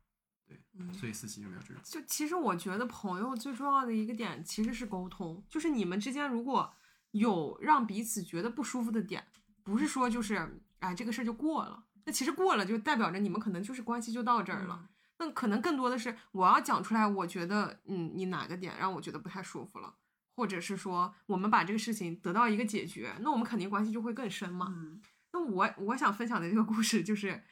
[0.77, 1.81] 嗯所以思琪有没有这种？
[1.85, 6.75] 就其实我觉得朋友最重要的一个点其实是沟通，就是你们之间如果
[7.13, 9.25] 有让彼此觉得不舒服的点，
[9.63, 14.81] 不是说就是哎这个事儿就过了，那其实过了就代表着你们可能就是关系就到这儿了。
[14.83, 14.89] 嗯
[15.19, 19.95] 那可能更多的是我要讲出来，我觉得嗯你哪个点让我觉得不太舒服了，
[20.35, 24.67] 或者是说我们把这个事情得到一个解决，那我们肯定关系就会更深嘛。
[24.71, 25.01] 嗯。
[25.33, 27.43] 那我我想分享的这个故事就是，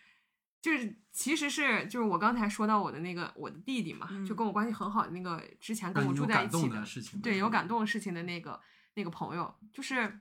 [0.61, 4.37] 就是其实是就是我刚才说到我的那个我的弟弟嘛，就嗯。
[4.37, 8.61] 跟我关系很好的那个之前跟我住在一感动起的事情，对有感动的事情的那个
[8.95, 10.21] 那个朋友，就是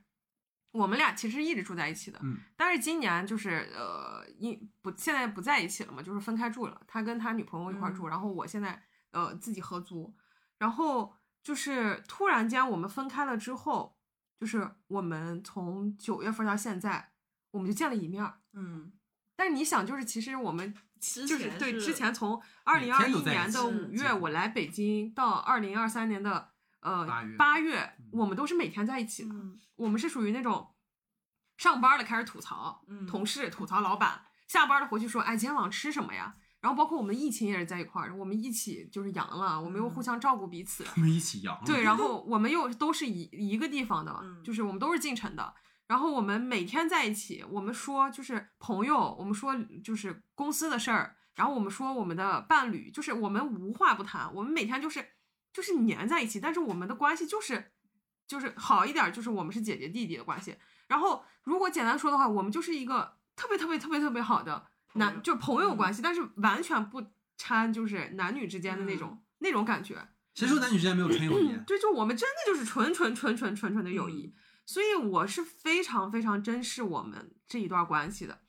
[0.72, 2.36] 我们俩其实一直住在一起的，嗯。
[2.56, 8.82] 但是今年就是呃因不现在不在一起了嘛，就是分开住了，他跟他女朋友一块儿住，然后我现在
[9.12, 10.14] 呃自己合租，
[10.58, 13.96] 然后就是突然间我们分开了之后，
[14.40, 17.12] 就是我们从九月份到现在，
[17.50, 18.40] 我们就见了一面儿。
[18.54, 18.92] 嗯。
[19.34, 29.34] 但是你想，就是其实我们就是是对之前从二零二一一年的起五月我来北京到二零二三年的呃八月八月嗯，我们都是每天在一起的。
[29.34, 30.74] 嗯我们是属于那种
[31.56, 36.36] 上班了开始吐槽，嗯同事吐槽老板，下班了回去说，哎，今天晚上吃什么呀？
[36.60, 40.84] 然后包括我们疫情也是在一块儿，我们一起就是阳了，我们又互嗯相照顾彼此。
[40.94, 41.62] 我们一起阳了。
[41.66, 45.52] 对，然后我们又都是一一个地方的，嗯就是我们都是进城的。
[45.88, 49.52] 然后我们每天在一起，我们说就是朋友，我们说
[49.82, 55.04] 就是公司的事儿，然后我们说我们的伴侣，就是我们无话不谈，我们每天就是
[55.52, 57.72] 就是粘在一起，但是我们的关系就是
[58.26, 60.56] 就是好一点儿，就是我们是姐姐弟弟的关系。
[60.88, 67.02] 然后如果简单说的话，我们就是一个特别特别特别特别好的男，就是朋友关系，但是完全不
[67.36, 70.08] 掺就是男女之间的那种、那种感觉。
[70.34, 71.56] 谁说男女之间没有纯友谊？
[71.66, 74.34] 对，就我们真的就是纯纯纯纯纯纯的友谊，嗯
[74.64, 78.40] 所以我是非常非常珍视我们这一段关系的。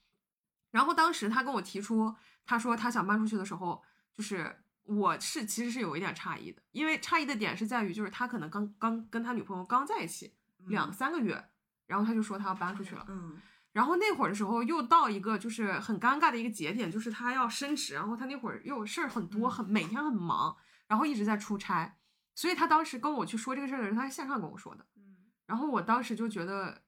[0.72, 3.82] 然后当时他跟我提出，他说他想搬出去的时候，
[4.14, 10.34] 就是我是其实是有一点诧异的，因为诧异的点是在于，就是他可能刚刚跟他女朋友刚在一起
[10.68, 11.44] 两三个月，
[11.88, 13.06] 然后他就说他要搬出去了。
[13.08, 13.40] 嗯。
[13.72, 19.52] 然后那会儿的时候，又到一个就是很尴尬的一个节点，就是他要升职，然后他那会儿又事儿很多，嗯。
[19.52, 20.56] 很每天很忙，
[20.88, 21.98] 然后一直在出差，
[22.36, 24.86] 所以他当时跟我去说这个事儿的时候，他是线上跟我说的。
[24.96, 25.16] 嗯。
[25.48, 26.84] 然后我当时就觉得，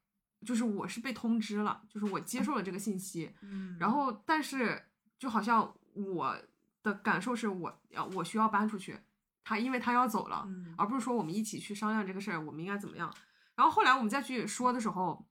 [0.45, 4.83] 就是我是被通知了，就是我接受了这个信息，嗯，然后但是
[5.17, 6.37] 就好像我
[6.85, 8.99] 的感受是我要我需要搬出去，
[9.43, 13.11] 他因为他要走了，嗯而不是说我们一起去商量这个事儿，我们应该怎么样。
[13.55, 15.27] 然后后来我们再去说的时候，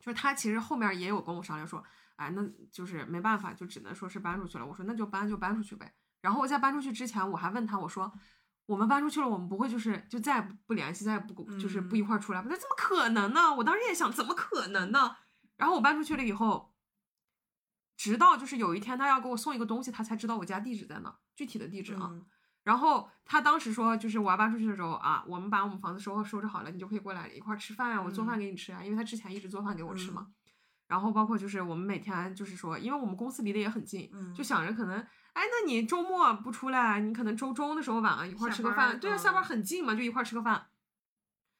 [0.00, 1.84] 就是他其实后面也有跟我商量说，
[2.16, 2.42] 哎，那
[2.72, 4.64] 就是没办法，就只能说是搬出去了。
[4.64, 5.92] 我说那就搬就搬出去呗。
[6.22, 8.10] 然后我在搬出去之前，我还问他，我说
[8.64, 12.46] 我们搬出去了，我们不会就是就再也不不联系，再也不就是不一块儿出来吧？
[12.50, 13.54] 那怎么可能呢？
[13.54, 15.16] 我当时也想，怎么可能呢？
[15.56, 16.74] 然后我搬出去了以后，
[17.96, 22.10] 直到就是有一天他要给我送一个东西，他才知道我家地址在哪儿，具体的地址啊。
[22.12, 22.24] 嗯
[22.66, 30.26] 然后他当时说，就是我要搬出去的时候啊，我们把我们房子收收拾好了，你就可以过来一块儿吃饭呀、我做饭给你吃啊，因为他之前一直做饭给我吃嘛。
[30.88, 40.66] 然后包括就是我们每天就是说，因为我们公司离得也很近，嗯就想着可能，哎，那你周末不出来，你可能周中的时候晚上一块儿吃个饭，对啊，下班很近嘛，就一块儿吃个饭。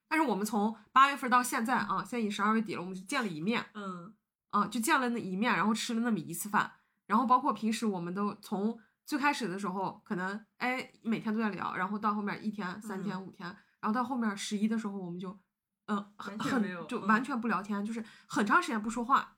[0.09, 4.13] 但是我们从八月份到现在啊，现在已经十二月底了，我们就见了一面，嗯
[4.61, 6.73] 啊，就见了那一面，然后吃了那么一次饭，
[7.07, 13.47] 然后包括平时我们都从最开始的时候，可能哎每天都在聊，然后到后面一天、三天、嗯五天，
[13.81, 15.39] 然后到后面十一的时候，我们就
[15.87, 16.39] 嗯很
[16.89, 19.37] 就完全不聊天，就是很长时间不说话。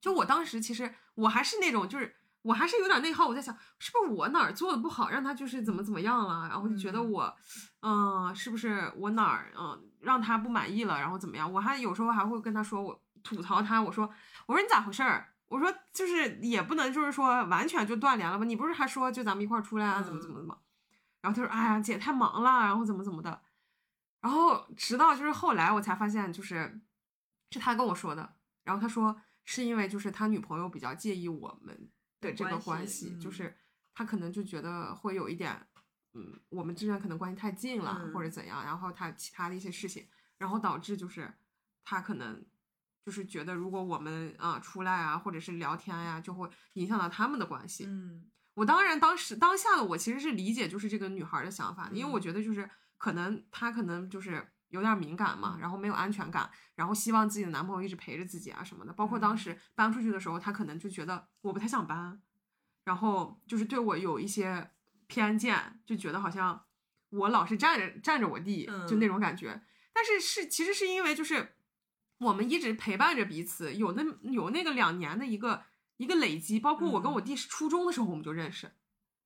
[0.00, 2.16] 就我当时其实我还是那种就是。
[2.42, 7.36] 我还是有点内耗，我在想是不是我哪儿做的不好，让他就是怎么怎么样了，然后就觉得嗯我，
[7.82, 11.52] 嗯、是不是我哪儿嗯、让他不满意了，然后怎么样？
[11.52, 14.08] 我还有时候还会跟他说，我吐槽他，我说
[14.46, 15.28] 我说你咋回事儿？
[15.48, 18.44] 我说就是也不能就是说完全就断联了吧？
[18.44, 20.58] 你不是还说就咱们一块儿出来啊，怎么怎么怎么？
[21.20, 23.42] 然后他说哎呀姐太忙了，然后怎么怎么的。
[24.20, 26.80] 然后直到就是后来我才发现，就是
[27.50, 28.36] 是他跟我说的。
[28.64, 31.90] 然后他说是因为就是他女朋友比较介意我们
[32.20, 33.54] 的这个关关系，系嗯就是
[33.92, 35.66] 他可能就觉得会有一点，
[36.14, 38.64] 嗯，我们之间可能关系太近了，嗯或者怎样。
[38.64, 40.06] 然后他其他的一些事情，
[40.38, 41.34] 然后导致就是
[41.84, 42.44] 他可能
[43.04, 47.86] 就是觉得如果我们啊、出来啊，或者是聊天呀、就会影响到他们的关系。
[47.86, 48.24] 嗯
[48.54, 52.68] 我当然当时当下的我其实是理解就是这个女孩的想法，因为我嗯觉得就是
[52.98, 58.92] 可能她可能就是有点敏感嘛，嗯然后没有安全感，然后希望自己的男朋友一直陪着自己啊什么的。
[58.92, 62.20] 包括当嗯时搬出去的时候，她可能就觉得我不太想搬，
[62.84, 64.70] 然后就是对我有一些
[65.06, 66.66] 偏见，就觉得好像
[67.08, 69.62] 我老是占着占着我弟，就那嗯种感觉。
[69.94, 71.56] 但是是其实是因为就是
[72.22, 75.62] 我们一直陪伴着彼此，有那有那个两年的一个
[75.96, 78.70] 一个累积，包括我跟我嗯弟是初中的时候我们就认识。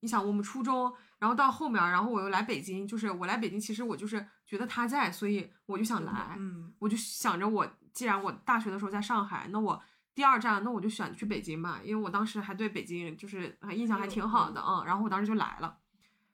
[0.00, 9.82] 你想，我们初中，然后到后面，然后我又来北京，就是我来北京，其实我就是觉得他在，所以我就想来，嗯我就想着我既然我大学的时候在上海，那我
[10.14, 15.78] 第二站，那我就选去北京吧，因为我当时还对北京就是还印象还挺好的啊、嗯，然后我当时就来了。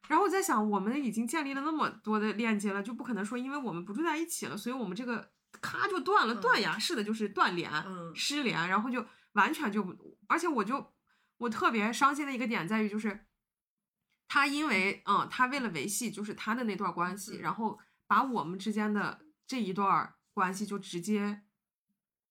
[0.09, 5.31] 然后我在想，我们已经建立了那么多的链接了，就不可能说因为我们不住在一起了，所以我们这个
[5.61, 9.85] 咔就断了，嗯断崖式的就是断联、嗯失联，然后就完全就，
[10.29, 10.95] 而且我就
[11.37, 13.27] 我特别伤心的一个点在于，就是
[14.29, 21.43] 他因为嗯，他为了维系就是他的那段关系，嗯然后把我们之间的这一段关系就直接，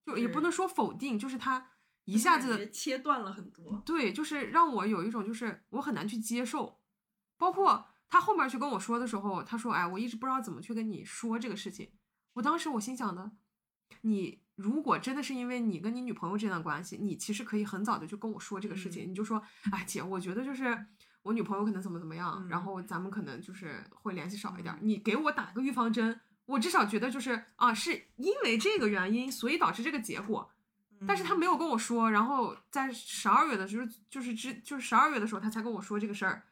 [0.06, 1.72] 就也不能说否定，就是他
[2.06, 3.82] 一下子切断了很多。
[3.86, 6.82] 对，就是让我有一种就是我很难去接受，
[7.38, 11.94] 包括他后面去跟我说的时候，他说：“哎，我一直不知道怎么去跟你说这个事情。”
[12.34, 13.32] 我当时我心想的，
[14.02, 19.42] 你如果真的是因为你跟你女朋友这段关系，你其实可以很早的就跟我说这个事情，嗯你就说
[19.72, 20.86] ：“哎，姐，我觉得就是
[21.24, 30.52] 我女朋友可能怎么怎么样，然嗯后咱们可能就是会联系少一点你给我打个预防针。”我至少觉得就是啊，是因为这个原因，所以导致这个结果。
[31.08, 36.44] 但是他嗯没有跟我说，然后在十二月的时候，就是之就是十二月的时候，他才跟我说这个事儿，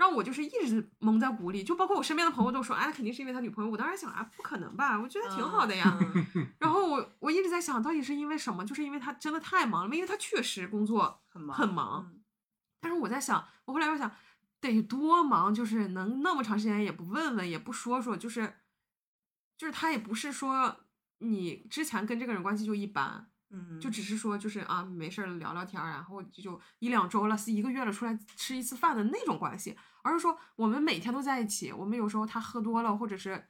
[0.00, 1.62] 让我就是一直蒙在鼓里。
[1.62, 3.70] 就包括我身边的朋友都说，哎，肯定是因为他女朋友。
[3.70, 5.98] 我当时想啊，不可能吧，我觉得挺好的呀。
[6.00, 6.26] 嗯
[6.58, 12.10] 然后我我一直在想到底是因为什么，就是因为他真的太忙了，因为他确实工作很忙很忙。
[12.10, 12.16] 嗯
[12.82, 14.10] 但是我在想，我后来又想，
[14.58, 18.54] 得多忙，就是能那么长时间也不问问，也不说说，就是
[19.58, 20.74] 就是他也不是说
[21.18, 23.29] 你之前跟这个人关系就一般。
[23.50, 33.48] 嗯，就只是说就是啊没事儿聊聊天儿，然后就就一两周了，是一个月了出来吃一次饭的那种关系，而是说我们每天都在一起，我们有时候他喝多了，或者是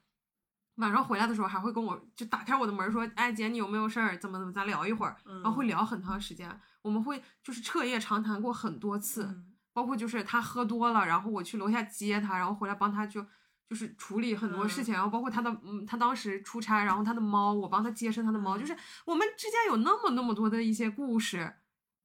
[0.77, 4.17] 晚上回来的时候还会跟我就打开我的门说，哎姐你有没有事儿？
[4.19, 5.69] 怎么怎么咱聊一会儿，然后会嗯。
[5.69, 9.47] 聊很长时间，我们会就是彻夜长谈过很多次，嗯。
[9.73, 13.25] 包括就是他喝多了，然后我去楼下接他，然后回来帮他就
[13.71, 14.85] 就是处理很多事嗯。
[14.85, 21.55] 情，然后包括他的嗯，他当时出差，然后他的猫，我帮他接生他的猫，嗯就是我们之间有那么那么多的一些故事，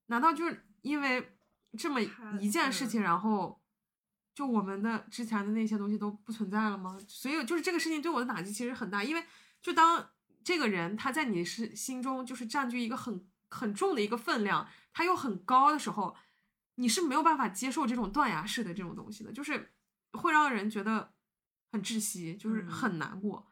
[0.05, 1.35] 难道就是因为
[1.75, 1.99] 这么
[2.39, 3.59] 一件事嗯情，然后
[4.35, 6.99] 就我们的之前的那些东西都不存在了吗？
[7.07, 9.23] 所以就是这个事情对我的打击其实很大，因为
[9.61, 10.07] 就当
[10.43, 16.15] 这个人他在你是心中就是占据一个很很重的一个分量，他又很高的时候，
[16.75, 19.73] 你是没有办法接受这种断崖式的这种东西的，就是
[20.11, 21.14] 会让人觉得
[21.75, 23.45] 很窒息，就是嗯很难过。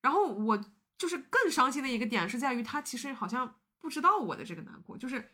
[0.00, 0.56] 然后我
[0.96, 5.32] 就是更伤心的一个点是在于，他其实好像不知道我的这个难过，就是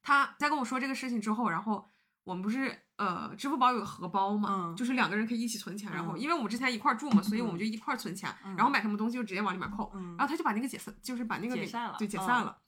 [0.00, 1.88] 他在跟我说这个事情之后，然后
[2.22, 12.58] 我们不是呃支付宝有个荷包嘛，嗯就是两个人可以一起存钱，然后嗯因为我们之前一块儿住嘛，所以我们就一块儿存钱，嗯然后买什么东西就直接往里面扣，嗯然后他就把那个解散，就是把那个给解散了对，解嗯散了。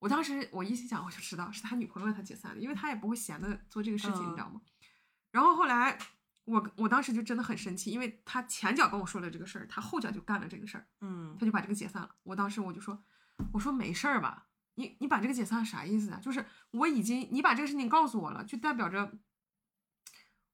[0.00, 4.60] 我当时我一心想，我就知道是他女朋友让他解散的，因为他也不会闲的做这个事情，嗯你知道吗？
[5.30, 5.98] 然后后来
[6.44, 12.14] 我我当时就真的很生气，因为他前脚跟我说了这个事儿，他后脚就干了这个事儿，嗯他就把这个解散了。
[12.22, 13.02] 我当时我就说，
[13.52, 16.20] 我说没事儿吧，你你把这个解散啥意思啊？
[16.22, 19.12] 就是我已经你把这个事情告诉我了，就代表着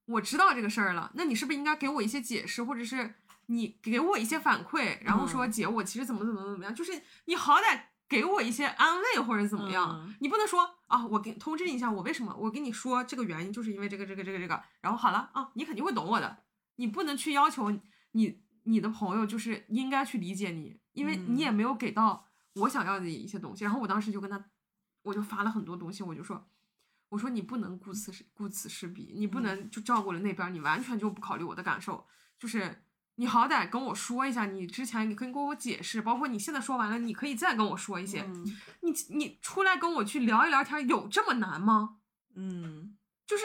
[0.06, 1.10] 我知道这个事儿了。
[1.14, 6.72] 那你是不是应该给我一些解释，或者是你给我一些反馈，然后说嗯姐，我其实怎么怎么怎么样？
[6.74, 16.38] 就是你好歹给我一些安慰或者怎么样，嗯你不能说啊，我给通知你一下，我为什么我跟你说这个原因，就是因为这个这个这个这个，然后好了啊，你肯定会懂我的。
[16.74, 17.70] 你不能去要求
[18.10, 22.26] 你你的朋友就是应该去理解你，因为你也没有给到
[22.56, 23.62] 我想要的一些东西。
[23.62, 24.44] 然后我当时就跟他，
[25.02, 26.50] 我就发了很多东西，我就说，
[27.10, 32.04] 我说你不能顾此失顾此失彼，你不能就照顾了那边，你完全就不考虑我的感受，
[32.36, 32.82] 就是。
[33.20, 38.22] 你好歹跟我说一下，你之前你可以跟我解释，包括你现在说完了，你可以再跟我说一些。
[38.22, 38.42] 嗯
[38.80, 41.98] 你你出来跟我去聊一聊天，有这么难吗？
[42.34, 43.44] 嗯就是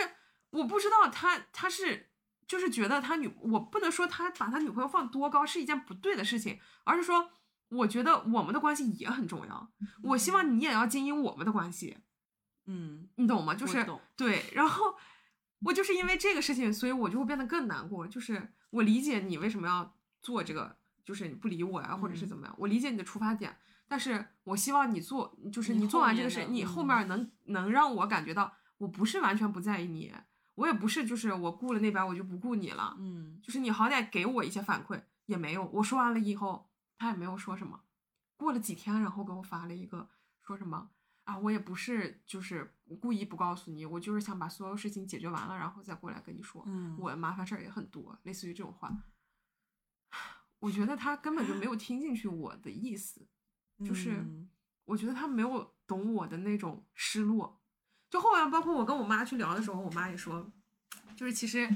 [0.52, 2.10] 我不知道他他是
[2.48, 7.30] 就是觉得他女，我不能说他把他女朋友放多高是一件不对的事情，而是说
[7.68, 9.70] 我觉得我们的关系也很重要，
[10.04, 11.98] 我希望你也要经营我们的关系，
[12.68, 13.54] 嗯，你懂吗？
[13.54, 13.86] 就是
[14.16, 14.96] 对，然后
[15.66, 18.08] 我就是因为这个事情，所以我就会变得更难过。
[18.08, 30.14] 就是我理解你为什么要做这个，就是你不理我呀，或者是嗯怎么样，我理解你的出发点，但是我希望你做，就是你你做完这个事，你后嗯面能能让我感觉到，我不是完全不在意你，
[30.56, 35.66] 我也不是就是我顾了那边我就不顾你了，嗯就是你好歹给我一些反馈，也没有。
[35.74, 37.82] 我说完了以后，他也没有说什么。
[38.38, 40.10] 过了几天，然后给我发了一个
[40.42, 40.90] 说什么
[41.26, 46.64] 啊，我也不是就是故意不告诉你，我就是想把所有事情解决完了，然后再过来跟你说。
[46.66, 48.96] 嗯我麻烦事儿也很多，类似于这种话。
[50.60, 53.28] 我觉得他根本就没有听进去我的意思，
[53.84, 54.50] 就是嗯
[54.86, 57.62] 我觉得他没有懂我的那种失落。
[58.10, 60.52] 就后来，包括我跟我妈去聊的时候，我妈也说，
[61.16, 61.68] 就是其实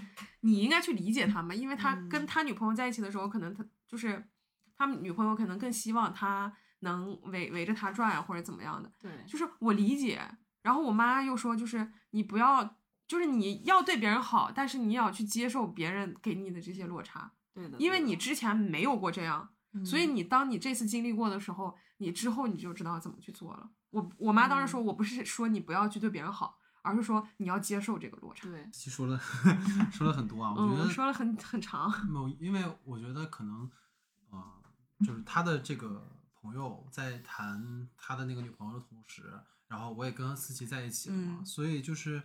[0.42, 4.30] 你应该去理解他们，因为他跟嗯他女朋友在一起的时候，可能他就是
[4.76, 8.92] 他们女朋友可能更希望他能围围着他转或者怎么样的。
[9.00, 10.22] 对，就是我理解，
[10.62, 12.78] 然后我妈又说，就是你不要，
[13.08, 19.50] 就是你要对别人好，但是你也要去接受别人给你的这些落差，对的，因为你之前没有过这样，
[19.86, 23.70] 所以嗯你当你这次经历过的时候，你之后你就知道怎么去做了。
[23.92, 28.48] 我我妈当时说，我不是说你不要去对别人好，而是说你要接受这个落差。
[28.48, 29.20] 对，其实说了
[29.92, 31.92] 说了很多啊，我嗯，觉得我说了很很长。
[32.08, 33.70] 某，因为我觉得可能，
[34.30, 34.44] 呃，
[35.04, 36.08] 就是他的这个
[36.42, 39.24] 朋友在谈他的那个女朋友的同时，
[39.68, 41.46] 然后我也跟思琪在一起了嘛，嗯。
[41.46, 42.22] 所以就是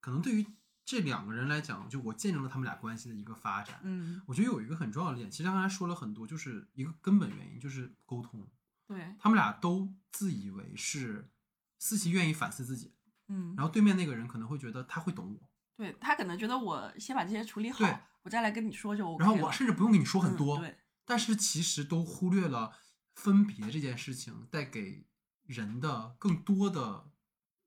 [0.00, 0.46] 可能对于
[0.84, 3.80] 这两个人来讲，就我见证了他们俩关系的一个发展。
[3.82, 4.20] 嗯。
[4.26, 8.46] 我觉得有一个很重要的点，其实他刚才说了很多，就是一个根本原因就是沟通。
[8.86, 11.30] 对，他们俩都自以为是
[11.78, 12.92] 思琪愿意反思自己，
[13.28, 13.54] 嗯。
[13.56, 17.86] 然后对面那个人可能会觉得他会懂我，对他可能觉得我先把这些处理好，
[18.22, 22.72] 我再来跟你说就 OK 然后我甚至不用跟你说很嗯多，对，但是其实都忽略了
[23.22, 25.04] 分别这件事情带给
[25.44, 27.10] 人的更多的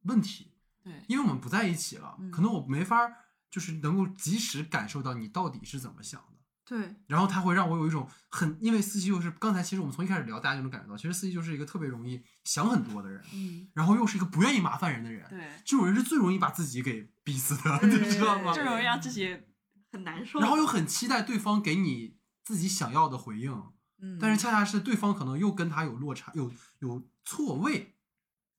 [0.03, 0.53] 问题，
[0.84, 3.15] 对，因为我们不在一起了，嗯可能我没法儿
[3.51, 6.27] 就是能够及时感受到你到底是怎么想的。
[6.65, 18.53] 对，然后他会让我有一种很，因为思琪又是刚才其实我们从一开始聊，大家就能感觉到，其实思琪就是一个特别容易想很多的人，嗯，然后又是一个不愿意麻烦人的人，对，这种人是最容易把自己给逼死的， 你知道吗？
[18.53, 19.38] 最容易让自己
[19.91, 23.51] 很难受，然后又很期待对方给你自己想要的回应，
[24.03, 27.95] 嗯，但是恰恰是对方可能又跟他有落差，有有错位，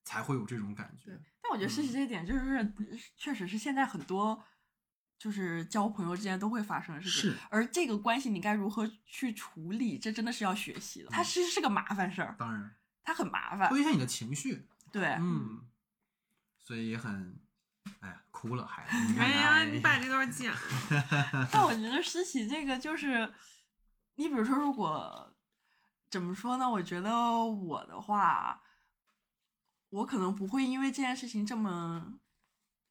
[0.03, 1.11] 才会有这种感觉。
[1.11, 2.73] 对但我觉得事嗯实这一点就是，
[3.15, 4.43] 确实是现在很多
[5.19, 7.29] 就是交朋友之间都会发生的事情。
[7.31, 11.09] 是，而这个关系你该如何去处理，这真的是要学习的。
[11.11, 13.77] 它嗯其实是个麻烦事儿，当然它很麻烦会。
[13.77, 15.61] 影响你的情绪，对，嗯，
[16.63, 17.39] 所以也很，
[17.99, 20.59] 哎呀，哭了还，哎呀，哎你把这段剪了。
[21.53, 23.31] 但我觉得诗琪这个就是，
[24.15, 25.31] 你比如说，如果
[26.15, 26.69] 怎么说呢？
[26.69, 27.11] 我觉得
[27.43, 28.61] 我的话，
[29.89, 32.19] 我可能不会因为这件事情这么，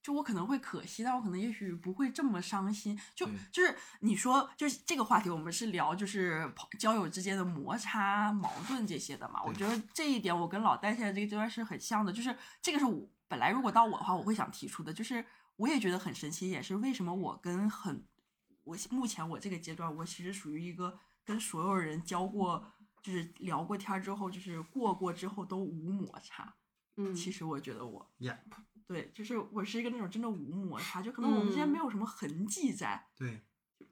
[0.02, 3.00] 就我可能会可惜，但我可能也许不会这么伤心。
[3.14, 9.42] 就就是你说，就是这个话题，我们是聊就是朋交友之间的摩擦、矛盾这些的嘛。
[9.42, 15.24] 我觉得这一点我跟老戴现在这个阶段是很像的，就是这个是我本来如果到我的话，我会想提出的，就是
[15.56, 18.06] 我也觉得很神奇，也是为什么我跟很
[18.64, 22.73] 我目前我这个阶段，我其实属于一个跟所有人交过，
[23.04, 26.56] 就是聊过天儿之后，就是过过之后都无摩擦。
[26.96, 28.38] 嗯，其实我觉得我 Yep，
[28.86, 33.42] 对，就是我是一个那种真的无摩擦，就可能我们之间嗯没有什么痕迹在，对，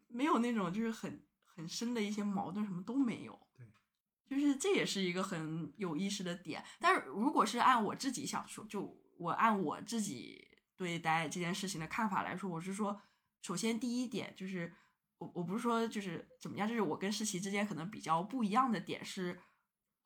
[0.08, 3.38] 没有那种就是很很深的一些矛盾，什么都没有。
[3.54, 3.66] 对，
[4.24, 6.64] 就是这也是一个很有意思的点。
[6.80, 13.02] 但是如果是按我自己想说，就我按我自己对待这件事情的看法来说，我是说，
[13.42, 14.72] 首先第一点就是，
[15.22, 19.38] 我我不是说就是怎么样，就是我跟世奇之间可能比较不一样的点是，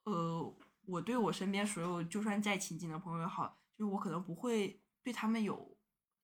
[0.04, 5.78] 呃，我对我身边所有就算再亲近的朋友也好，就是我可能不会对他们有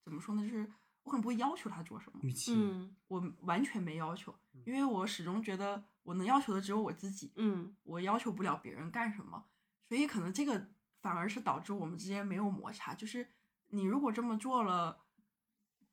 [0.05, 0.71] 怎么说呢，就是
[1.05, 2.21] 我可能不会要求他做什么。
[2.49, 4.35] 嗯我完全没要求，
[4.67, 9.47] 因为我始终觉得我能要求的只有我自己，嗯我要求不了别人干什么，
[9.89, 10.69] 所以可能这个
[11.01, 12.95] 反而是导致我们之间没有摩擦。
[12.95, 13.27] 就是
[13.69, 15.02] 你如果这么做了，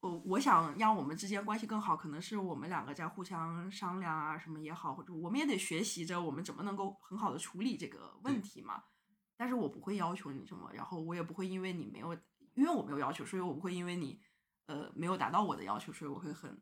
[0.01, 8.83] 我我想让我们之间关系更好，可能是我们两个在互相商量啊，什么也好，或者我们也得学习着我们怎么能够很好的处理这个问题嘛。
[9.35, 12.13] 但是我不会要求你什么，然后我也不会因为你没有，
[12.55, 14.21] 因为我没有要求，所以我不会因为你
[14.67, 16.61] 呃没有达到我的要求，所以我会很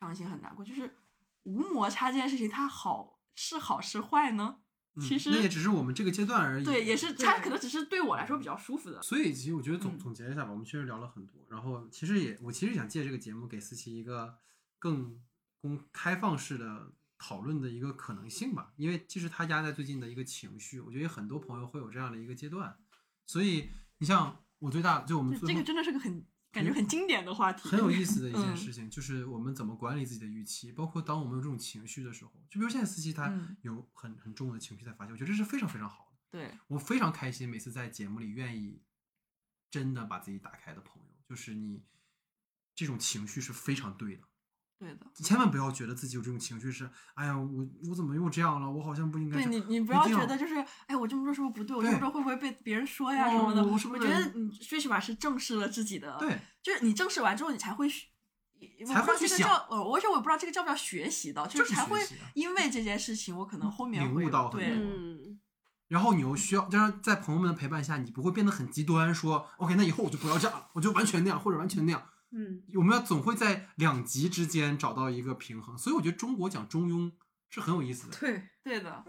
[0.00, 0.64] 伤心很难过。
[0.64, 0.98] 就是
[1.44, 4.62] 无摩擦这件事情，它好是好是坏呢？
[4.94, 6.64] 嗯其实那也只是我们这个阶段而已。
[6.64, 9.00] 对，也是它可能只是对我来说比较舒服的。
[9.02, 14.36] 所以其实我觉得总嗯总结一下吧，我们确实聊了很多，然后其实也我其实想借这个节目给思琪一个
[14.78, 15.20] 更
[15.60, 22.76] 公开放式的讨论的一个可能性吧，因为其实他压在最近的一个情绪，我觉得很多朋友会有这样的一个阶段，
[23.26, 36.18] 所以你像我最大就我们这个真的是个很感觉很经典的话题，很有意思的一件嗯事情，就是我们怎么管理自己的预期，包括当我们有这种情绪的时候，就比如现在思琪她嗯有很很重的情绪在发泄，我觉得这是非常非常好的。
[36.30, 38.82] 对，我非常开心，每次在节目里愿意
[39.70, 41.84] 真的把自己打开的朋友，就是你
[42.74, 44.22] 这种情绪是非常对的。
[44.80, 45.06] 对的。
[45.14, 48.68] 千万不要觉得自己有这种情绪是，哎呀，我我怎么又这样了？
[48.68, 49.36] 我好像不应该。
[49.36, 51.76] 对你，你不要觉得就是，哎，我这么说是不是不对？
[51.76, 53.64] 我这对么说会不会被别人说呀哦什么的？
[53.64, 58.06] 我是不是觉得你最起码是正视了自己的，，对就是你正视完之后，你才会学。
[58.86, 61.98] 才会去想呃，而且我也不知道这个叫不叫学习的，就是是才会
[62.34, 65.40] 因为这件事情，我可能后面领悟到很多嗯
[65.88, 72.02] 然后你又需要，就是在朋友们的陪伴下，你不会变得很极端，说 OK，那以后我就不要这样了，我就完全那样，或者完全那样。
[72.32, 77.10] 嗯我们要总会在两极之间找到一个平衡，所以我觉得中国讲中庸
[77.48, 78.16] 是很有意思的。
[78.18, 79.04] 对，对的。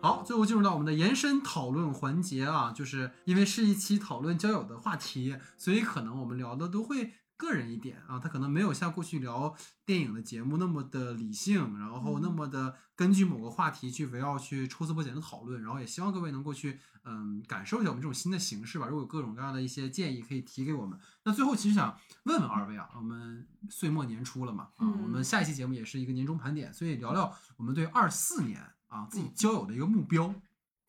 [0.00, 7.12] 好，最后进入到我们的延伸讨论环节啊，就是因为是一期讨论交友的话题，所以可能我们聊的都会
[7.42, 9.52] 个人一点啊，他可能没有像过去聊
[9.84, 18.86] 电影的节目那么的理性，然后那么的根据某个话题去围绕去抽丝剥茧的讨论，然后也希望各位能够去嗯感受一下我们这种新的形式吧。
[18.86, 30.32] 如果有各种各样的一些建议可以提给我们，那最后其实想问问二位啊，我们岁末年初了嘛啊，嗯我们下一期节目也是一个年终盘点，所以聊聊我们对二四年啊自己交友的一个目标。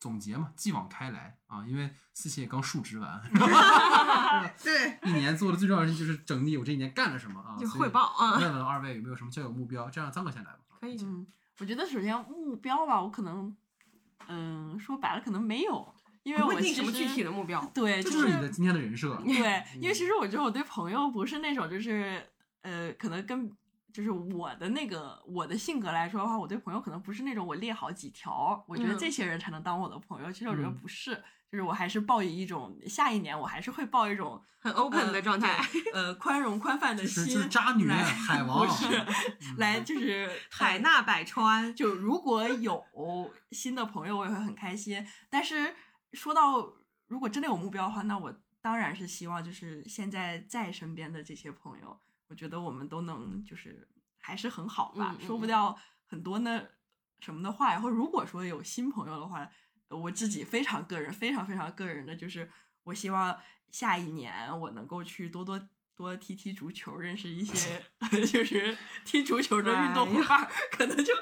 [0.04, 3.22] 总结嘛，继往开来啊，因为四期也刚述职完，
[4.62, 9.88] 对， 一年做的最重要的事情就是整理我这一年干了什么啊，就汇报啊，问问二位有没有什么交友目标？
[9.88, 10.58] 这样张哥先来吧。
[10.78, 11.26] 可以，嗯，
[11.58, 13.56] 我觉得首先目标吧，我可能，
[14.28, 19.16] 嗯，说白了可能没有，因为我其会定什么具体的目标，对，就是你的今天的人设。
[19.24, 22.22] 对，因为其实我觉得我对朋友不是那种就是
[22.60, 23.50] 呃，可能跟
[23.94, 30.32] 就是我的那个我的性格来说的话，我对朋友可能不是那种我列好几条，我觉得嗯这些人才能当我的朋友。
[30.32, 31.14] 其实我觉得嗯不是，
[31.48, 38.86] 就是我还是抱以一种下一年我还是会抱一种很 open 的状态，呃宽容宽泛的心，就是渣女来海 王不是
[39.46, 42.84] 嗯来就是 海纳百川，就如果有
[43.52, 45.06] 新的朋友，我也会很开心。
[45.30, 45.72] 但是
[46.12, 46.68] 说到
[47.06, 52.00] 如果真的有目标的话，那我当然是希望就是现在在身边的这些朋友，
[52.34, 53.88] 我觉得我们都能就是
[54.18, 56.60] 还是很好吧，说不掉很多那
[57.20, 57.70] 什么的话。
[57.70, 59.48] 然后如果说有新朋友的话，
[59.88, 62.50] 我自己非常个人、非常非常个人的，就是
[62.82, 63.38] 我希望
[63.70, 65.68] 下一年我能够去多多。
[65.96, 67.80] 多踢踢足球，认识一些
[68.26, 71.12] 就是踢足球的运动哎呀伙伴，可能就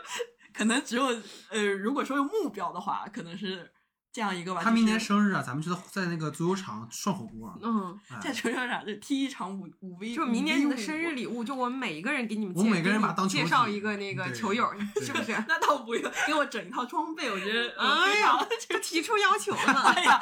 [0.51, 1.05] 可能只有
[1.51, 3.71] 呃，如果说有目标的话，可能是
[4.13, 4.61] 这样一个吧。
[4.63, 7.59] 他明年生日啊，咱们就在那个足球场涮火锅。
[7.63, 14.71] 嗯，哎在球场上就踢一场五五 v，就明年你的生日礼物，就我们每一个人给你们介，我每个人把当介绍一个那个球友，
[15.01, 15.33] 是不是？
[15.49, 19.81] 那倒不用给我整一套装备，我觉得呃哎呀就提出要求了。
[19.97, 20.21] 哎呀，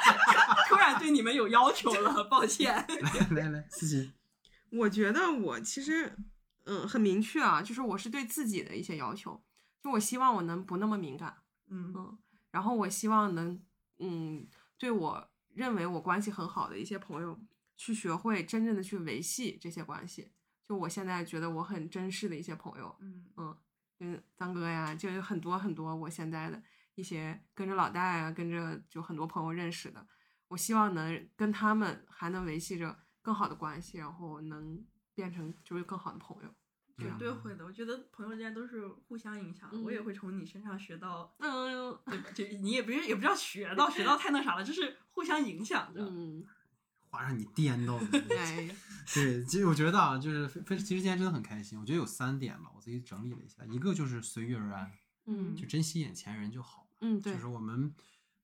[0.69, 2.73] 突然对你们有要求了，抱歉。
[3.31, 4.11] 来来来，思琪，
[4.71, 6.15] 我觉得我其实，
[6.65, 9.43] 嗯，很明确啊，就是我是对自己的一些要求，
[9.83, 11.35] 就我希望我能不那么敏感，
[11.69, 12.17] 嗯嗯，
[12.51, 13.59] 然后我希望能，
[14.01, 14.47] 嗯，
[14.77, 17.39] 对我认为我关系很好的一些朋友，
[17.77, 20.31] 去学会真正的去维系这些关系。
[20.63, 23.57] 就我现在觉得我很珍视的一些朋友，嗯嗯，
[23.97, 26.61] 跟张哥呀，就有很多很多我现在的
[26.95, 30.07] 一些跟着老大呀，跟着就很多朋友认识的，
[30.47, 36.55] 我希望能跟他们还能维系着更好的关系，然后能变成就是更好的朋友。
[36.97, 37.65] 这绝，对会的。
[37.65, 42.29] 我觉得朋友之间都是互相影响的，我也嗯会从你身上学到，嗯对吧？
[42.33, 46.01] 就你也不是也不叫学到，学到太那啥了，就是互相影响的。
[46.03, 46.43] 嗯，
[47.09, 48.07] 话让你颠到了。
[48.37, 48.69] 哎，
[49.13, 51.79] 对，其实我觉得啊，就是非非，其实今天真的很开心。
[51.79, 54.91] 我觉得有三点吧，我自己整理了一下，一个就是随遇而安，
[55.25, 56.87] 嗯就珍惜眼前人就好。
[57.01, 57.93] 嗯，对就是我们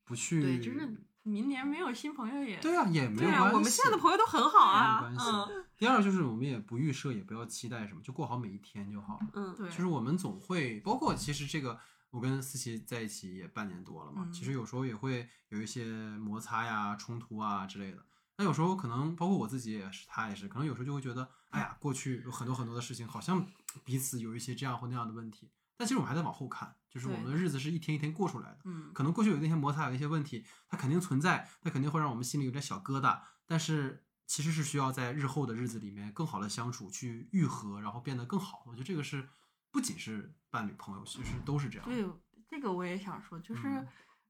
[0.04, 3.56] 不去，对，就是明年没有新朋友也对啊，也没对啊，有关系。
[3.56, 5.02] 我们现在的朋友都很好啊。
[5.02, 5.67] 没有关系。
[5.78, 9.28] 第二就是我们也不预设，也不要期待什么，就过好每一天就好了。
[9.34, 11.80] 嗯，对，就是我们总会，包括其实这个，
[12.10, 15.86] 我跟思琪在一起也半年多了嘛，嗯其实有时候也会有一些
[16.18, 18.04] 摩擦呀、冲突啊之类的。
[18.38, 23.46] 那有时候可能包括我自己也是，他也是，可能有时候就会觉得，哎呀，过去有很多很多的事情，好像
[23.84, 25.50] 彼此有一些这样或那样的问题。
[25.76, 28.60] 但其实我们还在往后看，就是我们的日子是一天一天过出来的。
[28.66, 33.20] 嗯，可能过去有那些摩擦，有一些问题，它肯定存在，它肯定会让我们心里有点小疙瘩。
[33.46, 38.62] 但是其实是需要在日后的日子里面更好的相处，去愈合，然后变得更好。
[38.68, 39.28] 我觉得这个是
[39.72, 41.88] 不仅是伴侣、朋友，其实都是这样。
[41.88, 42.06] 对，
[42.48, 43.68] 这个我也想说，就是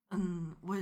[0.09, 0.75] 嗯，嗯，我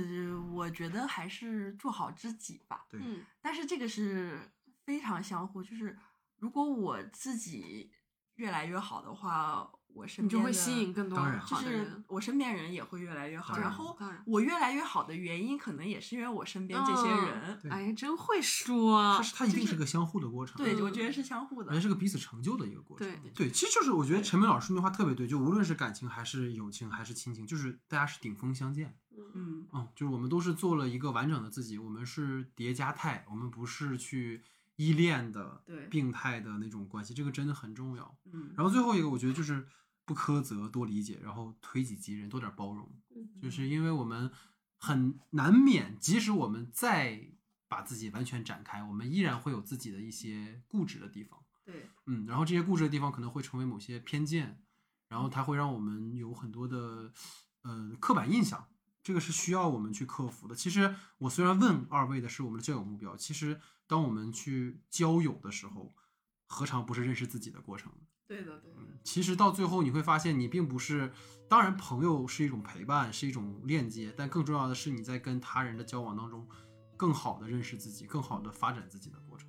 [0.54, 2.86] 我觉得还是做好知己吧。
[2.90, 4.52] 对，嗯但是这个是
[4.84, 5.98] 非常相互，就是
[6.36, 7.90] 如果我自己
[8.34, 12.04] 越来越好的话，我身你就会吸引更多当然就是好的人。
[12.08, 13.54] 我身边人也会越来越好。
[13.54, 17.58] 当然然后当然我越来越好的原因，可能也是因为我身边这些嗯人。
[17.62, 19.22] 对哎，真会说它。
[19.22, 20.58] 是它一定是个相互的过程。
[20.58, 21.86] 对，嗯我觉得是相互的而且。
[21.86, 23.06] 是个彼此成就的一个过程。
[23.06, 28.96] 对对，其实就是我觉得陈明老师那句话特别对，就无论是感情还是友情还是亲情，就是大家是顶峰相见。
[29.34, 34.42] 嗯，嗯，就是我们都是做了一个完整的自己，我们是叠加态，我们不是去
[34.74, 38.18] 依恋的、对病态的那种关系，这个真的很重要。
[38.32, 39.64] 嗯，然后最后一个，我觉得就是
[40.06, 42.88] 不苛责，多理解，然后推己及人，多点包容。
[43.42, 44.30] 就是因为我们
[44.78, 47.32] 很难免，即使我们再
[47.66, 51.42] 把自己完全展开，我们依然会有自己的一些固执的地方。
[51.64, 54.62] 对，嗯，然后这些固执的地方可能会成为某些偏见，
[55.08, 57.12] 然后它会让我们有很多的
[57.62, 58.68] 呃刻板印象，
[59.02, 60.54] 这个是需要我们去克服的。
[60.54, 65.92] 其实我虽然问二位的是我们的交友目标，其实当我们去交友的时候，
[66.46, 68.06] 何尝不是认识自己的过程呢？
[68.26, 68.76] 对的，对的。
[68.78, 71.12] 嗯，其实到最后你会发现，你并不是，
[71.48, 76.46] 当然朋友是一种陪伴，是一种链接，但更重要的是你在跟他人的交往当中，
[76.96, 79.48] 更好的认识自己，更好的发展自己的过程。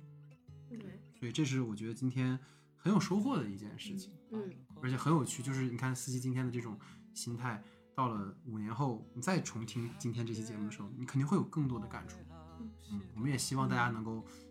[0.68, 2.38] 对，所以这是我觉得今天
[2.76, 4.52] 很有收获的一件事情，嗯，
[4.82, 5.42] 而且很有趣。
[5.42, 6.78] 就是你看司机今天的这种
[7.14, 7.62] 心态，
[7.94, 12.18] 到了五年后，你再重听今天这期节目的时候，你肯定会有更多的感触。
[12.90, 14.47] 嗯，我们也希望大家能够，嗯，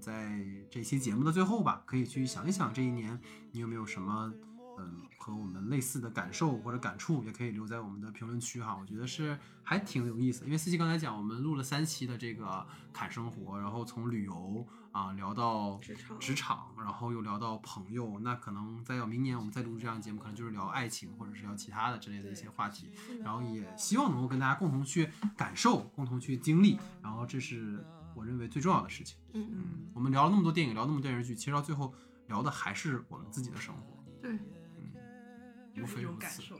[0.00, 0.40] 在
[0.70, 3.18] 这期节目的最后吧，可以去想一想这一年
[3.52, 4.32] 你有没有什么，
[4.78, 8.76] 嗯，和我们类似的感受或者感触，也可以留在我们的评论区哈。
[8.80, 22.90] 我觉得是还挺有意思，因为司机刚才讲，我们录了三期的这个侃生活，然后从旅游啊聊到职场职场，然后又聊到朋友，那可能再有明年我们再录这样的节目，可能就是聊爱情或者是聊其他的之类的一些话题。
[23.22, 27.84] 然后也希望能够跟大家共同去感受，共同去经历，然后这是
[28.14, 29.16] 我认为最重要的事情。
[29.32, 29.64] 嗯嗯，
[29.94, 31.94] 我们聊了那么多电影，聊那么多电视剧，其实到最后
[32.28, 36.12] 聊的还是我们自己的生活，对，嗯无非如此。
[36.12, 36.56] 种感受。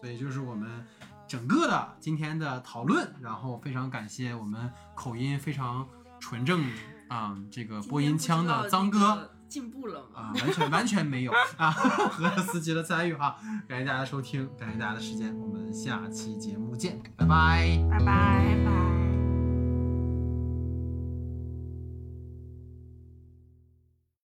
[0.00, 0.86] 所以就是我们
[1.26, 5.88] 整个的今天的讨论，然后非常感谢我们口音非常
[6.20, 6.64] 纯正
[7.08, 9.30] 啊、这个播音腔的脏哥。
[9.48, 10.20] 进步了吗？
[10.20, 13.34] 啊，完全完全没有啊， 和司机的参与哈，
[13.66, 17.82] 感谢大家收听，感谢大家的时间，我们下期节目见，拜拜。
[17.90, 18.97] 拜拜拜。